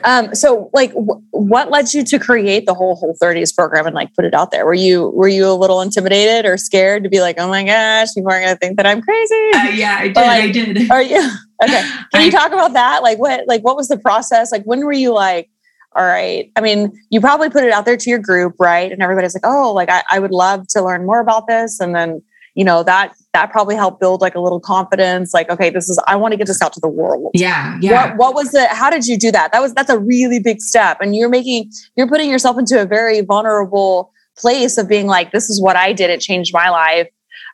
Um, 0.03 0.35
so 0.35 0.71
like 0.73 0.93
w- 0.95 1.23
what 1.31 1.71
led 1.71 1.93
you 1.93 2.05
to 2.05 2.19
create 2.19 2.67
the 2.67 2.75
whole 2.75 2.97
whole 2.97 3.17
30s 3.21 3.55
program 3.55 3.87
and 3.87 3.95
like 3.95 4.15
put 4.15 4.25
it 4.25 4.35
out 4.35 4.51
there? 4.51 4.65
Were 4.65 4.75
you 4.75 5.11
were 5.11 5.29
you 5.29 5.47
a 5.47 5.55
little 5.55 5.81
intimidated 5.81 6.51
or 6.51 6.57
scared 6.57 7.05
to 7.05 7.11
be 7.11 7.21
like, 7.21 7.37
oh 7.39 7.49
my 7.49 7.65
gosh, 7.65 8.15
people 8.15 8.33
are 8.33 8.41
gonna 8.41 8.57
think 8.57 8.77
that 8.77 8.87
I'm 8.87 9.03
crazy? 9.03 9.51
Uh, 9.55 9.69
yeah, 9.69 9.97
I 10.01 10.09
did. 10.09 10.17
Like, 10.17 10.43
I 10.43 10.51
did. 10.51 10.91
Are 10.91 11.03
you 11.03 11.19
okay? 11.63 11.83
Can 12.13 12.21
I, 12.21 12.25
you 12.25 12.31
talk 12.31 12.53
about 12.53 12.73
that? 12.73 13.03
Like 13.03 13.19
what 13.19 13.47
like 13.47 13.63
what 13.63 13.77
was 13.77 13.89
the 13.89 13.99
process? 13.99 14.53
Like 14.53 14.65
when 14.65 14.85
were 14.85 14.93
you 14.93 15.13
like, 15.13 15.51
all 15.95 16.05
right? 16.05 16.51
I 16.57 16.61
mean, 16.61 16.93
you 17.11 17.21
probably 17.21 17.51
put 17.51 17.65
it 17.65 17.73
out 17.73 17.85
there 17.85 17.97
to 17.97 18.11
your 18.11 18.19
group, 18.19 18.55
right? 18.59 18.91
And 18.91 19.03
everybody's 19.03 19.35
like, 19.35 19.47
oh, 19.47 19.73
like 19.73 19.91
I, 19.91 20.03
I 20.11 20.19
would 20.19 20.33
love 20.33 20.67
to 20.69 20.83
learn 20.83 21.07
more 21.07 21.21
about 21.21 21.47
this. 21.47 21.79
And 21.81 21.95
then 21.95 22.23
you 22.55 22.65
know 22.65 22.83
that 22.83 23.15
that 23.33 23.51
probably 23.51 23.75
helped 23.75 24.01
build 24.01 24.21
like 24.21 24.35
a 24.35 24.41
little 24.41 24.61
confidence 24.61 25.35
like 25.35 25.51
okay 25.51 25.71
this 25.71 25.89
is 25.89 26.01
i 26.07 26.17
want 26.17 26.33
to 26.33 26.37
get 26.37 26.47
this 26.47 26.63
out 26.63 26.73
to 26.73 26.81
the 26.81 26.89
world. 26.89 27.31
Yeah 27.35 27.79
yeah. 27.81 28.09
What, 28.11 28.17
what 28.17 28.35
was 28.35 28.55
it 28.55 28.69
how 28.71 28.91
did 28.91 29.07
you 29.07 29.19
do 29.19 29.31
that? 29.33 29.53
That 29.53 29.61
was 29.61 29.75
that's 29.75 29.91
a 29.91 29.99
really 29.99 30.39
big 30.39 30.61
step 30.61 30.99
and 31.01 31.15
you're 31.15 31.29
making 31.29 31.71
you're 31.97 32.09
putting 32.09 32.31
yourself 32.31 32.59
into 32.59 32.81
a 32.81 32.87
very 32.87 33.21
vulnerable 33.21 34.13
place 34.37 34.79
of 34.79 34.89
being 34.89 35.07
like 35.07 35.31
this 35.31 35.49
is 35.49 35.63
what 35.63 35.77
i 35.77 35.93
did 35.93 36.11
it 36.11 36.21
changed 36.21 36.53
my 36.53 36.69
life 36.69 37.09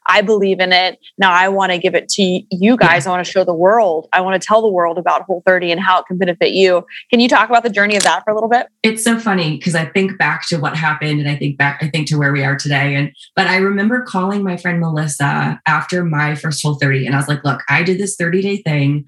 I 0.09 0.23
believe 0.23 0.61
in 0.61 0.73
it. 0.73 0.99
Now 1.19 1.33
I 1.33 1.49
want 1.49 1.73
to 1.73 1.79
give 1.79 1.95
it 1.95 2.09
to 2.11 2.43
you 2.51 2.77
guys. 2.77 3.07
I 3.07 3.11
want 3.11 3.25
to 3.25 3.31
show 3.31 3.45
the 3.45 3.55
world. 3.55 4.09
I 4.13 4.21
want 4.21 4.41
to 4.41 4.45
tell 4.45 4.63
the 4.63 4.69
world 4.69 4.99
about 4.99 5.23
Whole 5.23 5.43
30 5.47 5.73
and 5.73 5.81
how 5.81 6.01
it 6.01 6.07
can 6.07 6.19
benefit 6.19 6.51
you. 6.51 6.85
Can 7.11 7.21
you 7.21 7.29
talk 7.29 7.49
about 7.49 7.63
the 7.63 7.71
journey 7.71 7.97
of 7.97 8.03
that 8.03 8.25
for 8.25 8.31
a 8.31 8.35
little 8.35 8.49
bit? 8.49 8.67
It's 8.83 9.05
so 9.05 9.19
funny 9.19 9.57
because 9.57 9.75
I 9.75 9.87
think 9.87 10.19
back 10.19 10.47
to 10.49 10.57
what 10.57 10.77
happened 10.77 11.21
and 11.21 11.29
I 11.29 11.37
think 11.37 11.59
back, 11.59 11.83
I 11.83 11.89
think 11.89 12.09
to 12.09 12.19
where 12.19 12.33
we 12.33 12.45
are 12.45 12.57
today. 12.57 12.95
And 12.95 13.13
but 13.37 13.47
I 13.47 13.57
remember 13.57 14.03
calling 14.03 14.43
my 14.43 14.57
friend 14.57 14.81
Melissa 14.81 15.61
after 15.67 16.05
my 16.05 16.35
first 16.35 16.63
Whole 16.63 16.75
30 16.75 17.07
and 17.07 17.15
I 17.15 17.19
was 17.19 17.29
like, 17.29 17.45
look, 17.45 17.63
I 17.69 17.83
did 17.83 17.99
this 17.99 18.17
30 18.17 18.43
day 18.43 18.57
thing 18.63 19.05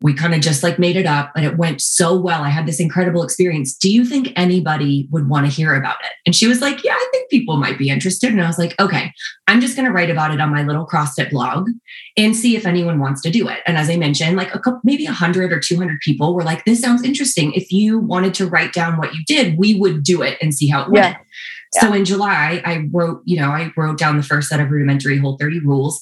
we 0.00 0.14
kind 0.14 0.32
of 0.32 0.40
just 0.40 0.62
like 0.62 0.78
made 0.78 0.96
it 0.96 1.06
up 1.06 1.32
and 1.34 1.44
it 1.44 1.56
went 1.56 1.80
so 1.80 2.16
well. 2.16 2.42
I 2.42 2.50
had 2.50 2.66
this 2.66 2.78
incredible 2.78 3.24
experience. 3.24 3.74
Do 3.74 3.90
you 3.90 4.04
think 4.04 4.32
anybody 4.36 5.08
would 5.10 5.28
want 5.28 5.46
to 5.46 5.52
hear 5.52 5.74
about 5.74 5.96
it? 6.04 6.12
And 6.24 6.36
she 6.36 6.46
was 6.46 6.60
like, 6.60 6.84
Yeah, 6.84 6.94
I 6.94 7.08
think 7.10 7.28
people 7.30 7.56
might 7.56 7.78
be 7.78 7.90
interested. 7.90 8.30
And 8.30 8.40
I 8.40 8.46
was 8.46 8.58
like, 8.58 8.74
Okay, 8.80 9.12
I'm 9.48 9.60
just 9.60 9.74
going 9.76 9.86
to 9.86 9.92
write 9.92 10.10
about 10.10 10.32
it 10.32 10.40
on 10.40 10.52
my 10.52 10.62
little 10.62 10.86
CrossFit 10.86 11.30
blog 11.30 11.68
and 12.16 12.36
see 12.36 12.56
if 12.56 12.64
anyone 12.64 13.00
wants 13.00 13.22
to 13.22 13.30
do 13.30 13.48
it. 13.48 13.58
And 13.66 13.76
as 13.76 13.90
I 13.90 13.96
mentioned, 13.96 14.36
like 14.36 14.54
a 14.54 14.60
couple, 14.60 14.80
maybe 14.84 15.04
100 15.04 15.52
or 15.52 15.58
200 15.58 15.98
people 16.00 16.34
were 16.34 16.44
like, 16.44 16.64
This 16.64 16.80
sounds 16.80 17.02
interesting. 17.02 17.52
If 17.54 17.72
you 17.72 17.98
wanted 17.98 18.34
to 18.34 18.46
write 18.46 18.72
down 18.72 18.98
what 18.98 19.14
you 19.14 19.24
did, 19.26 19.58
we 19.58 19.74
would 19.74 20.04
do 20.04 20.22
it 20.22 20.38
and 20.40 20.54
see 20.54 20.68
how 20.68 20.82
it 20.82 20.90
went. 20.90 21.16
Yeah. 21.16 21.80
So 21.80 21.92
in 21.92 22.04
July, 22.04 22.62
I 22.64 22.88
wrote, 22.92 23.20
you 23.24 23.38
know, 23.38 23.50
I 23.50 23.72
wrote 23.76 23.98
down 23.98 24.16
the 24.16 24.22
first 24.22 24.48
set 24.48 24.60
of 24.60 24.70
rudimentary 24.70 25.18
whole 25.18 25.36
30 25.36 25.60
rules. 25.60 26.00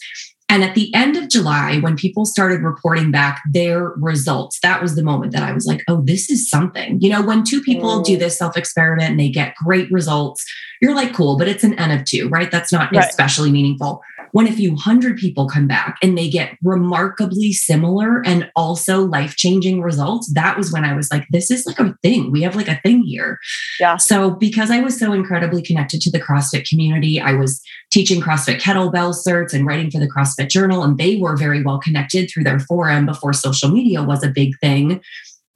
And 0.49 0.63
at 0.63 0.77
the 0.77 0.95
end 0.95 1.17
of 1.17 1.29
July, 1.29 1.79
when 1.81 1.97
people 1.97 2.25
started 2.25 2.63
reporting 2.63 3.11
back 3.11 3.43
their 3.51 3.89
results, 3.97 4.61
that 4.61 4.81
was 4.81 4.95
the 4.95 5.03
moment 5.03 5.33
that 5.33 5.43
I 5.43 5.53
was 5.53 5.67
like, 5.67 5.83
oh, 5.89 6.03
this 6.03 6.31
is 6.31 6.49
something. 6.49 7.01
You 7.01 7.11
know, 7.11 7.23
when 7.23 7.43
two 7.43 7.61
people 7.61 8.01
mm. 8.01 8.05
do 8.05 8.17
this 8.17 8.39
self 8.39 8.57
experiment 8.57 9.11
and 9.11 9.21
they 9.21 9.29
get 9.29 9.57
great 9.57 9.91
results, 9.91 10.45
you're 10.81 10.95
like, 10.95 11.15
cool, 11.15 11.37
but 11.37 11.49
it's 11.49 11.65
an 11.65 11.79
N 11.79 11.91
of 11.91 12.05
two, 12.05 12.29
right? 12.29 12.51
That's 12.51 12.73
not 12.73 12.93
right. 12.93 13.05
especially 13.05 13.51
meaningful 13.51 14.03
when 14.33 14.47
a 14.47 14.53
few 14.53 14.77
hundred 14.77 15.17
people 15.17 15.49
come 15.49 15.67
back 15.67 15.99
and 16.03 16.17
they 16.17 16.29
get 16.29 16.57
remarkably 16.63 17.53
similar 17.53 18.25
and 18.25 18.51
also 18.57 19.05
life 19.05 19.37
changing 19.37 19.81
results, 19.81 20.33
that 20.35 20.57
was 20.57 20.73
when 20.73 20.85
I 20.85 20.95
was 20.95 21.11
like, 21.11 21.27
this 21.31 21.51
is 21.51 21.67
like 21.67 21.79
a 21.79 21.95
thing. 22.03 22.31
We 22.31 22.43
have 22.43 22.57
like 22.57 22.69
a 22.69 22.81
thing 22.83 23.03
here. 23.03 23.39
Yeah. 23.81 23.97
So, 23.97 24.31
because 24.31 24.71
I 24.71 24.81
was 24.81 24.99
so 24.99 25.13
incredibly 25.13 25.63
connected 25.63 26.01
to 26.03 26.11
the 26.11 26.21
CrossFit 26.21 26.69
community, 26.69 27.21
I 27.21 27.33
was 27.33 27.63
teaching 27.91 28.21
CrossFit 28.21 28.61
kettlebell 28.61 29.15
certs 29.15 29.53
and 29.53 29.67
writing 29.67 29.91
for 29.91 29.99
the 29.99 30.11
CrossFit 30.11 30.49
Journal, 30.49 30.83
and 30.83 30.99
they 30.99 31.17
were 31.17 31.37
very 31.37 31.63
well 31.63 31.79
connected 31.79 32.31
through 32.31 32.45
their 32.45 32.61
forum 32.61 33.07
before 33.07 33.33
social 33.33 33.71
media 33.71 34.03
was 34.03 34.23
a 34.23 34.29
big 34.29 34.59
thing 34.61 35.01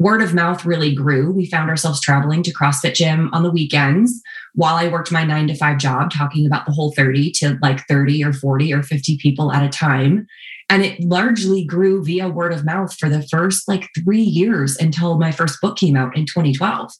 word 0.00 0.22
of 0.22 0.34
mouth 0.34 0.64
really 0.64 0.92
grew. 0.92 1.30
We 1.30 1.46
found 1.46 1.70
ourselves 1.70 2.00
traveling 2.00 2.42
to 2.42 2.54
CrossFit 2.54 2.94
Gym 2.94 3.32
on 3.32 3.44
the 3.44 3.50
weekends 3.50 4.20
while 4.54 4.74
I 4.74 4.88
worked 4.88 5.12
my 5.12 5.24
nine 5.24 5.46
to 5.48 5.54
five 5.54 5.78
job, 5.78 6.10
talking 6.10 6.46
about 6.46 6.66
the 6.66 6.72
whole 6.72 6.92
30 6.92 7.30
to 7.32 7.58
like 7.62 7.86
30 7.86 8.24
or 8.24 8.32
40 8.32 8.72
or 8.72 8.82
50 8.82 9.18
people 9.18 9.52
at 9.52 9.62
a 9.62 9.68
time. 9.68 10.26
And 10.68 10.84
it 10.84 11.00
largely 11.00 11.64
grew 11.64 12.02
via 12.02 12.28
word 12.28 12.52
of 12.52 12.64
mouth 12.64 12.96
for 12.96 13.08
the 13.08 13.22
first 13.28 13.68
like 13.68 13.88
three 14.02 14.22
years 14.22 14.76
until 14.76 15.18
my 15.18 15.32
first 15.32 15.60
book 15.60 15.76
came 15.76 15.96
out 15.96 16.16
in 16.16 16.24
2012. 16.26 16.92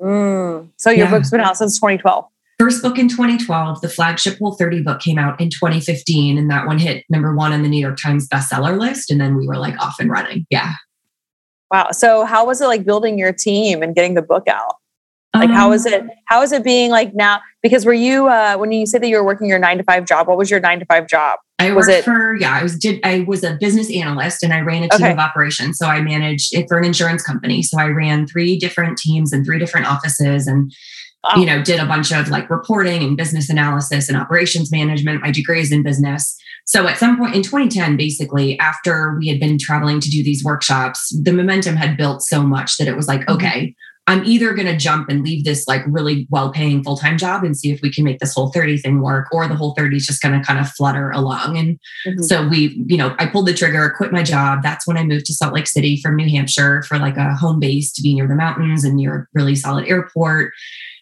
Mm. 0.00 0.68
So 0.76 0.90
your 0.90 1.06
yeah. 1.06 1.10
book's 1.10 1.30
been 1.30 1.40
out 1.40 1.56
since 1.56 1.76
2012. 1.76 2.24
First 2.58 2.82
book 2.82 2.98
in 2.98 3.08
2012. 3.08 3.80
The 3.80 3.88
flagship 3.88 4.38
Whole 4.38 4.54
30 4.54 4.82
book 4.82 5.00
came 5.00 5.18
out 5.18 5.40
in 5.40 5.50
2015. 5.50 6.36
And 6.36 6.50
that 6.50 6.66
one 6.66 6.78
hit 6.78 7.04
number 7.08 7.34
one 7.34 7.52
on 7.52 7.62
the 7.62 7.68
New 7.68 7.80
York 7.80 7.98
Times 8.02 8.26
bestseller 8.28 8.78
list. 8.78 9.10
And 9.10 9.20
then 9.20 9.36
we 9.36 9.46
were 9.46 9.56
like 9.56 9.78
off 9.80 9.96
and 10.00 10.10
running. 10.10 10.46
Yeah. 10.50 10.72
Wow. 11.70 11.90
So 11.92 12.24
how 12.24 12.46
was 12.46 12.60
it 12.60 12.66
like 12.66 12.84
building 12.84 13.18
your 13.18 13.32
team 13.32 13.82
and 13.82 13.94
getting 13.94 14.14
the 14.14 14.22
book 14.22 14.48
out? 14.48 14.74
Like 15.34 15.50
um, 15.50 15.54
how 15.54 15.72
is 15.72 15.86
it 15.86 16.04
how 16.26 16.42
is 16.42 16.50
it 16.50 16.64
being 16.64 16.90
like 16.90 17.14
now? 17.14 17.40
Because 17.62 17.86
were 17.86 17.92
you 17.92 18.26
uh 18.26 18.56
when 18.56 18.72
you 18.72 18.84
said 18.84 19.00
that 19.02 19.08
you 19.08 19.16
were 19.16 19.24
working 19.24 19.46
your 19.48 19.60
nine 19.60 19.78
to 19.78 19.84
five 19.84 20.04
job, 20.04 20.26
what 20.26 20.36
was 20.36 20.50
your 20.50 20.58
nine 20.58 20.80
to 20.80 20.86
five 20.86 21.06
job? 21.06 21.38
I 21.60 21.72
was 21.72 21.86
it 21.86 22.04
for 22.04 22.34
yeah, 22.36 22.52
I 22.52 22.62
was 22.64 22.76
did 22.76 23.00
I 23.04 23.24
was 23.28 23.44
a 23.44 23.56
business 23.60 23.94
analyst 23.94 24.42
and 24.42 24.52
I 24.52 24.60
ran 24.60 24.82
a 24.82 24.88
team 24.88 25.04
okay. 25.04 25.12
of 25.12 25.18
operations. 25.18 25.78
So 25.78 25.86
I 25.86 26.00
managed 26.00 26.52
it 26.52 26.66
for 26.68 26.78
an 26.78 26.84
insurance 26.84 27.22
company. 27.22 27.62
So 27.62 27.78
I 27.78 27.86
ran 27.86 28.26
three 28.26 28.58
different 28.58 28.98
teams 28.98 29.32
and 29.32 29.44
three 29.46 29.60
different 29.60 29.86
offices 29.86 30.48
and 30.48 30.72
wow. 31.22 31.40
you 31.40 31.46
know, 31.46 31.62
did 31.62 31.78
a 31.78 31.86
bunch 31.86 32.12
of 32.12 32.28
like 32.28 32.50
reporting 32.50 33.02
and 33.04 33.16
business 33.16 33.48
analysis 33.48 34.08
and 34.08 34.18
operations 34.18 34.72
management. 34.72 35.22
My 35.22 35.30
degree 35.30 35.60
is 35.60 35.70
in 35.70 35.84
business. 35.84 36.36
So 36.70 36.86
at 36.86 36.98
some 36.98 37.18
point 37.18 37.34
in 37.34 37.42
2010, 37.42 37.96
basically, 37.96 38.56
after 38.60 39.16
we 39.18 39.26
had 39.26 39.40
been 39.40 39.58
traveling 39.58 39.98
to 39.98 40.08
do 40.08 40.22
these 40.22 40.44
workshops, 40.44 41.12
the 41.20 41.32
momentum 41.32 41.74
had 41.74 41.96
built 41.96 42.22
so 42.22 42.44
much 42.44 42.76
that 42.76 42.86
it 42.86 42.94
was 42.94 43.08
like, 43.08 43.22
mm-hmm. 43.22 43.34
okay, 43.34 43.74
I'm 44.06 44.24
either 44.24 44.54
going 44.54 44.68
to 44.68 44.76
jump 44.76 45.08
and 45.08 45.24
leave 45.24 45.44
this 45.44 45.66
like 45.66 45.82
really 45.88 46.28
well 46.30 46.52
paying 46.52 46.84
full 46.84 46.96
time 46.96 47.18
job 47.18 47.42
and 47.42 47.56
see 47.56 47.72
if 47.72 47.80
we 47.82 47.92
can 47.92 48.04
make 48.04 48.20
this 48.20 48.34
whole 48.34 48.52
30 48.52 48.78
thing 48.78 49.02
work, 49.02 49.26
or 49.32 49.48
the 49.48 49.56
whole 49.56 49.74
30 49.74 49.96
is 49.96 50.06
just 50.06 50.22
going 50.22 50.38
to 50.38 50.46
kind 50.46 50.60
of 50.60 50.68
flutter 50.68 51.10
along. 51.10 51.58
And 51.58 51.80
mm-hmm. 52.06 52.22
so 52.22 52.46
we, 52.46 52.80
you 52.86 52.96
know, 52.96 53.16
I 53.18 53.26
pulled 53.26 53.46
the 53.46 53.54
trigger, 53.54 53.92
quit 53.96 54.12
my 54.12 54.22
job. 54.22 54.60
That's 54.62 54.86
when 54.86 54.96
I 54.96 55.02
moved 55.02 55.26
to 55.26 55.34
Salt 55.34 55.52
Lake 55.52 55.66
City 55.66 56.00
from 56.00 56.14
New 56.14 56.30
Hampshire 56.30 56.84
for 56.84 57.00
like 57.00 57.16
a 57.16 57.34
home 57.34 57.58
base 57.58 57.92
to 57.94 58.02
be 58.02 58.14
near 58.14 58.28
the 58.28 58.36
mountains 58.36 58.84
and 58.84 58.94
near 58.94 59.16
a 59.16 59.26
really 59.34 59.56
solid 59.56 59.88
airport 59.88 60.52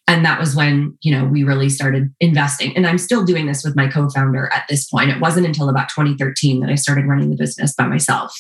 and 0.09 0.25
that 0.25 0.40
was 0.40 0.57
when 0.57 0.99
you 1.03 1.16
know 1.16 1.25
we 1.25 1.44
really 1.44 1.68
started 1.68 2.12
investing. 2.18 2.77
And 2.77 2.87
i'm 2.87 2.99
still 2.99 3.25
doing 3.25 3.47
this 3.47 3.62
with 3.62 3.77
my 3.77 3.87
co-founder 3.87 4.53
at 4.53 4.64
this 4.68 4.88
point. 4.88 5.11
It 5.11 5.21
wasn't 5.21 5.47
until 5.47 5.68
about 5.68 5.88
2013 5.90 6.61
that 6.61 6.71
i 6.71 6.75
started 6.75 7.07
running 7.07 7.31
the 7.31 7.37
business 7.37 7.75
by 7.75 7.87
myself. 7.87 8.35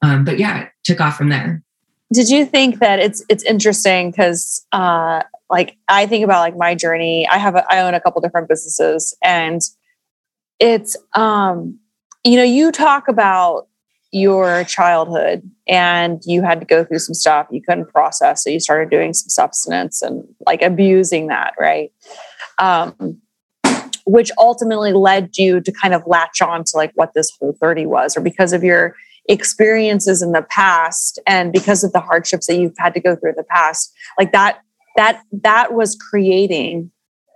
Um, 0.00 0.24
but 0.24 0.38
yeah 0.38 0.62
it 0.62 0.68
took 0.84 1.00
off 1.00 1.16
from 1.16 1.28
there. 1.28 1.62
Did 2.12 2.30
you 2.30 2.46
think 2.46 2.78
that 2.78 2.98
it's 3.00 3.22
it's 3.28 3.44
interesting 3.44 4.10
because 4.10 4.64
uh, 4.72 5.22
like 5.50 5.76
I 5.88 6.06
think 6.06 6.24
about 6.24 6.40
like 6.40 6.56
my 6.56 6.74
journey. 6.74 7.28
I 7.28 7.38
have 7.38 7.54
a, 7.54 7.64
I 7.70 7.80
own 7.80 7.94
a 7.94 8.00
couple 8.00 8.20
different 8.22 8.48
businesses, 8.48 9.14
and 9.22 9.60
it's 10.58 10.96
um, 11.14 11.78
you 12.24 12.36
know, 12.36 12.44
you 12.44 12.72
talk 12.72 13.08
about 13.08 13.67
your 14.10 14.64
childhood 14.64 15.42
and 15.66 16.22
you 16.24 16.42
had 16.42 16.60
to 16.60 16.66
go 16.66 16.84
through 16.84 16.98
some 16.98 17.14
stuff 17.14 17.46
you 17.50 17.60
couldn't 17.62 17.88
process, 17.92 18.42
so 18.42 18.50
you 18.50 18.60
started 18.60 18.90
doing 18.90 19.12
some 19.12 19.28
substance 19.28 20.02
and 20.02 20.24
like 20.46 20.62
abusing 20.62 21.26
that, 21.26 21.54
right? 21.58 21.92
Um, 22.58 23.20
which 24.06 24.30
ultimately 24.38 24.92
led 24.92 25.36
you 25.36 25.60
to 25.60 25.70
kind 25.70 25.92
of 25.92 26.02
latch 26.06 26.40
on 26.40 26.64
to 26.64 26.76
like 26.76 26.92
what 26.94 27.12
this 27.14 27.30
whole 27.38 27.54
30 27.60 27.86
was, 27.86 28.16
or 28.16 28.20
because 28.20 28.54
of 28.54 28.64
your 28.64 28.94
experiences 29.28 30.22
in 30.22 30.32
the 30.32 30.42
past 30.42 31.18
and 31.26 31.52
because 31.52 31.84
of 31.84 31.92
the 31.92 32.00
hardships 32.00 32.46
that 32.46 32.56
you've 32.56 32.78
had 32.78 32.94
to 32.94 33.00
go 33.00 33.14
through 33.14 33.30
in 33.30 33.36
the 33.36 33.44
past, 33.44 33.92
like 34.18 34.32
that 34.32 34.60
that 34.96 35.22
that 35.30 35.74
was 35.74 35.96
creating 35.96 36.90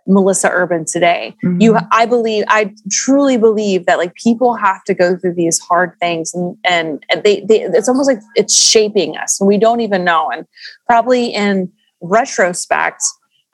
Melissa 0.07 0.49
Urban 0.51 0.85
today. 0.85 1.35
Mm-hmm. 1.45 1.61
You 1.61 1.79
I 1.91 2.07
believe 2.07 2.45
I 2.49 2.75
truly 2.91 3.37
believe 3.37 3.87
that 3.87 3.99
like 3.99 4.15
people 4.15 4.55
have 4.55 4.83
to 4.85 4.95
go 4.95 5.17
through 5.17 5.35
these 5.35 5.59
hard 5.59 5.93
things 6.01 6.35
and 6.35 6.57
and, 6.65 7.05
and 7.11 7.23
they, 7.23 7.41
they 7.41 7.63
it's 7.63 7.89
almost 7.89 8.09
like 8.09 8.21
it's 8.35 8.61
shaping 8.61 9.17
us 9.17 9.41
and 9.41 9.49
we 9.49 9.59
don't 9.59 9.81
even 9.81 10.05
know. 10.05 10.31
And 10.31 10.47
probably 10.87 11.27
in 11.29 11.71
retrospect, 12.01 13.03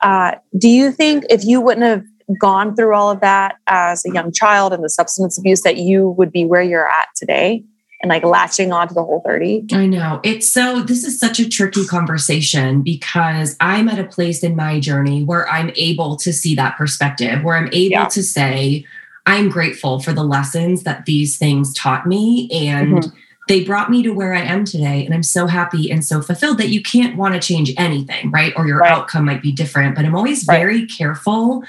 uh, 0.01 0.35
do 0.57 0.69
you 0.69 0.91
think 0.91 1.25
if 1.29 1.45
you 1.45 1.61
wouldn't 1.61 1.85
have 1.85 2.03
gone 2.39 2.75
through 2.75 2.93
all 2.93 3.09
of 3.09 3.21
that 3.21 3.55
as 3.67 4.05
a 4.05 4.13
young 4.13 4.31
child 4.31 4.73
and 4.73 4.83
the 4.83 4.89
substance 4.89 5.37
abuse 5.37 5.61
that 5.61 5.77
you 5.77 6.09
would 6.09 6.31
be 6.31 6.45
where 6.45 6.61
you're 6.61 6.87
at 6.87 7.07
today? 7.15 7.63
And 8.01 8.09
like 8.09 8.23
latching 8.23 8.71
on 8.71 8.87
to 8.87 8.93
the 8.93 9.03
whole 9.03 9.21
30? 9.25 9.65
I 9.73 9.85
know. 9.85 10.19
It's 10.23 10.49
so, 10.49 10.81
this 10.81 11.03
is 11.03 11.19
such 11.19 11.39
a 11.39 11.49
tricky 11.49 11.85
conversation 11.85 12.81
because 12.81 13.55
I'm 13.59 13.89
at 13.89 13.99
a 13.99 14.05
place 14.05 14.43
in 14.43 14.55
my 14.55 14.79
journey 14.79 15.23
where 15.23 15.49
I'm 15.49 15.71
able 15.75 16.15
to 16.17 16.31
see 16.31 16.55
that 16.55 16.77
perspective, 16.77 17.43
where 17.43 17.57
I'm 17.57 17.69
able 17.73 17.91
yeah. 17.91 18.07
to 18.07 18.23
say, 18.23 18.85
I'm 19.25 19.49
grateful 19.49 19.99
for 19.99 20.13
the 20.13 20.23
lessons 20.23 20.83
that 20.83 21.05
these 21.05 21.37
things 21.37 21.73
taught 21.73 22.07
me. 22.07 22.49
And 22.51 22.93
mm-hmm. 22.95 23.15
they 23.47 23.63
brought 23.63 23.91
me 23.91 24.01
to 24.03 24.11
where 24.11 24.33
I 24.33 24.41
am 24.41 24.63
today. 24.63 25.05
And 25.05 25.13
I'm 25.13 25.23
so 25.23 25.45
happy 25.45 25.91
and 25.91 26.03
so 26.03 26.21
fulfilled 26.21 26.57
that 26.59 26.69
you 26.69 26.81
can't 26.81 27.17
want 27.17 27.33
to 27.33 27.39
change 27.39 27.73
anything, 27.77 28.31
right? 28.31 28.53
Or 28.55 28.65
your 28.65 28.79
right. 28.79 28.91
outcome 28.91 29.25
might 29.25 29.41
be 29.41 29.51
different. 29.51 29.95
But 29.95 30.05
I'm 30.05 30.15
always 30.15 30.47
right. 30.47 30.57
very 30.57 30.87
careful 30.87 31.63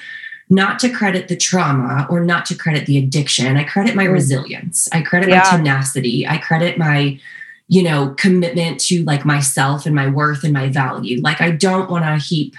not 0.50 0.78
to 0.80 0.90
credit 0.90 1.28
the 1.28 1.36
trauma 1.36 2.06
or 2.10 2.20
not 2.20 2.44
to 2.46 2.56
credit 2.56 2.86
the 2.86 2.98
addiction. 2.98 3.56
I 3.56 3.64
credit 3.64 3.94
my 3.94 4.06
mm. 4.06 4.12
resilience. 4.12 4.88
I 4.92 5.02
credit 5.02 5.30
yeah. 5.30 5.42
my 5.44 5.56
tenacity. 5.56 6.26
I 6.26 6.38
credit 6.38 6.76
my, 6.76 7.18
you 7.68 7.82
know, 7.82 8.14
commitment 8.18 8.80
to 8.80 9.04
like 9.04 9.24
myself 9.24 9.86
and 9.86 9.94
my 9.94 10.08
worth 10.08 10.42
and 10.42 10.52
my 10.52 10.68
value. 10.68 11.20
Like 11.20 11.40
I 11.40 11.52
don't 11.52 11.88
want 11.88 12.04
to 12.04 12.16
heap 12.16 12.54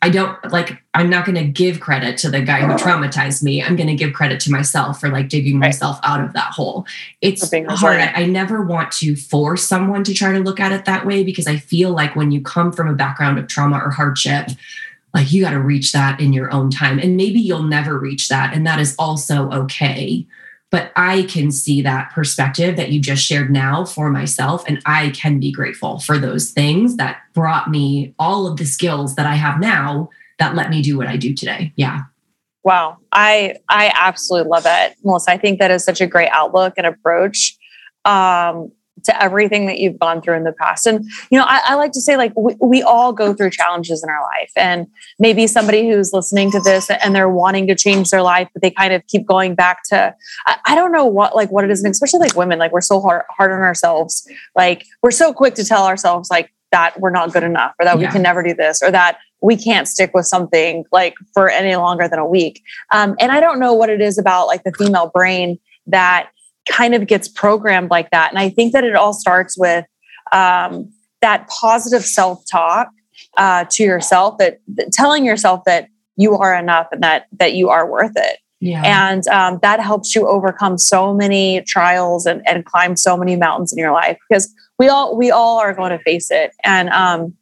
I 0.00 0.10
don't 0.10 0.36
like, 0.52 0.80
I'm 0.94 1.10
not 1.10 1.24
going 1.24 1.34
to 1.34 1.44
give 1.44 1.80
credit 1.80 2.18
to 2.18 2.30
the 2.30 2.40
guy 2.40 2.60
who 2.60 2.72
traumatized 2.74 3.42
me. 3.42 3.60
I'm 3.60 3.74
going 3.74 3.88
to 3.88 3.96
give 3.96 4.12
credit 4.12 4.38
to 4.40 4.50
myself 4.50 5.00
for 5.00 5.08
like 5.08 5.28
digging 5.28 5.58
myself 5.58 5.98
out 6.04 6.22
of 6.22 6.32
that 6.34 6.52
hole. 6.52 6.86
It's 7.20 7.50
hard. 7.50 8.00
I, 8.00 8.12
I, 8.14 8.26
never 8.26 8.62
want 8.62 8.92
to 8.92 9.16
force 9.16 9.66
someone 9.66 10.04
to 10.04 10.14
try 10.14 10.32
to 10.32 10.38
look 10.38 10.60
at 10.60 10.70
it 10.70 10.84
that 10.84 11.04
way 11.04 11.24
because 11.24 11.48
I 11.48 11.56
feel 11.56 11.90
like 11.90 12.14
when 12.14 12.30
you 12.30 12.40
come 12.40 12.70
from 12.70 12.88
a 12.88 12.94
background 12.94 13.40
of 13.40 13.48
trauma 13.48 13.78
or 13.84 13.90
hardship, 13.90 14.50
like 15.14 15.32
you 15.32 15.42
got 15.42 15.50
to 15.50 15.60
reach 15.60 15.92
that 15.92 16.20
in 16.20 16.32
your 16.32 16.52
own 16.52 16.70
time. 16.70 16.98
And 16.98 17.16
maybe 17.16 17.40
you'll 17.40 17.62
never 17.62 17.98
reach 17.98 18.28
that. 18.28 18.54
And 18.54 18.66
that 18.66 18.78
is 18.78 18.94
also 18.98 19.50
okay. 19.50 20.26
But 20.70 20.92
I 20.96 21.22
can 21.22 21.50
see 21.50 21.80
that 21.82 22.10
perspective 22.12 22.76
that 22.76 22.90
you 22.90 23.00
just 23.00 23.24
shared 23.24 23.50
now 23.50 23.84
for 23.84 24.10
myself. 24.10 24.64
And 24.68 24.82
I 24.84 25.10
can 25.10 25.40
be 25.40 25.50
grateful 25.50 25.98
for 25.98 26.18
those 26.18 26.50
things 26.50 26.96
that 26.96 27.20
brought 27.32 27.70
me 27.70 28.14
all 28.18 28.46
of 28.46 28.58
the 28.58 28.66
skills 28.66 29.14
that 29.14 29.26
I 29.26 29.34
have 29.34 29.60
now 29.60 30.10
that 30.38 30.54
let 30.54 30.68
me 30.68 30.82
do 30.82 30.98
what 30.98 31.06
I 31.06 31.16
do 31.16 31.34
today. 31.34 31.72
Yeah. 31.76 32.02
Wow. 32.64 32.98
I 33.12 33.56
I 33.68 33.90
absolutely 33.94 34.50
love 34.50 34.64
it. 34.66 34.96
Melissa, 35.02 35.30
I 35.30 35.38
think 35.38 35.58
that 35.58 35.70
is 35.70 35.84
such 35.84 36.02
a 36.02 36.06
great 36.06 36.28
outlook 36.32 36.74
and 36.76 36.86
approach. 36.86 37.56
Um, 38.04 38.72
to 39.04 39.22
everything 39.22 39.66
that 39.66 39.78
you've 39.78 39.98
gone 39.98 40.20
through 40.20 40.36
in 40.36 40.44
the 40.44 40.52
past. 40.52 40.86
And, 40.86 41.04
you 41.30 41.38
know, 41.38 41.44
I, 41.46 41.60
I, 41.64 41.74
like 41.74 41.92
to 41.92 42.00
say, 42.00 42.16
like, 42.16 42.32
we, 42.36 42.56
we 42.60 42.82
all 42.82 43.12
go 43.12 43.34
through 43.34 43.50
challenges 43.50 44.02
in 44.02 44.10
our 44.10 44.22
life. 44.22 44.50
And 44.56 44.86
maybe 45.18 45.46
somebody 45.46 45.88
who's 45.88 46.12
listening 46.12 46.50
to 46.52 46.60
this 46.60 46.90
and 46.90 47.14
they're 47.14 47.28
wanting 47.28 47.66
to 47.68 47.74
change 47.74 48.10
their 48.10 48.22
life, 48.22 48.48
but 48.52 48.62
they 48.62 48.70
kind 48.70 48.92
of 48.92 49.06
keep 49.06 49.26
going 49.26 49.54
back 49.54 49.82
to, 49.90 50.14
I, 50.46 50.56
I 50.66 50.74
don't 50.74 50.92
know 50.92 51.06
what, 51.06 51.34
like, 51.36 51.50
what 51.50 51.64
it 51.64 51.70
is. 51.70 51.82
And 51.82 51.90
especially 51.90 52.20
like 52.20 52.36
women, 52.36 52.58
like, 52.58 52.72
we're 52.72 52.80
so 52.80 53.00
hard, 53.00 53.22
hard 53.30 53.52
on 53.52 53.60
ourselves. 53.60 54.28
Like, 54.54 54.84
we're 55.02 55.10
so 55.10 55.32
quick 55.32 55.54
to 55.56 55.64
tell 55.64 55.86
ourselves, 55.86 56.30
like, 56.30 56.52
that 56.70 57.00
we're 57.00 57.10
not 57.10 57.32
good 57.32 57.42
enough 57.42 57.74
or 57.78 57.84
that 57.84 57.98
yeah. 57.98 58.06
we 58.06 58.12
can 58.12 58.22
never 58.22 58.42
do 58.42 58.54
this 58.54 58.82
or 58.82 58.90
that 58.90 59.18
we 59.40 59.56
can't 59.56 59.88
stick 59.88 60.10
with 60.14 60.26
something 60.26 60.84
like 60.92 61.14
for 61.32 61.48
any 61.48 61.76
longer 61.76 62.08
than 62.08 62.18
a 62.18 62.26
week. 62.26 62.62
Um, 62.90 63.16
and 63.20 63.32
I 63.32 63.40
don't 63.40 63.58
know 63.58 63.72
what 63.72 63.88
it 63.88 64.00
is 64.00 64.18
about 64.18 64.46
like 64.46 64.64
the 64.64 64.72
female 64.72 65.10
brain 65.14 65.58
that 65.86 66.30
kind 66.68 66.94
of 66.94 67.06
gets 67.06 67.28
programmed 67.28 67.90
like 67.90 68.10
that. 68.10 68.30
And 68.30 68.38
I 68.38 68.50
think 68.50 68.72
that 68.72 68.84
it 68.84 68.94
all 68.94 69.12
starts 69.12 69.56
with 69.58 69.84
um, 70.32 70.92
that 71.20 71.48
positive 71.48 72.04
self 72.04 72.44
talk 72.50 72.88
uh, 73.36 73.64
to 73.70 73.82
yourself, 73.82 74.38
that, 74.38 74.60
that, 74.68 74.92
telling 74.92 75.24
yourself 75.24 75.64
that 75.64 75.88
you 76.16 76.36
are 76.36 76.54
enough 76.54 76.88
and 76.92 77.02
that 77.02 77.26
that 77.32 77.54
you 77.54 77.68
are 77.68 77.90
worth 77.90 78.12
it. 78.16 78.38
Yeah. 78.60 78.82
And 78.84 79.26
um, 79.28 79.60
that 79.62 79.80
helps 79.80 80.16
you 80.16 80.26
overcome 80.26 80.78
so 80.78 81.14
many 81.14 81.62
trials 81.62 82.26
and, 82.26 82.46
and 82.46 82.64
climb 82.64 82.96
so 82.96 83.16
many 83.16 83.36
mountains 83.36 83.72
in 83.72 83.78
your 83.78 83.92
life 83.92 84.18
because 84.28 84.52
we 84.78 84.88
all 84.88 85.16
we 85.16 85.30
all 85.30 85.58
are 85.58 85.72
going 85.72 85.90
to 85.90 85.98
face 86.00 86.30
it. 86.30 86.52
And 86.64 86.88
um, 86.90 87.34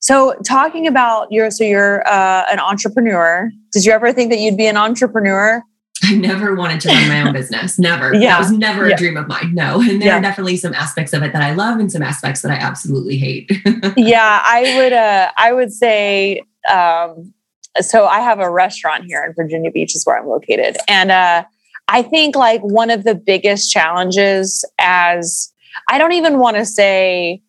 so, 0.00 0.34
talking 0.46 0.86
about 0.86 1.30
your 1.30 1.50
so 1.50 1.62
you're 1.62 2.06
uh, 2.08 2.44
an 2.50 2.58
entrepreneur. 2.58 3.50
Did 3.72 3.84
you 3.84 3.92
ever 3.92 4.12
think 4.12 4.30
that 4.30 4.38
you'd 4.38 4.56
be 4.56 4.66
an 4.66 4.76
entrepreneur? 4.76 5.62
I 6.10 6.14
never 6.14 6.54
wanted 6.54 6.80
to 6.82 6.88
run 6.88 7.08
my 7.08 7.22
own 7.22 7.32
business. 7.32 7.78
Never. 7.78 8.14
Yeah. 8.14 8.30
That 8.30 8.38
was 8.40 8.52
never 8.52 8.88
yeah. 8.88 8.94
a 8.94 8.96
dream 8.96 9.16
of 9.16 9.28
mine. 9.28 9.54
No. 9.54 9.80
And 9.80 10.00
there 10.00 10.08
yeah. 10.08 10.18
are 10.18 10.20
definitely 10.20 10.56
some 10.56 10.74
aspects 10.74 11.12
of 11.12 11.22
it 11.22 11.32
that 11.32 11.42
I 11.42 11.52
love 11.52 11.78
and 11.78 11.90
some 11.90 12.02
aspects 12.02 12.42
that 12.42 12.50
I 12.50 12.56
absolutely 12.56 13.16
hate. 13.16 13.50
yeah, 13.96 14.42
I 14.44 14.74
would 14.76 14.92
uh 14.92 15.30
I 15.36 15.52
would 15.52 15.72
say 15.72 16.42
um 16.70 17.32
so 17.80 18.06
I 18.06 18.20
have 18.20 18.40
a 18.40 18.50
restaurant 18.50 19.04
here 19.04 19.24
in 19.24 19.32
Virginia 19.34 19.70
Beach 19.70 19.94
is 19.94 20.04
where 20.04 20.18
I'm 20.18 20.26
located. 20.26 20.76
And 20.88 21.10
uh 21.10 21.44
I 21.88 22.02
think 22.02 22.36
like 22.36 22.60
one 22.62 22.90
of 22.90 23.04
the 23.04 23.14
biggest 23.14 23.70
challenges 23.70 24.64
as 24.78 25.52
I 25.88 25.98
don't 25.98 26.12
even 26.12 26.38
want 26.38 26.56
to 26.56 26.64
say 26.64 27.42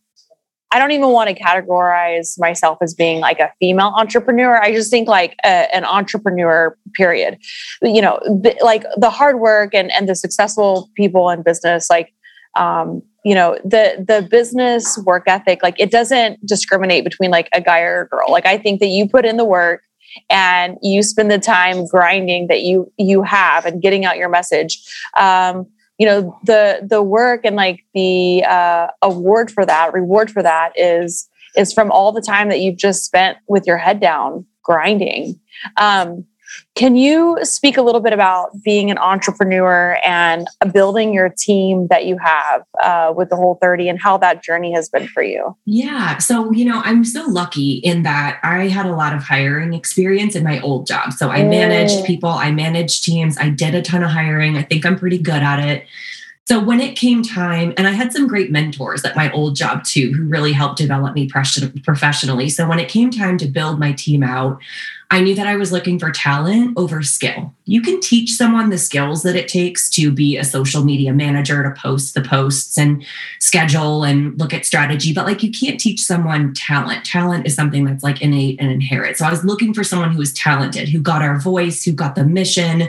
I 0.72 0.80
don't 0.80 0.92
even 0.92 1.10
want 1.10 1.30
to 1.30 1.36
categorize 1.36 2.40
myself 2.40 2.78
as 2.82 2.94
being 2.94 3.20
like 3.20 3.40
a 3.40 3.52
female 3.60 3.94
entrepreneur. 3.98 4.62
I 4.62 4.72
just 4.72 4.90
think 4.90 5.08
like 5.08 5.36
a, 5.44 5.74
an 5.76 5.84
entrepreneur, 5.84 6.78
period. 6.94 7.38
You 7.82 8.02
know, 8.02 8.20
like 8.62 8.86
the 8.98 9.10
hard 9.10 9.40
work 9.40 9.74
and, 9.74 9.92
and 9.92 10.08
the 10.08 10.16
successful 10.16 10.90
people 10.96 11.30
in 11.30 11.44
business, 11.44 11.90
like, 11.90 12.14
um, 12.56 13.02
you 13.24 13.36
know, 13.36 13.58
the 13.64 14.04
the 14.08 14.28
business 14.30 14.98
work 15.06 15.24
ethic, 15.28 15.62
like 15.62 15.80
it 15.80 15.92
doesn't 15.92 16.44
discriminate 16.46 17.04
between 17.04 17.32
like 17.32 17.50
a 17.54 17.62
guy 17.62 17.82
or 17.82 18.02
a 18.02 18.08
girl. 18.08 18.26
Like 18.30 18.46
I 18.46 18.58
think 18.58 18.80
that 18.80 18.88
you 18.88 19.08
put 19.08 19.26
in 19.26 19.38
the 19.38 19.46
work 19.46 19.84
and 20.30 20.78
you 20.82 21.04
spend 21.04 21.30
the 21.30 21.38
time 21.38 21.86
grinding 21.86 22.48
that 22.48 22.62
you 22.62 22.92
you 22.98 23.24
have 23.24 23.66
and 23.66 23.82
getting 23.82 24.06
out 24.06 24.18
your 24.18 24.30
message. 24.30 24.82
Um, 25.18 25.68
you 26.02 26.08
know 26.08 26.36
the 26.46 26.80
the 26.90 27.04
work 27.04 27.42
and 27.44 27.56
like 27.56 27.86
the 27.94 28.44
uh, 28.44 28.88
award 29.04 29.52
for 29.52 29.68
that 29.68 29.94
reward 29.94 30.32
for 30.32 30.42
that 30.42 30.72
is 30.76 31.30
is 31.56 31.72
from 31.72 31.92
all 31.92 32.12
the 32.12 32.24
time 32.24 32.50
that 32.50 32.60
you've 32.60 32.80
just 32.80 33.06
spent 33.06 33.38
with 33.48 33.68
your 33.68 33.78
head 33.78 34.00
down 34.00 34.44
grinding. 34.64 35.40
Um, 35.78 36.26
can 36.76 36.96
you 36.96 37.38
speak 37.44 37.76
a 37.76 37.82
little 37.82 38.00
bit 38.00 38.14
about 38.14 38.50
being 38.64 38.90
an 38.90 38.98
entrepreneur 38.98 40.00
and 40.06 40.48
building 40.72 41.14
your 41.14 41.30
team 41.30 41.88
that 41.88 42.06
you 42.06 42.18
have 42.18 42.64
uh, 42.82 43.14
with 43.16 43.30
the 43.30 43.36
whole 43.36 43.56
30 43.62 43.90
and 43.90 44.02
how 44.02 44.18
that 44.18 44.42
journey 44.42 44.74
has 44.74 44.88
been 44.88 45.08
for 45.08 45.22
you? 45.22 45.56
Yeah. 45.66 46.18
So, 46.20 46.52
you 46.54 46.64
know, 46.64 46.82
I'm 46.86 47.04
so 47.04 47.26
lucky 47.28 47.74
in 47.74 48.04
that 48.04 48.40
I 48.42 48.68
had 48.70 48.86
a 48.86 48.96
lot 48.96 49.14
of 49.14 49.22
hiring 49.22 49.74
experience 49.74 50.34
in 50.36 50.44
my 50.44 50.62
old 50.62 50.88
job. 50.88 51.12
So 51.12 51.30
I 51.30 51.44
managed 51.44 52.06
people, 52.06 52.30
I 52.30 52.52
managed 52.52 53.04
teams, 53.04 53.38
I 53.38 53.50
did 53.50 53.76
a 53.76 53.82
ton 53.82 54.04
of 54.04 54.10
hiring. 54.10 54.56
I 54.56 54.64
think 54.64 54.86
I'm 54.86 54.98
pretty 54.98 55.18
good 55.18 55.44
at 55.44 55.60
it. 55.60 55.86
So 56.48 56.60
when 56.60 56.82
it 56.82 56.98
came 56.98 57.24
time, 57.24 57.74
and 57.78 57.88
I 57.88 57.92
had 57.92 58.12
some 58.12 58.28
great 58.28 58.52
mentors 58.52 59.06
at 59.06 59.16
my 59.16 59.32
old 59.32 59.56
job 59.56 59.84
too, 59.84 60.12
who 60.12 60.26
really 60.26 60.52
helped 60.52 60.78
develop 60.78 61.14
me 61.14 61.28
professionally. 61.28 62.50
So 62.50 62.68
when 62.68 62.80
it 62.80 62.90
came 62.90 63.10
time 63.10 63.38
to 63.38 63.48
build 63.48 63.80
my 63.80 63.94
team 63.94 64.24
out, 64.24 64.60
I 65.12 65.20
knew 65.20 65.36
that 65.36 65.46
I 65.46 65.58
was 65.58 65.74
looking 65.74 66.00
for 66.00 66.10
talent 66.10 66.78
over 66.78 67.04
skill. 67.04 67.54
You 67.66 67.82
can 67.82 68.00
teach 68.00 68.32
someone 68.32 68.70
the 68.70 68.78
skills 68.78 69.24
that 69.24 69.36
it 69.36 69.50
takes 69.50 69.90
to 69.90 70.10
be 70.10 70.38
a 70.38 70.46
social 70.46 70.86
media 70.86 71.14
manager, 71.14 71.62
to 71.64 71.72
post 71.72 72.14
the 72.14 72.22
posts 72.22 72.78
and 72.78 73.06
schedule 73.42 74.06
and 74.06 74.40
look 74.40 74.54
at 74.54 74.66
strategy, 74.66 75.14
but 75.14 75.26
like 75.26 75.44
you 75.44 75.52
can't 75.52 75.78
teach 75.78 76.00
someone 76.00 76.54
talent. 76.54 77.04
Talent 77.04 77.46
is 77.46 77.54
something 77.54 77.84
that's 77.84 78.06
like 78.06 78.22
innate 78.22 78.62
and 78.62 78.72
inherent. 78.72 79.18
So 79.18 79.26
I 79.26 79.32
was 79.32 79.44
looking 79.44 79.74
for 79.74 79.84
someone 79.84 80.12
who 80.14 80.20
was 80.20 80.32
talented, 80.32 80.88
who 80.88 81.02
got 81.02 81.22
our 81.22 81.38
voice, 81.38 81.84
who 81.84 81.92
got 81.92 82.16
the 82.16 82.24
mission, 82.24 82.88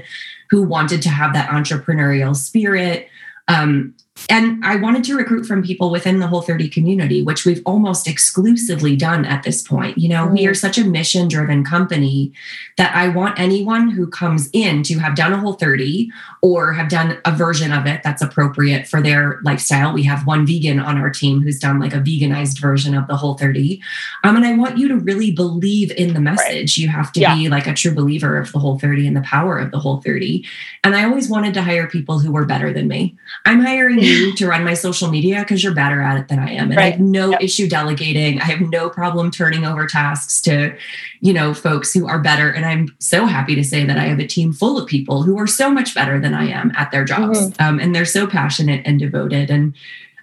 who 0.48 0.62
wanted 0.62 1.02
to 1.02 1.08
have 1.08 1.32
that 1.32 1.50
entrepreneurial 1.50 2.36
spirit. 2.36 3.08
Um, 3.48 3.94
and 4.28 4.64
I 4.64 4.76
wanted 4.76 5.04
to 5.04 5.16
recruit 5.16 5.44
from 5.44 5.62
people 5.62 5.90
within 5.90 6.18
the 6.18 6.26
Whole 6.26 6.42
30 6.42 6.68
community, 6.68 7.22
which 7.22 7.44
we've 7.44 7.62
almost 7.66 8.08
exclusively 8.08 8.96
done 8.96 9.24
at 9.24 9.42
this 9.42 9.62
point. 9.62 9.98
You 9.98 10.08
know, 10.08 10.26
mm. 10.26 10.32
we 10.32 10.46
are 10.46 10.54
such 10.54 10.78
a 10.78 10.84
mission 10.84 11.28
driven 11.28 11.64
company 11.64 12.32
that 12.76 12.94
I 12.94 13.08
want 13.08 13.38
anyone 13.38 13.90
who 13.90 14.06
comes 14.06 14.48
in 14.52 14.82
to 14.84 14.98
have 14.98 15.14
done 15.14 15.32
a 15.32 15.38
Whole 15.38 15.54
30 15.54 16.10
or 16.40 16.72
have 16.72 16.88
done 16.88 17.18
a 17.24 17.32
version 17.32 17.72
of 17.72 17.86
it 17.86 18.02
that's 18.02 18.22
appropriate 18.22 18.86
for 18.86 19.00
their 19.00 19.40
lifestyle. 19.42 19.92
We 19.92 20.04
have 20.04 20.26
one 20.26 20.46
vegan 20.46 20.78
on 20.78 20.98
our 20.98 21.10
team 21.10 21.42
who's 21.42 21.58
done 21.58 21.80
like 21.80 21.94
a 21.94 22.00
veganized 22.00 22.60
version 22.60 22.94
of 22.94 23.06
the 23.06 23.16
Whole 23.16 23.34
30. 23.34 23.80
Um, 24.24 24.36
and 24.36 24.44
I 24.44 24.54
want 24.54 24.78
you 24.78 24.88
to 24.88 24.96
really 24.96 25.30
believe 25.30 25.90
in 25.92 26.14
the 26.14 26.20
message. 26.20 26.38
Right. 26.48 26.76
You 26.78 26.88
have 26.88 27.12
to 27.12 27.20
yeah. 27.20 27.34
be 27.34 27.48
like 27.48 27.66
a 27.66 27.74
true 27.74 27.94
believer 27.94 28.36
of 28.38 28.52
the 28.52 28.58
Whole 28.58 28.78
30 28.78 29.06
and 29.06 29.16
the 29.16 29.22
power 29.22 29.58
of 29.58 29.70
the 29.70 29.78
Whole 29.78 30.00
30. 30.00 30.44
And 30.84 30.94
I 30.94 31.04
always 31.04 31.28
wanted 31.28 31.54
to 31.54 31.62
hire 31.62 31.86
people 31.86 32.18
who 32.18 32.32
were 32.32 32.44
better 32.44 32.72
than 32.72 32.88
me. 32.88 33.16
I'm 33.44 33.60
hiring 33.60 33.98
you 34.12 34.34
to 34.36 34.46
run 34.46 34.64
my 34.64 34.74
social 34.74 35.10
media 35.10 35.40
because 35.40 35.62
you're 35.62 35.74
better 35.74 36.00
at 36.00 36.18
it 36.18 36.28
than 36.28 36.38
I 36.38 36.50
am. 36.52 36.70
And 36.70 36.76
right. 36.76 36.84
I 36.84 36.90
have 36.90 37.00
no 37.00 37.30
yep. 37.30 37.42
issue 37.42 37.68
delegating. 37.68 38.40
I 38.40 38.44
have 38.44 38.60
no 38.60 38.88
problem 38.88 39.30
turning 39.30 39.64
over 39.64 39.86
tasks 39.86 40.40
to, 40.42 40.76
you 41.20 41.32
know, 41.32 41.54
folks 41.54 41.92
who 41.92 42.06
are 42.06 42.18
better. 42.18 42.50
And 42.50 42.64
I'm 42.64 42.94
so 42.98 43.26
happy 43.26 43.54
to 43.54 43.64
say 43.64 43.84
that 43.84 43.98
I 43.98 44.04
have 44.04 44.18
a 44.18 44.26
team 44.26 44.52
full 44.52 44.78
of 44.78 44.86
people 44.86 45.22
who 45.22 45.38
are 45.38 45.46
so 45.46 45.70
much 45.70 45.94
better 45.94 46.20
than 46.20 46.34
I 46.34 46.44
am 46.48 46.72
at 46.76 46.90
their 46.90 47.04
jobs. 47.04 47.40
Mm-hmm. 47.40 47.62
Um, 47.62 47.80
and 47.80 47.94
they're 47.94 48.04
so 48.04 48.26
passionate 48.26 48.82
and 48.84 48.98
devoted. 48.98 49.50
And 49.50 49.74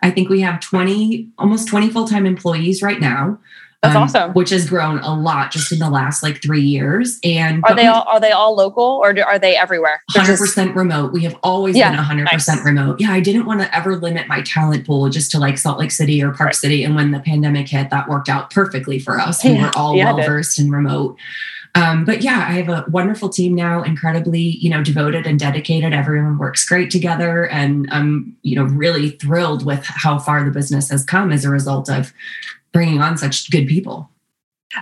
I 0.01 0.11
think 0.11 0.29
we 0.29 0.41
have 0.41 0.59
20, 0.59 1.27
almost 1.37 1.67
20 1.67 1.89
full 1.89 2.07
time 2.07 2.25
employees 2.25 2.81
right 2.81 2.99
now. 2.99 3.39
That's 3.81 3.95
um, 3.95 4.03
awesome. 4.03 4.31
Which 4.33 4.49
has 4.49 4.69
grown 4.69 4.99
a 4.99 5.13
lot 5.13 5.51
just 5.51 5.71
in 5.71 5.79
the 5.79 5.89
last 5.89 6.21
like 6.21 6.41
three 6.41 6.61
years. 6.61 7.17
And 7.23 7.63
are 7.63 7.73
they 7.73 7.87
all 7.87 8.03
are 8.07 8.19
they 8.19 8.31
all 8.31 8.53
local 8.53 8.83
or 8.83 9.13
do, 9.13 9.21
are 9.21 9.39
they 9.39 9.55
everywhere? 9.55 10.01
Hundred 10.11 10.37
percent 10.37 10.75
remote. 10.75 11.13
We 11.13 11.23
have 11.23 11.37
always 11.43 11.77
yeah, 11.77 11.91
been 11.91 11.99
hundred 11.99 12.27
percent 12.27 12.59
nice. 12.59 12.65
remote. 12.65 12.99
Yeah, 12.99 13.11
I 13.11 13.21
didn't 13.21 13.45
want 13.45 13.61
to 13.61 13.73
ever 13.75 13.95
limit 13.95 14.27
my 14.27 14.41
talent 14.41 14.85
pool 14.85 15.07
just 15.09 15.31
to 15.31 15.39
like 15.39 15.57
Salt 15.57 15.79
Lake 15.79 15.91
City 15.91 16.21
or 16.21 16.31
Park 16.31 16.47
right. 16.47 16.55
City. 16.55 16.83
And 16.83 16.93
when 16.93 17.11
the 17.11 17.21
pandemic 17.21 17.69
hit, 17.69 17.89
that 17.89 18.09
worked 18.09 18.27
out 18.27 18.51
perfectly 18.51 18.99
for 18.99 19.17
us. 19.17 19.45
We 19.45 19.51
yeah, 19.51 19.67
were 19.67 19.71
all 19.77 19.95
yeah, 19.95 20.11
well 20.11 20.25
versed 20.25 20.59
in 20.59 20.71
remote. 20.71 21.17
Um, 21.75 22.03
but 22.03 22.21
yeah, 22.21 22.45
I 22.49 22.53
have 22.53 22.67
a 22.67 22.83
wonderful 22.89 23.29
team 23.29 23.53
now, 23.53 23.83
incredibly, 23.83 24.41
you 24.41 24.69
know, 24.69 24.83
devoted 24.83 25.27
and 25.27 25.39
dedicated. 25.39 25.93
Everyone 25.93 26.37
works 26.37 26.67
great 26.67 26.89
together. 26.89 27.47
And 27.47 27.87
I'm, 27.91 28.35
you 28.41 28.55
know, 28.55 28.63
really 28.63 29.11
thrilled 29.11 29.65
with 29.65 29.85
how 29.85 30.17
far 30.17 30.43
the 30.43 30.51
business 30.51 30.89
has 30.89 31.05
come 31.05 31.31
as 31.31 31.45
a 31.45 31.49
result 31.49 31.89
of 31.89 32.11
bringing 32.71 33.01
on 33.01 33.17
such 33.17 33.49
good 33.51 33.67
people. 33.67 34.09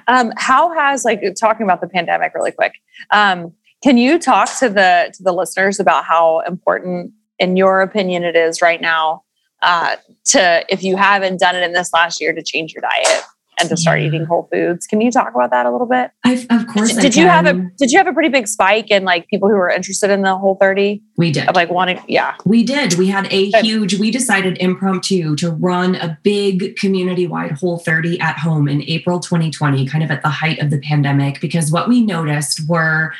Um, 0.08 0.34
how 0.38 0.74
has 0.74 1.06
like 1.06 1.22
talking 1.40 1.64
about 1.64 1.82
the 1.82 1.88
pandemic 1.88 2.34
really 2.36 2.52
quick? 2.52 2.74
Um, 3.12 3.54
can 3.84 3.98
you 3.98 4.20
talk 4.20 4.50
to 4.60 4.70
the 4.70 5.12
to 5.14 5.24
the 5.24 5.32
listeners 5.32 5.80
about 5.80 6.04
how 6.04 6.42
important, 6.42 7.14
in 7.40 7.56
your 7.56 7.82
opinion, 7.82 8.24
it 8.24 8.36
is 8.36 8.62
right 8.62 8.82
now 8.82 9.24
uh, 9.62 9.96
to 10.26 10.66
if 10.70 10.84
you 10.84 10.98
haven't 10.98 11.40
done 11.40 11.56
it 11.56 11.64
in 11.64 11.74
this 11.74 11.94
last 11.94 12.20
year 12.20 12.34
to 12.34 12.44
change 12.44 12.74
your 12.74 12.82
diet? 12.82 13.24
And 13.60 13.70
to 13.70 13.78
start 13.78 14.00
yeah. 14.00 14.08
eating 14.08 14.26
whole 14.26 14.48
foods. 14.52 14.86
Can 14.86 15.02
you 15.02 15.12
talk 15.12 15.34
about 15.34 15.50
that 15.52 15.66
a 15.66 15.72
little 15.72 15.88
bit? 15.88 16.12
I've, 16.24 16.46
of 16.50 16.68
course. 16.68 16.94
Did, 16.94 17.02
did 17.02 17.16
you 17.16 17.26
have 17.26 17.46
a 17.46 17.54
Did 17.78 17.92
you 17.92 17.98
have 17.98 18.08
a 18.08 18.14
pretty 18.14 18.30
big 18.30 18.48
spike 18.48 18.92
in 18.92 19.04
like 19.04 19.28
people 19.28 19.50
who 19.50 19.56
were 19.56 19.70
interested 19.70 20.10
in 20.10 20.22
the 20.22 20.38
Whole 20.38 20.56
30? 20.56 21.02
We 21.18 21.32
did. 21.32 21.48
Of 21.48 21.56
like 21.56 21.70
wanting, 21.70 22.00
yeah, 22.08 22.36
we 22.46 22.64
did. 22.64 22.96
We 22.96 23.08
had 23.08 23.32
a 23.32 23.52
Good. 23.52 23.66
huge. 23.66 24.00
We 24.00 24.12
decided 24.12 24.58
impromptu 24.60 25.36
to 25.38 25.52
run 25.52 25.96
a 25.96 26.18
big 26.24 26.76
community 26.78 27.28
wide 27.28 27.52
Whole 27.54 27.80
30 27.80 28.20
at 28.20 28.38
home 28.38 28.68
in 28.68 28.84
April 28.84 29.20
2020, 29.20 29.86
kind 29.88 30.04
of 30.04 30.12
at 30.12 30.22
the 30.22 30.30
height 30.30 30.60
of 30.60 30.70
the 30.70 30.80
pandemic, 30.80 31.42
because 31.42 31.72
what 31.72 31.88
we 31.88 32.02
noticed 32.02 32.68
were 32.68 33.14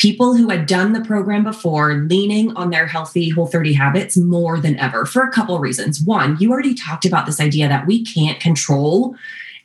people 0.00 0.34
who 0.34 0.48
had 0.48 0.64
done 0.64 0.94
the 0.94 1.00
program 1.02 1.44
before 1.44 1.94
leaning 1.94 2.56
on 2.56 2.70
their 2.70 2.86
healthy 2.86 3.28
whole 3.28 3.46
30 3.46 3.74
habits 3.74 4.16
more 4.16 4.58
than 4.58 4.78
ever 4.78 5.04
for 5.04 5.22
a 5.22 5.30
couple 5.30 5.54
of 5.54 5.60
reasons. 5.60 6.00
One, 6.00 6.38
you 6.40 6.50
already 6.50 6.74
talked 6.74 7.04
about 7.04 7.26
this 7.26 7.38
idea 7.38 7.68
that 7.68 7.86
we 7.86 8.02
can't 8.02 8.40
control 8.40 9.14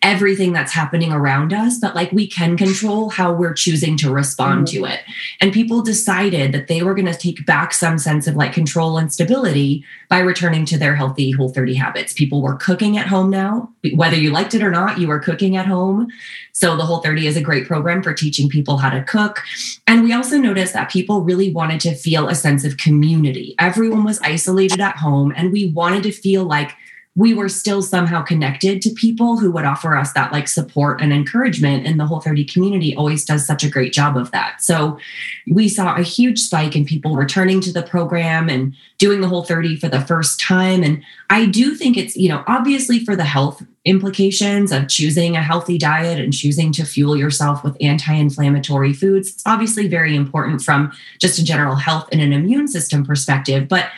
everything 0.05 0.53
that's 0.53 0.71
happening 0.71 1.11
around 1.11 1.51
us, 1.51 1.79
but 1.79 1.95
like 1.95 2.11
we 2.11 2.27
can 2.27 2.55
control 2.55 3.09
how 3.09 3.33
we're 3.33 3.55
choosing 3.55 3.97
to 3.97 4.13
respond 4.13 4.67
mm-hmm. 4.67 4.83
to 4.83 4.85
it. 4.85 4.99
And 5.41 5.51
people 5.51 5.81
decided 5.81 6.51
that 6.51 6.67
they 6.67 6.83
were 6.83 6.93
going 6.93 7.11
to 7.11 7.17
take 7.17 7.43
back 7.47 7.73
some 7.73 7.97
sense 7.97 8.27
of 8.27 8.35
like 8.35 8.53
control 8.53 8.99
and 8.99 9.11
stability 9.11 9.83
by 10.07 10.19
returning 10.19 10.63
to 10.65 10.77
their 10.77 10.95
healthy 10.95 11.31
whole 11.31 11.49
30 11.49 11.73
habits. 11.73 12.13
People 12.13 12.43
were 12.43 12.55
cooking 12.55 12.99
at 12.99 13.07
home 13.07 13.31
now, 13.31 13.73
whether 13.95 14.15
you 14.15 14.29
liked 14.29 14.53
it 14.53 14.61
or 14.61 14.69
not, 14.69 14.99
you 14.99 15.07
were 15.07 15.17
cooking 15.17 15.57
at 15.57 15.65
home. 15.65 16.07
So 16.51 16.77
the 16.77 16.85
whole 16.85 16.99
30 16.99 17.25
is 17.25 17.35
a 17.35 17.41
great 17.41 17.65
program 17.65 18.03
for 18.03 18.13
teaching 18.13 18.47
people 18.47 18.77
how 18.77 18.91
to 18.91 19.03
cook. 19.03 19.41
And 19.87 20.03
we 20.03 20.13
also 20.13 20.37
noticed 20.37 20.73
that 20.73 20.91
people 20.91 21.21
really 21.21 21.51
wanted 21.51 21.79
to 21.81 21.95
feel 21.95 22.27
a 22.27 22.35
sense 22.35 22.63
of 22.63 22.77
community. 22.77 23.55
Everyone 23.57 24.03
was 24.03 24.19
isolated 24.19 24.79
at 24.79 24.97
home 24.97 25.33
and 25.35 25.51
we 25.51 25.65
wanted 25.65 26.03
to 26.03 26.11
feel 26.11 26.43
like 26.43 26.73
we 27.17 27.33
were 27.33 27.47
still 27.47 27.81
somehow 27.81 28.21
connected 28.21 28.81
to 28.81 28.89
people 28.89 29.37
who 29.37 29.49
would 29.49 29.63
offer 29.63 29.95
us 29.95 30.11
that 30.13 30.33
like 30.33 30.49
support 30.49 31.01
and 31.01 31.13
encouragement. 31.13 31.87
And 31.87 31.97
the 31.97 32.05
Whole 32.05 32.19
30 32.19 32.43
community 32.43 32.93
always 32.93 33.23
does 33.23 33.47
such 33.47 33.63
a 33.63 33.69
great 33.69 33.93
job 33.93 34.17
of 34.17 34.31
that. 34.31 34.61
So 34.61 34.99
we 35.47 35.69
saw 35.69 35.95
a 35.95 36.01
huge 36.01 36.39
spike 36.39 36.75
in 36.75 36.85
people 36.85 37.15
returning 37.15 37.61
to 37.61 37.71
the 37.71 37.83
program 37.83 38.49
and 38.49 38.75
doing 38.97 39.21
the 39.21 39.29
Whole 39.29 39.43
30 39.43 39.77
for 39.77 39.87
the 39.87 40.01
first 40.01 40.41
time. 40.41 40.83
And 40.83 41.03
I 41.29 41.45
do 41.45 41.73
think 41.73 41.95
it's, 41.95 42.17
you 42.17 42.27
know, 42.27 42.43
obviously 42.47 43.05
for 43.05 43.15
the 43.15 43.23
health 43.23 43.63
implications 43.85 44.73
of 44.73 44.89
choosing 44.89 45.37
a 45.37 45.43
healthy 45.43 45.77
diet 45.77 46.19
and 46.19 46.33
choosing 46.33 46.73
to 46.73 46.83
fuel 46.83 47.15
yourself 47.15 47.63
with 47.63 47.77
anti 47.79 48.13
inflammatory 48.13 48.91
foods. 48.91 49.29
It's 49.29 49.43
obviously 49.45 49.87
very 49.87 50.15
important 50.17 50.61
from 50.61 50.91
just 51.21 51.39
a 51.39 51.45
general 51.45 51.75
health 51.75 52.09
and 52.11 52.19
an 52.19 52.33
immune 52.33 52.67
system 52.67 53.05
perspective. 53.05 53.69
But 53.69 53.89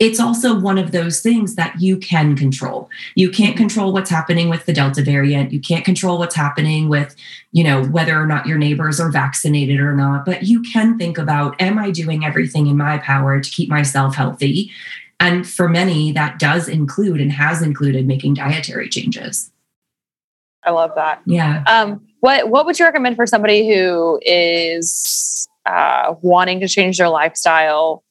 it's 0.00 0.18
also 0.18 0.58
one 0.58 0.78
of 0.78 0.92
those 0.92 1.20
things 1.20 1.56
that 1.56 1.78
you 1.78 1.98
can 1.98 2.34
control. 2.34 2.88
You 3.16 3.30
can't 3.30 3.54
control 3.54 3.92
what's 3.92 4.08
happening 4.08 4.48
with 4.48 4.64
the 4.64 4.72
Delta 4.72 5.02
variant. 5.02 5.52
You 5.52 5.60
can't 5.60 5.84
control 5.84 6.18
what's 6.18 6.34
happening 6.34 6.88
with, 6.88 7.14
you 7.52 7.62
know, 7.62 7.84
whether 7.84 8.18
or 8.18 8.26
not 8.26 8.46
your 8.46 8.56
neighbors 8.56 8.98
are 8.98 9.10
vaccinated 9.10 9.78
or 9.78 9.94
not, 9.94 10.24
but 10.24 10.44
you 10.44 10.62
can 10.62 10.98
think 10.98 11.18
about 11.18 11.60
am 11.60 11.78
I 11.78 11.90
doing 11.90 12.24
everything 12.24 12.66
in 12.66 12.78
my 12.78 12.96
power 12.96 13.40
to 13.40 13.50
keep 13.50 13.68
myself 13.68 14.16
healthy? 14.16 14.70
And 15.20 15.46
for 15.46 15.68
many, 15.68 16.12
that 16.12 16.38
does 16.38 16.66
include 16.66 17.20
and 17.20 17.30
has 17.30 17.60
included 17.60 18.06
making 18.06 18.34
dietary 18.34 18.88
changes. 18.88 19.52
I 20.64 20.70
love 20.70 20.92
that. 20.96 21.20
Yeah. 21.26 21.62
Um, 21.66 22.06
what 22.20 22.48
What 22.48 22.64
would 22.64 22.78
you 22.78 22.86
recommend 22.86 23.16
for 23.16 23.26
somebody 23.26 23.68
who 23.68 24.18
is 24.22 25.46
uh, 25.66 26.14
wanting 26.22 26.60
to 26.60 26.68
change 26.68 26.96
their 26.96 27.10
lifestyle? 27.10 28.02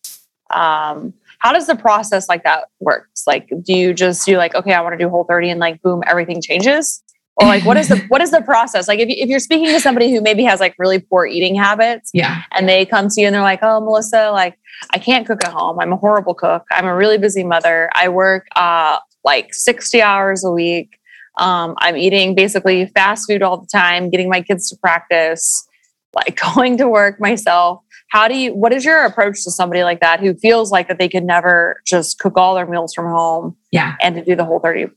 Um, 0.51 1.13
how 1.39 1.53
does 1.53 1.67
the 1.67 1.75
process 1.75 2.29
like 2.29 2.43
that 2.43 2.65
works? 2.79 3.23
Like, 3.25 3.49
do 3.63 3.73
you 3.73 3.93
just 3.93 4.25
do 4.25 4.37
like, 4.37 4.55
okay, 4.55 4.73
I 4.73 4.81
want 4.81 4.93
to 4.93 5.03
do 5.03 5.09
whole 5.09 5.23
30 5.23 5.49
and 5.49 5.59
like, 5.59 5.81
boom, 5.81 6.03
everything 6.05 6.41
changes? 6.41 7.01
Or 7.37 7.47
like, 7.47 7.63
what 7.63 7.77
is 7.77 7.87
the, 7.87 7.97
what 8.09 8.21
is 8.21 8.31
the 8.31 8.41
process? 8.41 8.89
Like 8.89 8.99
if, 8.99 9.07
you, 9.07 9.15
if 9.17 9.29
you're 9.29 9.39
speaking 9.39 9.67
to 9.67 9.79
somebody 9.79 10.11
who 10.11 10.19
maybe 10.19 10.43
has 10.43 10.59
like 10.59 10.75
really 10.77 10.99
poor 10.99 11.25
eating 11.25 11.55
habits 11.55 12.11
yeah. 12.13 12.43
and 12.51 12.67
they 12.67 12.85
come 12.85 13.07
to 13.07 13.21
you 13.21 13.27
and 13.27 13.33
they're 13.33 13.41
like, 13.41 13.59
oh, 13.61 13.79
Melissa, 13.79 14.31
like 14.31 14.59
I 14.93 14.99
can't 14.99 15.25
cook 15.25 15.43
at 15.45 15.53
home. 15.53 15.79
I'm 15.79 15.93
a 15.93 15.97
horrible 15.97 16.33
cook. 16.33 16.65
I'm 16.69 16.85
a 16.85 16.93
really 16.93 17.17
busy 17.17 17.45
mother. 17.45 17.89
I 17.95 18.09
work 18.09 18.45
uh, 18.57 18.99
like 19.23 19.53
60 19.53 20.01
hours 20.01 20.43
a 20.43 20.51
week. 20.51 20.99
Um, 21.37 21.75
I'm 21.77 21.95
eating 21.95 22.35
basically 22.35 22.85
fast 22.87 23.29
food 23.29 23.41
all 23.41 23.55
the 23.55 23.67
time, 23.67 24.09
getting 24.09 24.27
my 24.27 24.41
kids 24.41 24.69
to 24.71 24.75
practice, 24.75 25.65
like 26.13 26.37
going 26.53 26.77
to 26.77 26.89
work 26.89 27.21
myself 27.21 27.81
how 28.09 28.27
do 28.27 28.37
you 28.37 28.53
what 28.53 28.73
is 28.73 28.83
your 28.83 29.05
approach 29.05 29.43
to 29.43 29.51
somebody 29.51 29.83
like 29.83 30.01
that 30.01 30.19
who 30.19 30.33
feels 30.35 30.71
like 30.71 30.87
that 30.87 30.99
they 30.99 31.09
could 31.09 31.23
never 31.23 31.81
just 31.85 32.19
cook 32.19 32.37
all 32.37 32.53
their 32.55 32.67
meals 32.67 32.93
from 32.93 33.05
home 33.05 33.55
yeah 33.71 33.95
and 34.01 34.15
to 34.15 34.23
do 34.23 34.35
the 34.35 34.45
whole 34.45 34.59
30 34.59 34.87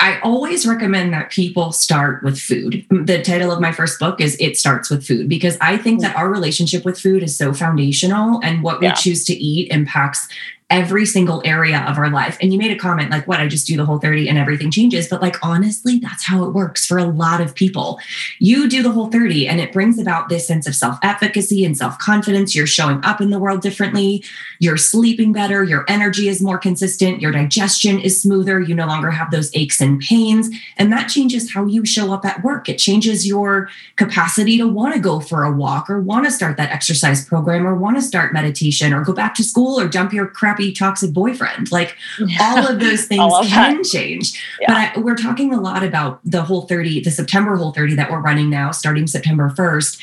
I 0.00 0.20
always 0.20 0.64
recommend 0.64 1.12
that 1.12 1.32
people 1.32 1.72
start 1.72 2.22
with 2.22 2.38
food. 2.38 2.86
The 2.88 3.20
title 3.20 3.50
of 3.50 3.60
my 3.60 3.72
first 3.72 3.98
book 3.98 4.20
is 4.20 4.36
It 4.38 4.56
Starts 4.56 4.90
with 4.90 5.04
Food 5.04 5.28
because 5.28 5.58
I 5.60 5.76
think 5.76 6.02
that 6.02 6.14
mm. 6.14 6.18
our 6.20 6.30
relationship 6.30 6.84
with 6.84 7.00
food 7.00 7.24
is 7.24 7.36
so 7.36 7.52
foundational 7.52 8.40
and 8.44 8.62
what 8.62 8.78
we 8.78 8.86
yeah. 8.86 8.94
choose 8.94 9.24
to 9.24 9.34
eat 9.34 9.72
impacts 9.72 10.28
every 10.70 11.06
single 11.06 11.40
area 11.46 11.82
of 11.88 11.96
our 11.96 12.10
life. 12.10 12.36
And 12.42 12.52
you 12.52 12.58
made 12.58 12.70
a 12.70 12.76
comment 12.76 13.10
like, 13.10 13.26
what, 13.26 13.40
I 13.40 13.48
just 13.48 13.66
do 13.66 13.76
the 13.76 13.86
whole 13.86 13.98
30 13.98 14.28
and 14.28 14.36
everything 14.36 14.70
changes. 14.70 15.08
But 15.08 15.22
like, 15.22 15.36
honestly, 15.42 15.98
that's 15.98 16.24
how 16.24 16.44
it 16.44 16.50
works 16.50 16.84
for 16.84 16.98
a 16.98 17.06
lot 17.06 17.40
of 17.40 17.54
people. 17.54 17.98
You 18.38 18.68
do 18.68 18.82
the 18.82 18.90
whole 18.90 19.08
30 19.08 19.48
and 19.48 19.60
it 19.60 19.72
brings 19.72 19.98
about 19.98 20.28
this 20.28 20.46
sense 20.46 20.66
of 20.66 20.74
self 20.74 20.98
efficacy 21.02 21.64
and 21.64 21.74
self 21.76 21.98
confidence. 21.98 22.54
You're 22.54 22.66
showing 22.66 23.02
up 23.02 23.22
in 23.22 23.30
the 23.30 23.38
world 23.38 23.62
differently. 23.62 24.22
You're 24.58 24.76
sleeping 24.76 25.32
better. 25.32 25.64
Your 25.64 25.86
energy 25.88 26.28
is 26.28 26.42
more 26.42 26.58
consistent. 26.58 27.22
Your 27.22 27.32
digestion 27.32 27.98
is 27.98 28.20
smoother. 28.20 28.60
You 28.60 28.74
no 28.74 28.86
longer 28.86 29.10
have 29.10 29.30
those 29.30 29.50
aches 29.54 29.80
and 29.80 29.98
pains. 30.00 30.50
And 30.76 30.92
that 30.92 31.08
changes 31.08 31.54
how 31.54 31.64
you 31.64 31.86
show 31.86 32.12
up 32.12 32.26
at 32.26 32.44
work. 32.44 32.68
It 32.68 32.76
changes 32.76 33.26
your 33.26 33.70
capacity 33.96 34.58
to 34.58 34.68
want 34.68 34.94
to 34.94 35.00
go 35.00 35.18
for 35.18 35.44
a 35.44 35.52
walk 35.52 35.88
or 35.88 35.98
want 35.98 36.26
to 36.26 36.30
start 36.30 36.58
that 36.58 36.70
exercise 36.70 37.24
program 37.24 37.66
or 37.66 37.74
want 37.74 37.96
to 37.96 38.02
start 38.02 38.34
meditation 38.34 38.92
or 38.92 39.02
go 39.02 39.14
back 39.14 39.34
to 39.36 39.42
school 39.42 39.80
or 39.80 39.88
dump 39.88 40.12
your 40.12 40.26
crap 40.26 40.57
crappy 40.58 40.72
toxic 40.72 41.12
boyfriend 41.12 41.70
like 41.70 41.96
all 42.40 42.66
of 42.66 42.80
those 42.80 43.04
things 43.06 43.32
can 43.48 43.76
that. 43.78 43.84
change 43.84 44.32
yeah. 44.60 44.66
but 44.66 44.76
I, 44.76 45.00
we're 45.00 45.16
talking 45.16 45.52
a 45.54 45.60
lot 45.60 45.82
about 45.82 46.20
the 46.24 46.42
whole 46.42 46.62
30 46.62 47.02
the 47.02 47.10
september 47.10 47.56
whole 47.56 47.72
30 47.72 47.94
that 47.94 48.10
we're 48.10 48.20
running 48.20 48.50
now 48.50 48.70
starting 48.70 49.06
september 49.06 49.50
1st 49.50 50.00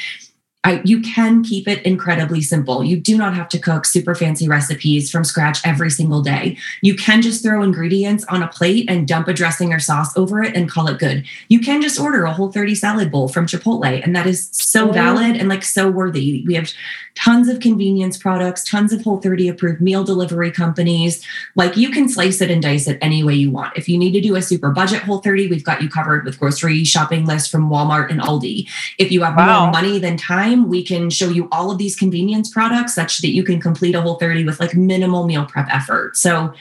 I, 0.65 0.81
you 0.83 0.99
can 0.99 1.43
keep 1.43 1.67
it 1.67 1.83
incredibly 1.83 2.41
simple. 2.41 2.83
You 2.83 2.99
do 2.99 3.17
not 3.17 3.35
have 3.35 3.47
to 3.49 3.59
cook 3.59 3.85
super 3.85 4.15
fancy 4.15 4.47
recipes 4.47 5.11
from 5.11 5.23
scratch 5.23 5.59
every 5.63 5.91
single 5.91 6.23
day. 6.23 6.57
You 6.81 6.95
can 6.95 7.21
just 7.21 7.43
throw 7.43 7.61
ingredients 7.61 8.25
on 8.29 8.41
a 8.41 8.47
plate 8.47 8.89
and 8.89 9.07
dump 9.07 9.27
a 9.27 9.33
dressing 9.33 9.71
or 9.71 9.79
sauce 9.79 10.17
over 10.17 10.41
it 10.41 10.55
and 10.55 10.67
call 10.67 10.87
it 10.87 10.97
good. 10.97 11.23
You 11.49 11.59
can 11.59 11.83
just 11.83 11.99
order 11.99 12.25
a 12.25 12.33
whole 12.33 12.51
30 12.51 12.73
salad 12.73 13.11
bowl 13.11 13.27
from 13.27 13.45
Chipotle, 13.45 14.03
and 14.03 14.15
that 14.15 14.25
is 14.25 14.49
so 14.51 14.89
oh, 14.89 14.91
valid 14.91 15.35
and 15.35 15.47
like 15.47 15.63
so 15.63 15.87
worthy. 15.87 16.43
We 16.47 16.55
have 16.55 16.71
tons 17.15 17.47
of 17.47 17.59
convenience 17.59 18.17
products, 18.17 18.63
tons 18.63 18.93
of 18.93 19.01
Whole 19.01 19.19
30 19.19 19.47
approved 19.47 19.81
meal 19.81 20.03
delivery 20.03 20.51
companies. 20.51 21.25
Like 21.55 21.77
you 21.77 21.89
can 21.89 22.09
slice 22.09 22.41
it 22.41 22.51
and 22.51 22.61
dice 22.61 22.87
it 22.87 22.97
any 23.01 23.23
way 23.23 23.33
you 23.33 23.51
want. 23.51 23.75
If 23.77 23.89
you 23.89 23.97
need 23.97 24.11
to 24.11 24.21
do 24.21 24.35
a 24.35 24.41
super 24.41 24.69
budget 24.69 25.01
Whole 25.01 25.19
30, 25.19 25.47
we've 25.47 25.63
got 25.63 25.81
you 25.81 25.89
covered 25.89 26.25
with 26.25 26.39
grocery 26.39 26.83
shopping 26.83 27.25
lists 27.25 27.49
from 27.49 27.69
Walmart 27.69 28.11
and 28.11 28.21
Aldi. 28.21 28.69
If 28.97 29.11
you 29.11 29.23
have 29.23 29.35
wow. 29.35 29.63
more 29.63 29.71
money 29.71 29.97
than 29.97 30.17
time, 30.17 30.54
time, 30.55 30.69
we 30.69 30.83
can 30.83 31.09
show 31.09 31.29
you 31.29 31.47
all 31.51 31.71
of 31.71 31.77
these 31.77 31.95
convenience 31.95 32.49
products 32.49 32.95
such 32.95 33.19
that 33.19 33.29
you 33.29 33.43
can 33.43 33.59
complete 33.59 33.95
a 33.95 34.01
whole 34.01 34.15
30 34.15 34.45
with 34.45 34.59
like 34.59 34.75
minimal 34.75 35.25
meal 35.25 35.45
prep 35.45 35.67
effort. 35.71 36.15
So, 36.15 36.53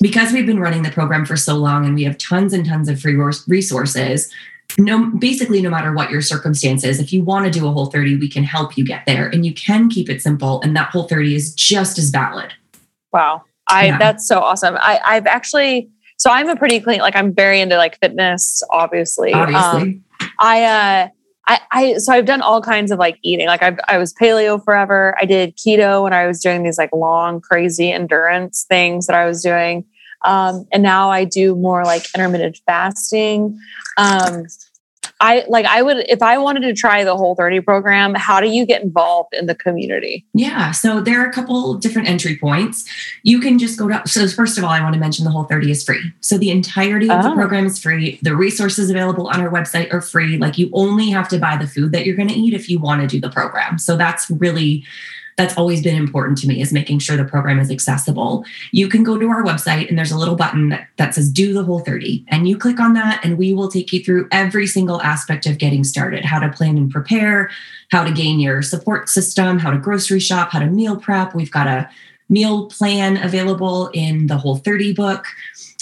because 0.00 0.32
we've 0.32 0.46
been 0.46 0.60
running 0.60 0.82
the 0.82 0.90
program 0.90 1.24
for 1.24 1.36
so 1.36 1.56
long 1.56 1.84
and 1.84 1.94
we 1.94 2.04
have 2.04 2.18
tons 2.18 2.52
and 2.52 2.64
tons 2.66 2.88
of 2.88 3.00
free 3.00 3.16
resources, 3.46 4.32
no 4.78 5.06
basically 5.16 5.62
no 5.62 5.70
matter 5.70 5.92
what 5.94 6.10
your 6.10 6.20
circumstances 6.20 7.00
if 7.00 7.10
you 7.10 7.24
want 7.24 7.46
to 7.46 7.50
do 7.50 7.66
a 7.66 7.72
whole 7.72 7.86
30 7.86 8.16
we 8.18 8.28
can 8.28 8.44
help 8.44 8.76
you 8.76 8.84
get 8.84 9.04
there. 9.06 9.28
And 9.28 9.46
you 9.46 9.54
can 9.54 9.88
keep 9.88 10.10
it 10.10 10.20
simple 10.20 10.60
and 10.60 10.76
that 10.76 10.90
whole 10.90 11.08
30 11.08 11.34
is 11.34 11.54
just 11.54 11.98
as 11.98 12.10
valid. 12.10 12.52
Wow. 13.12 13.44
I 13.66 13.86
yeah. 13.86 13.98
that's 13.98 14.28
so 14.28 14.40
awesome. 14.40 14.76
I 14.78 15.00
i've 15.06 15.26
actually 15.26 15.88
so 16.18 16.30
i'm 16.30 16.48
a 16.48 16.56
pretty 16.56 16.80
clean 16.80 17.00
like 17.00 17.16
i'm 17.16 17.32
very 17.32 17.60
into 17.60 17.78
like 17.78 17.98
fitness 17.98 18.62
obviously. 18.70 19.32
Obviously. 19.32 20.02
Um, 20.20 20.30
i 20.38 20.64
uh 20.64 21.08
I, 21.48 21.60
I 21.72 21.94
so 21.94 22.12
I've 22.12 22.26
done 22.26 22.42
all 22.42 22.60
kinds 22.60 22.90
of 22.90 22.98
like 22.98 23.18
eating. 23.22 23.46
Like 23.46 23.62
I 23.62 23.76
I 23.88 23.98
was 23.98 24.14
paleo 24.14 24.62
forever. 24.62 25.16
I 25.20 25.24
did 25.24 25.56
keto 25.56 26.02
when 26.04 26.12
I 26.12 26.26
was 26.26 26.40
doing 26.40 26.62
these 26.62 26.78
like 26.78 26.92
long, 26.92 27.40
crazy 27.40 27.90
endurance 27.90 28.64
things 28.68 29.06
that 29.06 29.16
I 29.16 29.24
was 29.24 29.42
doing. 29.42 29.84
Um, 30.24 30.66
and 30.72 30.82
now 30.82 31.10
I 31.10 31.24
do 31.24 31.54
more 31.54 31.84
like 31.84 32.06
intermittent 32.14 32.60
fasting. 32.66 33.58
Um, 33.96 34.44
I 35.20 35.44
like 35.48 35.66
I 35.66 35.82
would 35.82 35.98
if 36.08 36.22
I 36.22 36.38
wanted 36.38 36.60
to 36.60 36.74
try 36.74 37.02
the 37.04 37.16
whole 37.16 37.34
30 37.34 37.60
program, 37.60 38.14
how 38.14 38.40
do 38.40 38.48
you 38.48 38.64
get 38.64 38.82
involved 38.82 39.34
in 39.34 39.46
the 39.46 39.54
community? 39.54 40.24
Yeah, 40.32 40.70
so 40.70 41.00
there 41.00 41.20
are 41.20 41.28
a 41.28 41.32
couple 41.32 41.74
different 41.74 42.08
entry 42.08 42.36
points. 42.36 42.84
You 43.24 43.40
can 43.40 43.58
just 43.58 43.78
go 43.78 43.88
to 43.88 44.02
so 44.06 44.28
first 44.28 44.58
of 44.58 44.64
all, 44.64 44.70
I 44.70 44.80
want 44.80 44.94
to 44.94 45.00
mention 45.00 45.24
the 45.24 45.30
whole 45.30 45.44
30 45.44 45.70
is 45.70 45.84
free. 45.84 46.12
So 46.20 46.38
the 46.38 46.50
entirety 46.50 47.10
of 47.10 47.24
oh. 47.24 47.30
the 47.30 47.34
program 47.34 47.66
is 47.66 47.78
free. 47.80 48.18
The 48.22 48.36
resources 48.36 48.90
available 48.90 49.26
on 49.28 49.40
our 49.40 49.50
website 49.50 49.92
are 49.92 50.00
free. 50.00 50.38
Like 50.38 50.56
you 50.56 50.70
only 50.72 51.10
have 51.10 51.28
to 51.28 51.38
buy 51.38 51.56
the 51.56 51.66
food 51.66 51.92
that 51.92 52.06
you're 52.06 52.16
going 52.16 52.28
to 52.28 52.34
eat 52.34 52.54
if 52.54 52.68
you 52.68 52.78
want 52.78 53.02
to 53.02 53.08
do 53.08 53.20
the 53.20 53.30
program. 53.30 53.78
So 53.78 53.96
that's 53.96 54.30
really 54.30 54.84
that's 55.38 55.56
always 55.56 55.80
been 55.82 55.94
important 55.94 56.36
to 56.36 56.48
me 56.48 56.60
is 56.60 56.72
making 56.72 56.98
sure 56.98 57.16
the 57.16 57.24
program 57.24 57.60
is 57.60 57.70
accessible. 57.70 58.44
You 58.72 58.88
can 58.88 59.04
go 59.04 59.16
to 59.16 59.28
our 59.28 59.44
website 59.44 59.88
and 59.88 59.96
there's 59.96 60.10
a 60.10 60.18
little 60.18 60.34
button 60.34 60.70
that, 60.70 60.88
that 60.96 61.14
says 61.14 61.30
do 61.30 61.52
the 61.54 61.62
whole 61.62 61.78
30 61.78 62.24
and 62.26 62.48
you 62.48 62.58
click 62.58 62.80
on 62.80 62.92
that 62.94 63.24
and 63.24 63.38
we 63.38 63.54
will 63.54 63.70
take 63.70 63.92
you 63.92 64.02
through 64.02 64.28
every 64.32 64.66
single 64.66 65.00
aspect 65.00 65.46
of 65.46 65.58
getting 65.58 65.84
started, 65.84 66.24
how 66.24 66.40
to 66.40 66.50
plan 66.50 66.76
and 66.76 66.90
prepare, 66.90 67.50
how 67.92 68.02
to 68.02 68.12
gain 68.12 68.40
your 68.40 68.62
support 68.62 69.08
system, 69.08 69.60
how 69.60 69.70
to 69.70 69.78
grocery 69.78 70.18
shop, 70.18 70.50
how 70.50 70.58
to 70.58 70.66
meal 70.66 70.96
prep. 70.96 71.36
We've 71.36 71.52
got 71.52 71.68
a 71.68 71.88
meal 72.28 72.66
plan 72.66 73.16
available 73.16 73.90
in 73.94 74.26
the 74.26 74.36
whole 74.36 74.56
30 74.56 74.92
book 74.92 75.24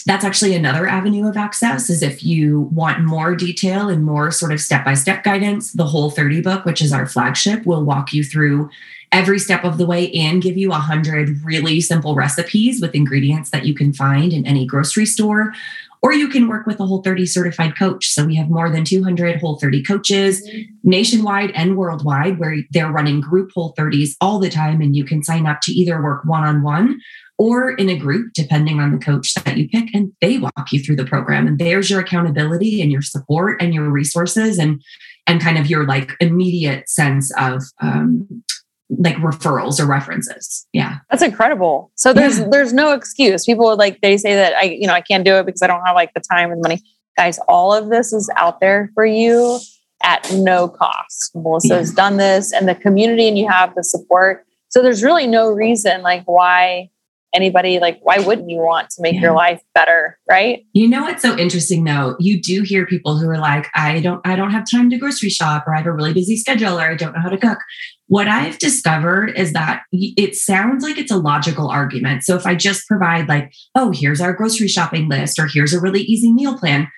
that's 0.07 0.25
actually 0.25 0.55
another 0.55 0.87
avenue 0.87 1.27
of 1.27 1.37
access 1.37 1.91
is 1.91 2.01
if 2.01 2.23
you 2.23 2.61
want 2.73 3.03
more 3.03 3.35
detail 3.35 3.89
and 3.89 4.05
more 4.05 4.31
sort 4.31 4.53
of 4.53 4.61
step-by-step 4.61 5.25
guidance 5.25 5.73
the 5.73 5.87
whole 5.87 6.11
30 6.11 6.43
book 6.43 6.65
which 6.65 6.81
is 6.81 6.93
our 6.93 7.07
flagship 7.07 7.67
will 7.67 7.83
walk 7.83 8.13
you 8.13 8.23
through 8.23 8.71
every 9.13 9.39
step 9.39 9.65
of 9.65 9.79
the 9.79 9.87
way 9.87 10.11
and 10.13 10.43
give 10.43 10.57
you 10.57 10.73
a 10.73 10.77
hundred 10.77 11.43
really 11.45 11.81
simple 11.81 12.15
recipes 12.15 12.81
with 12.81 12.95
ingredients 12.95 13.51
that 13.51 13.65
you 13.65 13.75
can 13.75 13.93
find 13.93 14.33
in 14.33 14.47
any 14.47 14.67
grocery 14.67 15.07
store 15.07 15.53
or 16.03 16.13
you 16.13 16.29
can 16.29 16.47
work 16.47 16.67
with 16.67 16.79
a 16.79 16.87
whole 16.87 17.03
30 17.03 17.27
certified 17.27 17.77
coach 17.79 18.09
so 18.09 18.25
we 18.25 18.37
have 18.37 18.51
more 18.51 18.71
than 18.71 18.85
200 18.85 19.41
whole 19.41 19.59
30 19.59 19.83
coaches 19.83 20.49
nationwide 20.85 21.51
and 21.53 21.77
worldwide 21.77 22.39
where 22.39 22.57
they're 22.71 22.93
running 22.93 23.21
group 23.21 23.51
whole 23.55 23.75
30s 23.75 24.11
all 24.21 24.39
the 24.39 24.51
time 24.51 24.81
and 24.81 24.95
you 24.95 25.05
can 25.05 25.23
sign 25.23 25.47
up 25.47 25.61
to 25.63 25.73
either 25.73 26.03
work 26.03 26.25
one-on-one 26.25 27.01
or 27.39 27.73
in 27.73 27.89
a 27.89 27.97
group, 27.97 28.33
depending 28.33 28.81
on 28.81 28.93
the 28.93 28.99
coach 28.99 29.35
that 29.35 29.57
you 29.57 29.69
pick, 29.69 29.95
and 29.95 30.13
they 30.21 30.39
walk 30.39 30.73
you 30.73 30.83
through 30.83 30.97
the 30.97 31.05
program. 31.05 31.47
And 31.47 31.59
there's 31.59 31.91
your 31.91 32.01
accountability 32.01 32.81
and 32.81 32.91
your 32.91 33.03
support 33.03 33.61
and 33.61 33.75
your 33.75 33.91
resources 33.91 34.59
and 34.59 34.83
and 35.27 35.41
kind 35.41 35.59
of 35.59 35.67
your 35.67 35.85
like 35.87 36.13
immediate 36.21 36.89
sense 36.89 37.33
of 37.37 37.63
um, 37.81 38.45
like 38.89 39.17
referrals 39.17 39.81
or 39.81 39.87
references. 39.87 40.67
Yeah. 40.73 40.99
That's 41.11 41.23
incredible. 41.23 41.91
So 41.97 42.13
there's 42.13 42.39
yeah. 42.39 42.49
there's 42.51 42.73
no 42.73 42.93
excuse. 42.93 43.45
People 43.45 43.67
would 43.67 43.79
like 43.79 44.01
they 44.01 44.17
say 44.17 44.35
that 44.35 44.55
I, 44.55 44.63
you 44.63 44.87
know, 44.87 44.93
I 44.93 45.01
can't 45.01 45.25
do 45.25 45.35
it 45.35 45.47
because 45.47 45.63
I 45.63 45.67
don't 45.67 45.85
have 45.85 45.97
like 45.97 46.15
the 46.15 46.21
time 46.21 46.53
and 46.53 46.61
money. 46.63 46.83
Guys, 47.17 47.39
all 47.49 47.73
of 47.73 47.89
this 47.89 48.13
is 48.13 48.31
out 48.37 48.61
there 48.61 48.91
for 48.95 49.05
you 49.05 49.59
at 50.03 50.31
no 50.33 50.69
cost. 50.69 51.35
Melissa's 51.35 51.91
yeah. 51.91 51.97
done 51.97 52.17
this 52.17 52.53
and 52.53 52.69
the 52.69 52.75
community 52.75 53.27
and 53.27 53.39
you 53.39 53.49
have 53.49 53.75
the 53.75 53.83
support. 53.83 54.45
So 54.69 54.83
there's 54.83 55.03
really 55.03 55.27
no 55.27 55.51
reason 55.51 56.03
like 56.03 56.23
why 56.27 56.91
anybody 57.37 57.79
like 57.79 57.99
why 58.03 58.19
wouldn't 58.19 58.49
you 58.49 58.57
want 58.57 58.89
to 58.89 59.03
make 59.03 59.15
yeah. 59.15 59.21
your 59.21 59.35
life 59.35 59.61
better 59.75 60.19
right 60.29 60.65
you 60.73 60.89
know 60.89 61.03
what's 61.03 61.23
so 61.23 61.37
interesting 61.37 61.85
though 61.85 62.17
you 62.19 62.41
do 62.41 62.63
hear 62.63 62.87
people 62.87 63.19
who 63.19 63.29
are 63.29 63.39
like 63.39 63.69
i 63.75 64.01
don't 64.01 64.27
i 64.27 64.35
don't 64.35 64.51
have 64.51 64.65
time 64.69 64.89
to 64.89 64.97
grocery 64.97 65.29
shop 65.29 65.65
or 65.67 65.75
i 65.75 65.79
have 65.79 65.87
a 65.87 65.93
really 65.93 66.15
busy 66.15 66.37
schedule 66.37 66.79
or 66.79 66.91
i 66.91 66.95
don't 66.95 67.15
know 67.15 67.21
how 67.21 67.29
to 67.29 67.37
cook 67.37 67.59
what 68.07 68.27
i've 68.27 68.59
discovered 68.59 69.29
is 69.37 69.53
that 69.53 69.83
it 69.93 70.35
sounds 70.35 70.83
like 70.83 70.97
it's 70.97 71.13
a 71.13 71.19
logical 71.19 71.69
argument 71.69 72.25
so 72.25 72.35
if 72.35 72.47
i 72.47 72.55
just 72.55 72.87
provide 72.89 73.29
like 73.29 73.53
oh 73.75 73.93
here's 73.95 74.21
our 74.21 74.33
grocery 74.33 74.69
shopping 74.69 75.09
list 75.09 75.39
or 75.39 75.47
here's 75.47 75.75
a 75.75 75.81
really 75.81 76.03
easy 76.03 76.33
meal 76.33 76.59
plan 76.59 76.89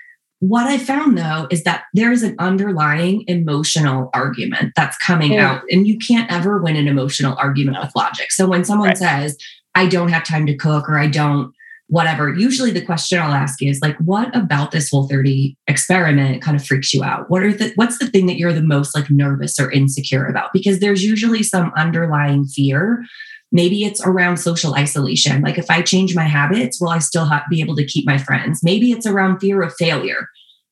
what 0.41 0.67
I 0.67 0.79
found 0.79 1.19
though 1.19 1.49
is 1.51 1.65
that 1.65 1.85
there 1.95 2.13
is 2.13 2.23
an 2.23 2.37
underlying 2.39 3.25
emotional 3.27 4.11
argument 4.15 4.73
that's 4.77 4.97
coming 4.99 5.33
yeah. 5.33 5.51
out, 5.51 5.63
and 5.71 5.87
you 5.87 5.99
can't 5.99 6.31
ever 6.31 6.63
win 6.63 6.77
an 6.77 6.87
emotional 6.87 7.37
argument 7.37 7.79
with 7.81 7.95
logic. 7.97 8.31
So 8.31 8.47
when 8.47 8.65
someone 8.65 8.91
right. 8.91 8.99
says, 8.99 9.37
I 9.79 9.87
don't 9.87 10.09
have 10.09 10.25
time 10.25 10.45
to 10.47 10.57
cook 10.57 10.89
or 10.89 10.99
I 10.99 11.07
don't 11.07 11.55
whatever. 11.87 12.35
Usually 12.35 12.73
the 12.73 12.85
question 12.85 13.21
I'll 13.21 13.33
ask 13.33 13.63
is 13.63 13.81
like, 13.81 13.97
what 13.99 14.35
about 14.37 14.73
this 14.73 14.91
whole 14.91 15.09
30 15.09 15.57
experiment 15.69 16.43
kind 16.43 16.57
of 16.57 16.67
freaks 16.67 16.93
you 16.93 17.05
out? 17.05 17.31
What 17.31 17.45
are 17.45 17.53
the 17.53 17.73
what's 17.77 17.99
the 17.99 18.09
thing 18.09 18.27
that 18.27 18.39
you're 18.39 18.53
the 18.53 18.61
most 18.61 18.93
like 18.97 19.09
nervous 19.09 19.59
or 19.61 19.71
insecure 19.71 20.27
about? 20.27 20.53
Because 20.53 20.81
there's 20.81 21.05
usually 21.05 21.45
some 21.45 21.73
underlying 21.77 22.45
fear. 22.45 23.05
Maybe 23.53 23.85
it's 23.85 24.05
around 24.05 24.39
social 24.39 24.75
isolation. 24.75 25.43
Like 25.43 25.59
if 25.59 25.71
I 25.71 25.81
change 25.81 26.13
my 26.13 26.25
habits, 26.25 26.81
will 26.81 26.91
I 26.91 26.99
still 26.99 27.27
have, 27.27 27.45
be 27.49 27.61
able 27.61 27.77
to 27.77 27.87
keep 27.87 28.05
my 28.05 28.19
friends? 28.19 28.65
Maybe 28.65 28.91
it's 28.91 29.07
around 29.07 29.39
fear 29.39 29.63
of 29.63 29.73
failure. 29.79 30.27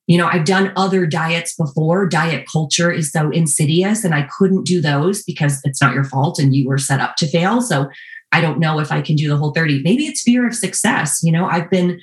You 0.09 0.19
know, 0.19 0.27
I've 0.27 0.45
done 0.45 0.73
other 0.77 1.07
diets 1.07 1.55
before. 1.57 2.07
Diet 2.07 2.45
culture 2.53 2.93
is 2.93 3.11
so 3.11 3.31
insidious, 3.31 4.05
and 4.05 4.15
I 4.15 4.29
couldn't 4.39 4.65
do 4.65 4.81
those 4.81 5.25
because 5.25 5.61
it's 5.65 5.81
not 5.81 5.95
your 5.95 6.05
fault 6.05 6.39
and 6.39 6.55
you 6.55 6.69
were 6.69 6.79
set 6.79 7.01
up 7.01 7.17
to 7.17 7.27
fail. 7.27 7.61
So 7.61 7.89
I 8.33 8.41
don't 8.41 8.59
know 8.59 8.79
if 8.81 8.93
I 8.93 9.01
can 9.01 9.17
do 9.17 9.29
the 9.29 9.37
whole 9.37 9.53
30. 9.53 9.83
Maybe 9.83 10.07
it's 10.07 10.23
fear 10.23 10.47
of 10.47 10.55
success. 10.55 11.21
You 11.23 11.33
know, 11.33 11.47
I've 11.47 11.71
been 11.71 12.01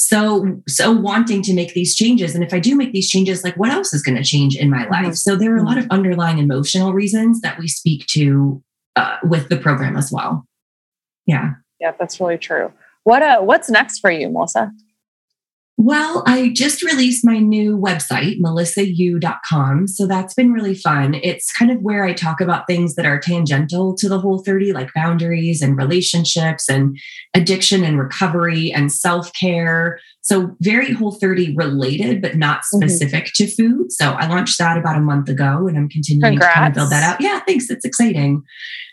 so 0.00 0.62
so 0.66 0.90
wanting 0.90 1.42
to 1.42 1.52
make 1.52 1.74
these 1.74 1.94
changes 1.94 2.34
and 2.34 2.42
if 2.42 2.54
i 2.54 2.58
do 2.58 2.74
make 2.74 2.90
these 2.92 3.10
changes 3.10 3.44
like 3.44 3.54
what 3.56 3.68
else 3.68 3.92
is 3.92 4.02
going 4.02 4.16
to 4.16 4.24
change 4.24 4.56
in 4.56 4.70
my 4.70 4.88
life 4.88 5.04
mm-hmm. 5.04 5.12
so 5.12 5.36
there 5.36 5.52
are 5.52 5.58
a 5.58 5.62
lot 5.62 5.76
of 5.76 5.86
underlying 5.90 6.38
emotional 6.38 6.94
reasons 6.94 7.42
that 7.42 7.58
we 7.58 7.68
speak 7.68 8.06
to 8.06 8.62
uh, 8.96 9.16
with 9.24 9.50
the 9.50 9.58
program 9.58 9.98
as 9.98 10.10
well 10.10 10.46
yeah 11.26 11.50
yeah 11.80 11.92
that's 11.98 12.18
really 12.18 12.38
true 12.38 12.72
what 13.04 13.22
uh 13.22 13.40
what's 13.40 13.68
next 13.68 13.98
for 13.98 14.10
you 14.10 14.30
melissa 14.30 14.72
well, 15.82 16.22
I 16.26 16.50
just 16.50 16.82
released 16.82 17.24
my 17.24 17.38
new 17.38 17.74
website, 17.74 18.38
melissau.com. 18.38 19.88
So 19.88 20.06
that's 20.06 20.34
been 20.34 20.52
really 20.52 20.74
fun. 20.74 21.14
It's 21.14 21.50
kind 21.52 21.70
of 21.70 21.80
where 21.80 22.04
I 22.04 22.12
talk 22.12 22.42
about 22.42 22.66
things 22.66 22.96
that 22.96 23.06
are 23.06 23.18
tangential 23.18 23.94
to 23.96 24.06
the 24.06 24.18
whole 24.18 24.40
30, 24.40 24.74
like 24.74 24.92
boundaries 24.94 25.62
and 25.62 25.78
relationships 25.78 26.68
and 26.68 26.98
addiction 27.32 27.82
and 27.82 27.98
recovery 27.98 28.70
and 28.70 28.92
self 28.92 29.32
care. 29.32 29.98
So 30.20 30.54
very 30.60 30.92
whole 30.92 31.12
30 31.12 31.56
related, 31.56 32.20
but 32.20 32.36
not 32.36 32.58
mm-hmm. 32.58 32.82
specific 32.82 33.24
mm-hmm. 33.28 33.44
to 33.44 33.50
food. 33.50 33.90
So 33.90 34.10
I 34.10 34.26
launched 34.26 34.58
that 34.58 34.76
about 34.76 34.98
a 34.98 35.00
month 35.00 35.30
ago 35.30 35.66
and 35.66 35.78
I'm 35.78 35.88
continuing 35.88 36.32
Congrats. 36.34 36.54
to 36.56 36.58
kind 36.60 36.68
of 36.68 36.74
build 36.74 36.90
that 36.90 37.10
out. 37.10 37.22
Yeah, 37.22 37.40
thanks. 37.46 37.70
It's 37.70 37.86
exciting. 37.86 38.42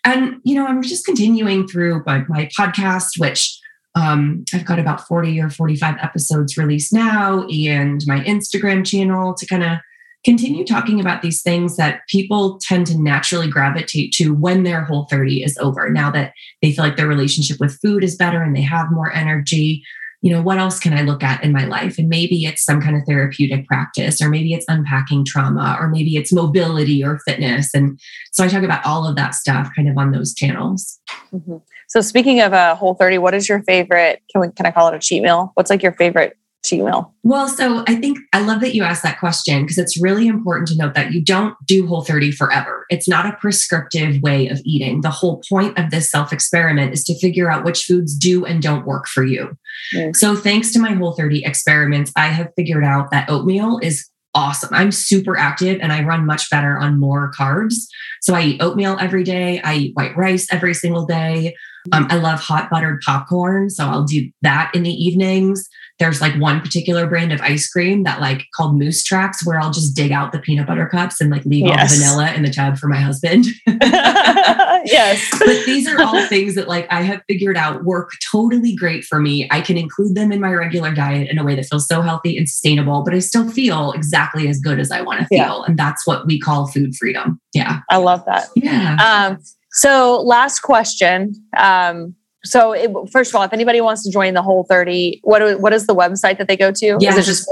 And, 0.06 0.38
you 0.46 0.56
know, 0.56 0.66
I'm 0.66 0.82
just 0.82 1.06
continuing 1.06 1.68
through 1.68 2.04
my, 2.06 2.24
my 2.30 2.50
podcast, 2.58 3.20
which 3.20 3.60
um, 3.98 4.46
I've 4.54 4.66
got 4.66 4.80
about 4.80 5.08
40 5.08 5.42
or 5.42 5.50
45 5.50 5.96
episodes 6.02 6.58
released 6.58 6.94
now, 6.94 7.48
and 7.48 8.02
my 8.06 8.20
Instagram 8.22 8.86
channel 8.86 9.34
to 9.34 9.46
kind 9.48 9.64
of 9.64 9.80
continue 10.24 10.66
talking 10.66 11.00
about 11.00 11.22
these 11.22 11.42
things 11.42 11.78
that 11.78 12.02
people 12.08 12.60
tend 12.62 12.86
to 12.88 13.02
naturally 13.02 13.50
gravitate 13.50 14.12
to 14.14 14.34
when 14.34 14.64
their 14.64 14.84
whole 14.84 15.08
30 15.10 15.44
is 15.44 15.58
over. 15.60 15.90
Now 15.90 16.12
that 16.12 16.34
they 16.62 16.72
feel 16.72 16.84
like 16.84 16.98
their 16.98 17.08
relationship 17.08 17.58
with 17.60 17.80
food 17.82 18.04
is 18.04 18.16
better 18.16 18.44
and 18.44 18.56
they 18.56 18.62
have 18.62 18.92
more 18.92 19.12
energy. 19.12 19.84
you 20.22 20.32
know, 20.32 20.42
what 20.42 20.58
else 20.58 20.80
can 20.80 20.94
I 20.94 21.04
look 21.04 21.24
at 21.24 21.44
in 21.44 21.52
my 21.52 21.66
life? 21.66 21.98
And 21.98 22.10
maybe 22.10 22.44
it's 22.44 22.64
some 22.64 22.82
kind 22.82 22.96
of 22.96 23.04
therapeutic 23.08 23.68
practice, 23.68 24.22
or 24.22 24.30
maybe 24.30 24.54
it's 24.54 24.66
unpacking 24.68 25.26
trauma, 25.26 25.78
or 25.80 25.88
maybe 25.88 26.16
it's 26.18 26.34
mobility 26.34 27.04
or 27.04 27.20
fitness. 27.20 27.74
And 27.74 28.00
so 28.32 28.44
I 28.44 28.48
talk 28.48 28.64
about 28.64 28.86
all 28.86 29.08
of 29.08 29.16
that 29.16 29.36
stuff 29.36 29.70
kind 29.76 29.88
of 29.88 29.98
on 29.98 30.12
those 30.12 30.34
channels. 30.34 31.00
Mm-hmm. 31.32 31.58
So 31.88 32.02
speaking 32.02 32.42
of 32.42 32.54
a 32.54 32.58
uh, 32.58 32.76
Whole 32.76 32.96
30, 32.96 33.18
what 33.18 33.34
is 33.34 33.48
your 33.48 33.64
favorite? 33.64 34.22
Can 34.32 34.42
we 34.42 34.50
can 34.52 34.66
I 34.66 34.72
call 34.72 34.88
it 34.90 34.96
a 34.96 35.00
cheat 35.00 35.24
meal? 35.24 35.52
What's 35.56 35.70
like 35.70 35.82
your 35.82 35.94
favorite 35.94 36.38
cheat 36.66 36.84
meal? 36.84 37.14
Well, 37.24 37.48
so 37.48 37.84
I 37.88 37.96
think 37.96 38.20
I 38.34 38.42
love 38.42 38.62
that 38.62 38.76
you 38.76 38.84
asked 38.84 39.04
that 39.04 39.20
question 39.20 39.64
because 39.64 39.78
it's 39.78 40.02
really 40.02 40.28
important 40.28 40.68
to 40.70 40.78
note 40.78 40.94
that 40.96 41.14
you 41.14 41.24
don't 41.24 41.56
do 41.66 41.88
Whole 41.88 42.04
30 42.04 42.32
forever. 42.32 42.86
It's 42.90 43.08
not 43.08 43.26
a 43.26 43.38
prescriptive 43.38 44.22
way 44.22 44.48
of 44.48 44.60
eating. 44.66 45.02
The 45.02 45.10
whole 45.10 45.42
point 45.50 45.78
of 45.80 45.90
this 45.90 46.12
self 46.12 46.34
experiment 46.34 46.94
is 46.94 47.04
to 47.06 47.18
figure 47.20 47.50
out 47.50 47.64
which 47.64 47.84
foods 47.84 48.18
do 48.18 48.46
and 48.46 48.62
don't 48.62 48.86
work 48.86 49.08
for 49.08 49.24
you. 49.24 49.58
Mm. 49.94 50.16
So, 50.16 50.36
thanks 50.36 50.72
to 50.74 50.80
my 50.80 50.94
Whole 50.94 51.14
30 51.14 51.46
experiments, 51.46 52.12
I 52.16 52.28
have 52.28 52.52
figured 52.56 52.84
out 52.84 53.12
that 53.12 53.30
oatmeal 53.30 53.80
is 53.82 54.10
awesome. 54.38 54.70
I'm 54.72 54.92
super 54.92 55.36
active 55.36 55.80
and 55.82 55.92
I 55.92 56.04
run 56.04 56.28
much 56.28 56.52
better 56.52 56.78
on 56.78 57.00
more 57.00 57.32
carbs. 57.38 57.74
So 58.22 58.36
I 58.36 58.44
eat 58.44 58.62
oatmeal 58.62 58.96
every 59.02 59.24
day. 59.24 59.60
I 59.62 59.76
eat 59.76 59.96
white 59.96 60.16
rice 60.16 60.46
every 60.54 60.76
single 60.76 61.08
day. 61.08 61.56
Um, 61.92 62.06
I 62.12 62.18
love 62.18 62.40
hot 62.40 62.70
buttered 62.70 63.02
popcorn. 63.02 63.72
So 63.72 63.88
I'll 63.88 64.04
do 64.04 64.30
that 64.44 64.70
in 64.76 64.84
the 64.84 64.92
evenings 64.92 65.68
there's 66.00 66.22
like 66.22 66.36
one 66.36 66.62
particular 66.62 67.08
brand 67.08 67.32
of 67.32 67.42
ice 67.42 67.68
cream 67.70 68.04
that 68.04 68.22
like 68.22 68.46
called 68.56 68.78
Moose 68.78 69.04
Tracks, 69.04 69.46
where 69.46 69.60
I'll 69.60 69.72
just 69.72 69.96
dig 69.96 70.12
out 70.12 70.32
the 70.32 70.40
peanut 70.40 70.68
butter 70.68 70.88
cups 70.88 71.20
and 71.20 71.32
like 71.32 71.44
leave 71.46 71.66
yes. 71.66 71.80
all 71.80 71.88
the 71.88 72.04
vanilla 72.04 72.34
in 72.36 72.44
the 72.44 72.52
tub 72.52 72.78
for 72.78 72.88
my 72.88 73.00
husband. 73.00 73.46
yes. 73.66 75.28
But 75.40 75.66
these 75.66 75.88
are 75.88 76.02
all 76.02 76.26
things 76.28 76.56
that 76.56 76.68
like 76.68 76.88
I 76.92 77.02
have 77.02 77.22
figured 77.28 77.58
out 77.58 77.84
work 77.84 78.12
totally 78.32 78.76
great 78.76 79.06
for 79.06 79.20
me. 79.20 79.48
I 79.50 79.62
can 79.62 79.78
include 79.78 80.16
them 80.16 80.32
in 80.32 80.40
my 80.40 80.54
regular 80.54 80.94
diet 80.94 81.30
in 81.30 81.40
a 81.40 81.44
way 81.44 81.56
that 81.56 81.66
feels 81.66 81.88
so 81.88 82.02
healthy 82.02 82.38
and 82.38 82.48
sustainable, 82.48 83.04
but 83.04 83.16
I 83.16 83.20
still 83.20 83.50
feel 83.50 83.92
exactly 83.94 84.48
as 84.48 84.60
good 84.60 84.80
as 84.80 84.92
I 84.92 85.02
want 85.02 85.22
to 85.22 85.26
feel. 85.28 85.38
Yeah. 85.38 85.64
And 85.68 85.80
that's 85.80 86.06
what 86.06 86.28
we 86.28 86.40
call 86.40 86.68
food 86.68 86.96
freedom. 86.96 87.42
Yeah. 87.54 87.80
I 87.90 87.98
love 87.98 88.24
that. 88.26 88.50
Yeah. 88.56 88.98
Um, 89.32 89.44
so 89.72 90.22
last 90.22 90.60
question. 90.60 91.34
Um, 91.58 92.16
so 92.48 92.72
it, 92.72 92.92
first 93.12 93.32
of 93.32 93.36
all, 93.36 93.44
if 93.44 93.54
anybody 93.54 93.82
wants 93.82 94.04
to 94.04 94.12
join 94.12 94.34
the 94.34 94.42
Whole 94.42 94.64
30, 94.64 95.22
what 95.24 95.60
what 95.60 95.74
is 95.74 95.88
the 95.88 95.96
website 95.96 96.38
that 96.38 96.48
they 96.48 96.58
go 96.58 96.72
to? 96.72 96.98
Yeah, 97.00 97.12
is 97.12 97.18
it 97.18 97.24
just 97.24 97.50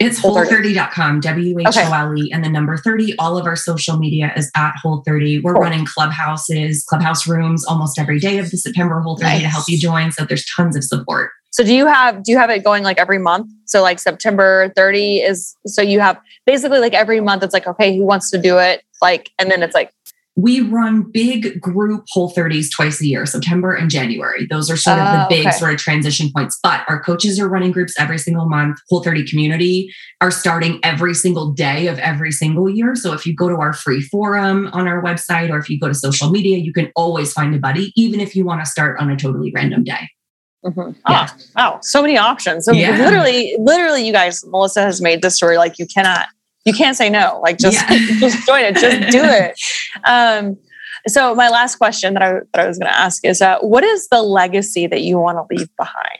it's 0.00 0.18
whole30.com, 0.18 1.20
W 1.20 1.60
H 1.60 1.76
O 1.76 1.92
L 1.92 2.16
E, 2.16 2.32
and 2.32 2.42
the 2.42 2.48
number 2.48 2.78
30. 2.78 3.18
All 3.18 3.36
of 3.36 3.44
our 3.44 3.54
social 3.54 3.98
media 3.98 4.32
is 4.34 4.50
at 4.56 4.72
Whole 4.82 5.02
30. 5.06 5.40
We're 5.40 5.52
cool. 5.52 5.60
running 5.60 5.84
clubhouses, 5.84 6.84
clubhouse 6.88 7.28
rooms 7.28 7.66
almost 7.66 7.98
every 7.98 8.18
day 8.18 8.38
of 8.38 8.50
the 8.50 8.56
September 8.56 9.00
Whole 9.00 9.18
30 9.18 9.28
nice. 9.28 9.42
to 9.42 9.48
help 9.48 9.68
you 9.68 9.78
join. 9.78 10.10
So 10.10 10.24
there's 10.24 10.46
tons 10.46 10.74
of 10.74 10.84
support. 10.84 11.32
So 11.50 11.62
do 11.62 11.74
you 11.74 11.86
have 11.86 12.22
do 12.22 12.32
you 12.32 12.38
have 12.38 12.48
it 12.48 12.64
going 12.64 12.82
like 12.82 12.98
every 12.98 13.18
month? 13.18 13.48
So 13.66 13.82
like 13.82 13.98
September 13.98 14.72
30 14.74 15.18
is 15.18 15.54
so 15.66 15.82
you 15.82 16.00
have 16.00 16.18
basically 16.46 16.78
like 16.78 16.94
every 16.94 17.20
month 17.20 17.42
it's 17.42 17.52
like 17.52 17.66
okay, 17.66 17.96
who 17.96 18.06
wants 18.06 18.30
to 18.30 18.38
do 18.38 18.58
it? 18.58 18.82
Like 19.02 19.30
and 19.38 19.50
then 19.50 19.62
it's 19.62 19.74
like 19.74 19.92
we 20.36 20.60
run 20.60 21.10
big 21.10 21.60
group 21.60 22.04
whole 22.10 22.32
30s 22.32 22.68
twice 22.74 23.00
a 23.00 23.06
year, 23.06 23.26
September 23.26 23.72
and 23.72 23.90
January. 23.90 24.46
Those 24.48 24.70
are 24.70 24.76
sort 24.76 24.98
of 24.98 25.04
the 25.04 25.26
oh, 25.26 25.28
big 25.28 25.46
okay. 25.46 25.56
sort 25.56 25.74
of 25.74 25.80
transition 25.80 26.30
points. 26.34 26.58
But 26.62 26.82
our 26.88 27.02
coaches 27.02 27.38
are 27.40 27.48
running 27.48 27.72
groups 27.72 27.98
every 27.98 28.18
single 28.18 28.48
month. 28.48 28.78
Whole 28.88 29.02
30 29.02 29.26
community 29.28 29.92
are 30.20 30.30
starting 30.30 30.78
every 30.82 31.14
single 31.14 31.52
day 31.52 31.88
of 31.88 31.98
every 31.98 32.30
single 32.30 32.70
year. 32.70 32.94
So 32.94 33.12
if 33.12 33.26
you 33.26 33.34
go 33.34 33.48
to 33.48 33.56
our 33.56 33.72
free 33.72 34.00
forum 34.00 34.70
on 34.72 34.86
our 34.86 35.02
website 35.02 35.50
or 35.50 35.58
if 35.58 35.68
you 35.68 35.78
go 35.78 35.88
to 35.88 35.94
social 35.94 36.30
media, 36.30 36.58
you 36.58 36.72
can 36.72 36.92
always 36.94 37.32
find 37.32 37.54
a 37.54 37.58
buddy, 37.58 37.92
even 37.96 38.20
if 38.20 38.36
you 38.36 38.44
want 38.44 38.64
to 38.64 38.70
start 38.70 39.00
on 39.00 39.10
a 39.10 39.16
totally 39.16 39.52
random 39.54 39.84
day. 39.84 40.08
Mm-hmm. 40.64 40.92
Yeah. 41.08 41.28
Oh, 41.30 41.36
wow. 41.56 41.78
So 41.82 42.02
many 42.02 42.18
options. 42.18 42.66
So 42.66 42.72
yeah. 42.72 42.98
literally, 42.98 43.56
literally, 43.58 44.06
you 44.06 44.12
guys, 44.12 44.44
Melissa 44.46 44.82
has 44.82 45.00
made 45.00 45.22
this 45.22 45.34
story 45.34 45.56
like 45.56 45.78
you 45.78 45.86
cannot 45.86 46.26
you 46.64 46.72
can't 46.72 46.96
say 46.96 47.08
no. 47.08 47.40
Like 47.42 47.58
just 47.58 47.78
yeah. 47.90 47.98
just 48.18 48.46
join 48.46 48.64
it. 48.64 48.76
Just 48.76 49.12
do 49.12 49.22
it. 49.22 49.58
Um, 50.04 50.56
so 51.06 51.34
my 51.34 51.48
last 51.48 51.76
question 51.76 52.14
that 52.14 52.22
I 52.22 52.32
that 52.52 52.64
I 52.64 52.66
was 52.66 52.78
going 52.78 52.90
to 52.90 52.98
ask 52.98 53.24
is, 53.24 53.40
uh, 53.40 53.58
what 53.60 53.84
is 53.84 54.08
the 54.08 54.22
legacy 54.22 54.86
that 54.86 55.00
you 55.00 55.18
want 55.18 55.38
to 55.38 55.56
leave 55.56 55.68
behind? 55.76 56.18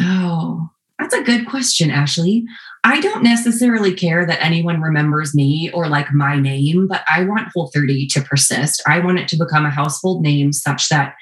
Oh, 0.00 0.68
that's 0.98 1.14
a 1.14 1.22
good 1.22 1.46
question, 1.46 1.90
Ashley. 1.90 2.44
I 2.84 3.00
don't 3.00 3.22
necessarily 3.22 3.94
care 3.94 4.24
that 4.26 4.42
anyone 4.42 4.80
remembers 4.80 5.34
me 5.34 5.70
or 5.74 5.88
like 5.88 6.12
my 6.12 6.38
name, 6.38 6.86
but 6.86 7.02
I 7.08 7.24
want 7.24 7.48
Whole 7.52 7.70
30 7.74 8.06
to 8.08 8.22
persist. 8.22 8.80
I 8.86 9.00
want 9.00 9.18
it 9.18 9.28
to 9.28 9.36
become 9.36 9.66
a 9.66 9.70
household 9.70 10.22
name 10.22 10.52
such 10.52 10.88
that 10.90 11.14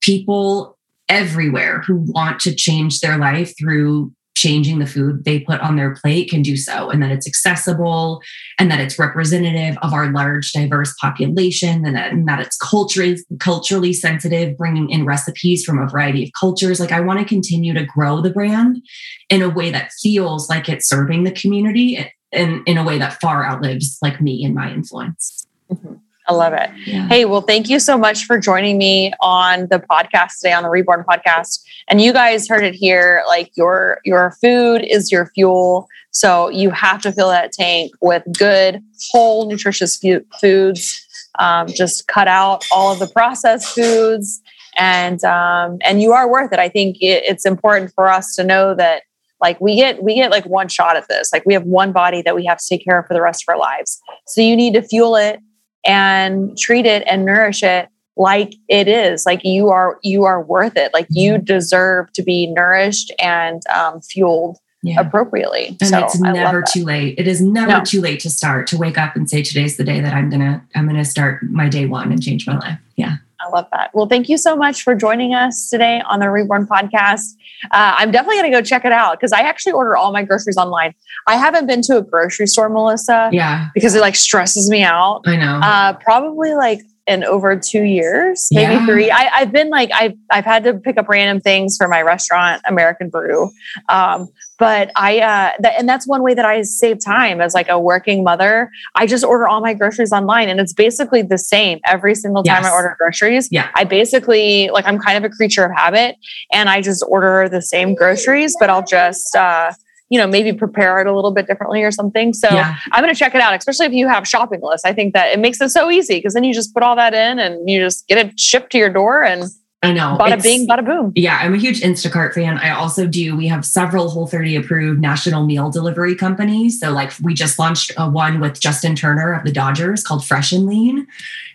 people 0.00 0.78
everywhere 1.08 1.80
who 1.80 1.96
want 1.96 2.40
to 2.40 2.54
change 2.54 3.00
their 3.00 3.18
life 3.18 3.52
through 3.58 4.12
changing 4.34 4.78
the 4.78 4.86
food 4.86 5.24
they 5.24 5.40
put 5.40 5.60
on 5.60 5.76
their 5.76 5.94
plate 5.94 6.30
can 6.30 6.42
do 6.42 6.56
so 6.56 6.90
and 6.90 7.02
that 7.02 7.10
it's 7.10 7.26
accessible 7.26 8.20
and 8.58 8.70
that 8.70 8.80
it's 8.80 8.98
representative 8.98 9.76
of 9.82 9.92
our 9.92 10.10
large 10.10 10.52
diverse 10.52 10.94
population 11.00 11.84
and 11.84 11.94
that, 11.94 12.12
and 12.12 12.26
that 12.26 12.40
it's 12.40 12.56
culturally 12.56 13.18
culturally 13.40 13.92
sensitive 13.92 14.56
bringing 14.56 14.88
in 14.90 15.04
recipes 15.04 15.64
from 15.64 15.78
a 15.78 15.88
variety 15.88 16.24
of 16.24 16.30
cultures 16.38 16.80
like 16.80 16.92
i 16.92 17.00
want 17.00 17.18
to 17.18 17.24
continue 17.24 17.74
to 17.74 17.84
grow 17.84 18.20
the 18.20 18.30
brand 18.30 18.82
in 19.28 19.42
a 19.42 19.50
way 19.50 19.70
that 19.70 19.92
feels 20.00 20.48
like 20.48 20.68
it's 20.68 20.88
serving 20.88 21.24
the 21.24 21.32
community 21.32 22.10
and 22.32 22.66
in 22.66 22.78
a 22.78 22.84
way 22.84 22.98
that 22.98 23.20
far 23.20 23.44
outlives 23.44 23.98
like 24.02 24.20
me 24.20 24.44
and 24.44 24.54
my 24.54 24.72
influence 24.72 25.46
mm-hmm. 25.70 25.94
I 26.28 26.34
love 26.34 26.52
it. 26.52 26.70
Yeah. 26.86 27.08
Hey, 27.08 27.24
well, 27.24 27.40
thank 27.40 27.68
you 27.68 27.80
so 27.80 27.98
much 27.98 28.24
for 28.24 28.38
joining 28.38 28.78
me 28.78 29.12
on 29.20 29.66
the 29.70 29.80
podcast 29.80 30.38
today 30.40 30.52
on 30.52 30.62
the 30.62 30.68
Reborn 30.68 31.04
podcast. 31.08 31.62
And 31.88 32.00
you 32.00 32.12
guys 32.12 32.48
heard 32.48 32.62
it 32.62 32.74
here. 32.74 33.24
Like 33.26 33.50
your 33.56 34.00
your 34.04 34.36
food 34.40 34.82
is 34.82 35.10
your 35.10 35.26
fuel, 35.34 35.88
so 36.12 36.48
you 36.48 36.70
have 36.70 37.02
to 37.02 37.12
fill 37.12 37.28
that 37.30 37.52
tank 37.52 37.92
with 38.00 38.22
good, 38.38 38.80
whole, 39.10 39.48
nutritious 39.48 40.00
foods. 40.40 41.06
Um, 41.38 41.66
just 41.66 42.06
cut 42.06 42.28
out 42.28 42.64
all 42.70 42.92
of 42.92 42.98
the 42.98 43.08
processed 43.08 43.74
foods, 43.74 44.40
and 44.78 45.22
um, 45.24 45.78
and 45.82 46.00
you 46.00 46.12
are 46.12 46.30
worth 46.30 46.52
it. 46.52 46.60
I 46.60 46.68
think 46.68 46.98
it, 47.00 47.24
it's 47.26 47.44
important 47.44 47.92
for 47.94 48.08
us 48.08 48.36
to 48.36 48.44
know 48.44 48.74
that 48.76 49.02
like 49.40 49.60
we 49.60 49.74
get 49.74 50.02
we 50.02 50.14
get 50.14 50.30
like 50.30 50.46
one 50.46 50.68
shot 50.68 50.96
at 50.96 51.08
this 51.08 51.32
like 51.32 51.44
we 51.44 51.52
have 51.52 51.64
one 51.64 51.90
body 51.90 52.22
that 52.22 52.36
we 52.36 52.44
have 52.44 52.58
to 52.58 52.64
take 52.68 52.84
care 52.84 53.00
of 53.00 53.06
for 53.06 53.14
the 53.14 53.20
rest 53.20 53.42
of 53.42 53.52
our 53.52 53.58
lives 53.58 54.00
so 54.28 54.40
you 54.40 54.54
need 54.54 54.72
to 54.72 54.82
fuel 54.82 55.16
it 55.16 55.40
and 55.84 56.56
treat 56.56 56.86
it 56.86 57.02
and 57.06 57.24
nourish 57.24 57.62
it 57.62 57.88
like 58.16 58.54
it 58.68 58.88
is 58.88 59.24
like 59.24 59.40
you 59.44 59.68
are 59.68 59.98
you 60.02 60.24
are 60.24 60.42
worth 60.42 60.76
it 60.76 60.92
like 60.92 61.06
you 61.08 61.34
mm-hmm. 61.34 61.44
deserve 61.44 62.12
to 62.12 62.22
be 62.22 62.46
nourished 62.46 63.12
and 63.18 63.62
um, 63.68 64.00
fueled 64.00 64.58
yeah. 64.82 65.00
appropriately 65.00 65.76
and 65.80 65.88
so 65.88 65.98
it's 66.04 66.18
never 66.20 66.62
too 66.72 66.84
late 66.84 67.18
it 67.18 67.26
is 67.26 67.40
never 67.40 67.78
no. 67.78 67.84
too 67.84 68.00
late 68.00 68.20
to 68.20 68.28
start 68.28 68.66
to 68.66 68.76
wake 68.76 68.98
up 68.98 69.16
and 69.16 69.30
say 69.30 69.42
today's 69.42 69.76
the 69.76 69.84
day 69.84 70.00
that 70.00 70.12
i'm 70.12 70.28
gonna 70.28 70.64
i'm 70.74 70.86
gonna 70.86 71.04
start 71.04 71.42
my 71.44 71.68
day 71.68 71.86
one 71.86 72.10
and 72.10 72.22
change 72.22 72.46
my 72.46 72.58
life 72.58 72.78
yeah 72.96 73.16
I 73.44 73.48
love 73.50 73.66
that. 73.72 73.90
Well, 73.94 74.06
thank 74.06 74.28
you 74.28 74.38
so 74.38 74.56
much 74.56 74.82
for 74.82 74.94
joining 74.94 75.34
us 75.34 75.68
today 75.68 76.02
on 76.08 76.20
the 76.20 76.30
Reborn 76.30 76.66
podcast. 76.66 77.34
Uh, 77.70 77.94
I'm 77.96 78.10
definitely 78.10 78.36
going 78.36 78.52
to 78.52 78.58
go 78.58 78.62
check 78.62 78.84
it 78.84 78.92
out 78.92 79.18
because 79.18 79.32
I 79.32 79.40
actually 79.40 79.72
order 79.72 79.96
all 79.96 80.12
my 80.12 80.22
groceries 80.22 80.56
online. 80.56 80.94
I 81.26 81.36
haven't 81.36 81.66
been 81.66 81.82
to 81.82 81.98
a 81.98 82.02
grocery 82.02 82.46
store, 82.46 82.68
Melissa. 82.68 83.30
Yeah. 83.32 83.68
Because 83.74 83.94
it 83.94 84.00
like 84.00 84.16
stresses 84.16 84.70
me 84.70 84.82
out. 84.82 85.22
I 85.26 85.36
know. 85.36 85.60
Uh, 85.62 85.92
probably 85.94 86.54
like 86.54 86.80
in 87.06 87.24
over 87.24 87.56
two 87.56 87.82
years, 87.82 88.48
maybe 88.52 88.74
yeah. 88.74 88.86
three. 88.86 89.10
I, 89.10 89.40
have 89.40 89.52
been 89.52 89.70
like 89.70 89.90
I've 89.92 90.14
I've 90.30 90.44
had 90.44 90.62
to 90.64 90.74
pick 90.74 90.98
up 90.98 91.08
random 91.08 91.40
things 91.40 91.76
for 91.76 91.88
my 91.88 92.00
restaurant, 92.02 92.62
American 92.66 93.08
Brew. 93.08 93.50
Um, 93.88 94.28
but 94.58 94.92
I 94.94 95.18
uh, 95.18 95.50
th- 95.60 95.74
and 95.76 95.88
that's 95.88 96.06
one 96.06 96.22
way 96.22 96.34
that 96.34 96.44
I 96.44 96.62
save 96.62 97.04
time 97.04 97.40
as 97.40 97.54
like 97.54 97.68
a 97.68 97.78
working 97.78 98.22
mother. 98.22 98.70
I 98.94 99.06
just 99.06 99.24
order 99.24 99.48
all 99.48 99.60
my 99.60 99.74
groceries 99.74 100.12
online, 100.12 100.48
and 100.48 100.60
it's 100.60 100.72
basically 100.72 101.22
the 101.22 101.38
same 101.38 101.80
every 101.84 102.14
single 102.14 102.44
time 102.44 102.62
yes. 102.62 102.72
I 102.72 102.74
order 102.74 102.94
groceries. 102.96 103.48
Yeah, 103.50 103.70
I 103.74 103.82
basically 103.82 104.70
like 104.70 104.86
I'm 104.86 105.00
kind 105.00 105.18
of 105.18 105.30
a 105.30 105.34
creature 105.34 105.64
of 105.64 105.72
habit, 105.74 106.16
and 106.52 106.68
I 106.68 106.80
just 106.80 107.04
order 107.08 107.48
the 107.48 107.62
same 107.62 107.94
groceries, 107.94 108.54
but 108.58 108.70
I'll 108.70 108.86
just. 108.86 109.34
Uh, 109.34 109.72
you 110.12 110.18
know, 110.18 110.26
maybe 110.26 110.52
prepare 110.52 111.00
it 111.00 111.06
a 111.06 111.16
little 111.16 111.30
bit 111.30 111.46
differently 111.46 111.82
or 111.82 111.90
something. 111.90 112.34
So 112.34 112.46
yeah. 112.50 112.76
I'm 112.92 113.02
going 113.02 113.14
to 113.14 113.18
check 113.18 113.34
it 113.34 113.40
out, 113.40 113.54
especially 113.56 113.86
if 113.86 113.94
you 113.94 114.08
have 114.08 114.28
shopping 114.28 114.60
lists. 114.62 114.84
I 114.84 114.92
think 114.92 115.14
that 115.14 115.32
it 115.32 115.38
makes 115.38 115.58
it 115.58 115.70
so 115.70 115.90
easy 115.90 116.18
because 116.18 116.34
then 116.34 116.44
you 116.44 116.52
just 116.52 116.74
put 116.74 116.82
all 116.82 116.94
that 116.96 117.14
in 117.14 117.38
and 117.38 117.66
you 117.66 117.80
just 117.80 118.06
get 118.08 118.18
it 118.18 118.38
shipped 118.38 118.72
to 118.72 118.78
your 118.78 118.90
door 118.90 119.24
and 119.24 119.44
I 119.84 119.92
know. 119.92 120.16
Bada 120.18 120.40
bing, 120.40 120.68
bada 120.68 120.84
boom. 120.84 121.12
Yeah, 121.16 121.38
I'm 121.40 121.54
a 121.54 121.58
huge 121.58 121.80
Instacart 121.80 122.34
fan. 122.34 122.56
I 122.56 122.70
also 122.70 123.04
do. 123.04 123.36
We 123.36 123.48
have 123.48 123.64
several 123.66 124.08
Whole 124.10 124.28
30 124.28 124.54
approved 124.54 125.00
national 125.00 125.44
meal 125.44 125.70
delivery 125.70 126.14
companies. 126.14 126.78
So, 126.78 126.92
like, 126.92 127.12
we 127.20 127.34
just 127.34 127.58
launched 127.58 127.90
a 127.96 128.08
one 128.08 128.38
with 128.38 128.60
Justin 128.60 128.94
Turner 128.94 129.32
of 129.32 129.44
the 129.44 129.50
Dodgers 129.50 130.04
called 130.04 130.24
Fresh 130.24 130.52
and 130.52 130.66
Lean, 130.66 131.08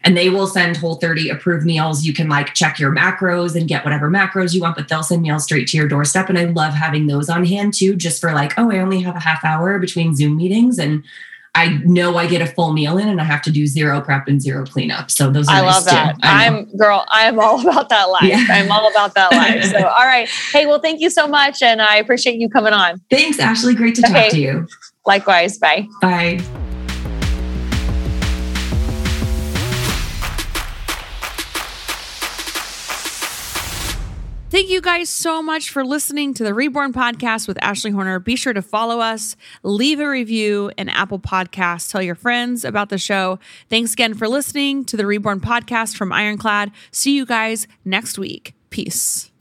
and 0.04 0.18
they 0.18 0.30
will 0.30 0.46
send 0.46 0.76
Whole 0.76 0.96
30 0.96 1.30
approved 1.30 1.66
meals. 1.66 2.04
You 2.04 2.14
can 2.14 2.28
like 2.28 2.54
check 2.54 2.80
your 2.80 2.94
macros 2.94 3.56
and 3.56 3.66
get 3.66 3.86
whatever 3.86 4.10
macros 4.10 4.54
you 4.54 4.60
want, 4.60 4.76
but 4.76 4.90
they'll 4.90 5.04
send 5.04 5.22
meals 5.22 5.46
straight 5.46 5.68
to 5.70 5.78
your 5.78 5.88
doorstep. 5.88 6.28
And 6.28 6.38
I 6.38 6.46
love 6.46 6.74
having 6.74 7.08
those 7.08 7.30
on 7.30 7.46
hand 7.46 7.76
too, 7.76 7.96
just 7.96 8.20
for 8.20 8.34
like, 8.34 8.60
oh, 8.60 8.70
I 8.72 8.80
only 8.80 9.00
have 9.02 9.16
a 9.16 9.22
half 9.22 9.46
hour 9.46 9.80
between 9.80 10.16
Zoom 10.18 10.36
meetings 10.36 10.80
and 10.80 11.06
I 11.58 11.80
know 11.86 12.18
I 12.18 12.28
get 12.28 12.42
a 12.42 12.46
full 12.46 12.72
meal 12.72 13.00
in 13.00 13.10
and 13.10 13.20
I 13.20 13.24
have 13.24 13.42
to 13.42 13.52
do 13.52 13.66
zero 13.66 14.00
prep 14.00 14.28
and 14.28 14.40
zero 14.40 14.64
cleanup. 14.64 15.10
So 15.10 15.32
those 15.32 15.48
are 15.48 15.56
I 15.56 15.62
nice 15.62 15.74
love 15.74 15.86
that. 15.86 16.16
I'm 16.22 16.66
girl, 16.78 17.04
I 17.12 17.24
am 17.24 17.40
all 17.40 17.60
about 17.68 17.90
that 17.90 18.06
life. 18.06 18.24
Yeah. 18.24 18.46
I'm 18.50 18.72
all 18.72 18.88
about 18.90 19.16
that 19.16 19.32
life. 19.32 19.48
So 19.68 19.80
all 19.80 20.06
right. 20.06 20.30
Hey, 20.52 20.66
well, 20.66 20.80
thank 20.80 21.02
you 21.02 21.10
so 21.10 21.28
much. 21.28 21.62
And 21.62 21.82
I 21.82 21.98
appreciate 21.98 22.40
you 22.40 22.48
coming 22.48 22.74
on. 22.74 23.02
Thanks, 23.10 23.40
Ashley. 23.40 23.74
Great 23.74 23.96
to 23.96 24.06
okay. 24.06 24.24
talk 24.24 24.32
to 24.32 24.40
you. 24.40 24.68
Likewise. 25.06 25.58
Bye. 25.58 25.88
Bye. 26.02 26.67
Thank 34.50 34.70
you 34.70 34.80
guys 34.80 35.10
so 35.10 35.44
much 35.44 35.70
for 35.70 35.84
listening 35.84 36.34
to 36.36 36.44
the 36.44 36.54
Reborn 36.54 36.94
Podcast 36.94 37.50
with 37.50 37.62
Ashley 37.62 37.92
Horner. 37.92 38.18
Be 38.18 38.38
sure 38.38 38.54
to 38.54 38.62
follow 38.62 39.02
us, 39.02 39.36
leave 39.62 40.00
a 40.00 40.10
review, 40.10 40.72
and 40.78 40.90
Apple 40.90 41.20
Podcasts. 41.20 41.92
Tell 41.92 42.02
your 42.02 42.16
friends 42.16 42.64
about 42.64 42.88
the 42.88 42.98
show. 42.98 43.40
Thanks 43.70 43.92
again 43.92 44.14
for 44.14 44.30
listening 44.30 44.86
to 44.86 44.96
the 44.96 45.06
Reborn 45.06 45.42
Podcast 45.42 45.98
from 45.98 46.14
Ironclad. 46.14 46.72
See 46.92 47.14
you 47.14 47.26
guys 47.26 47.68
next 47.84 48.18
week. 48.18 48.54
Peace. 48.70 49.32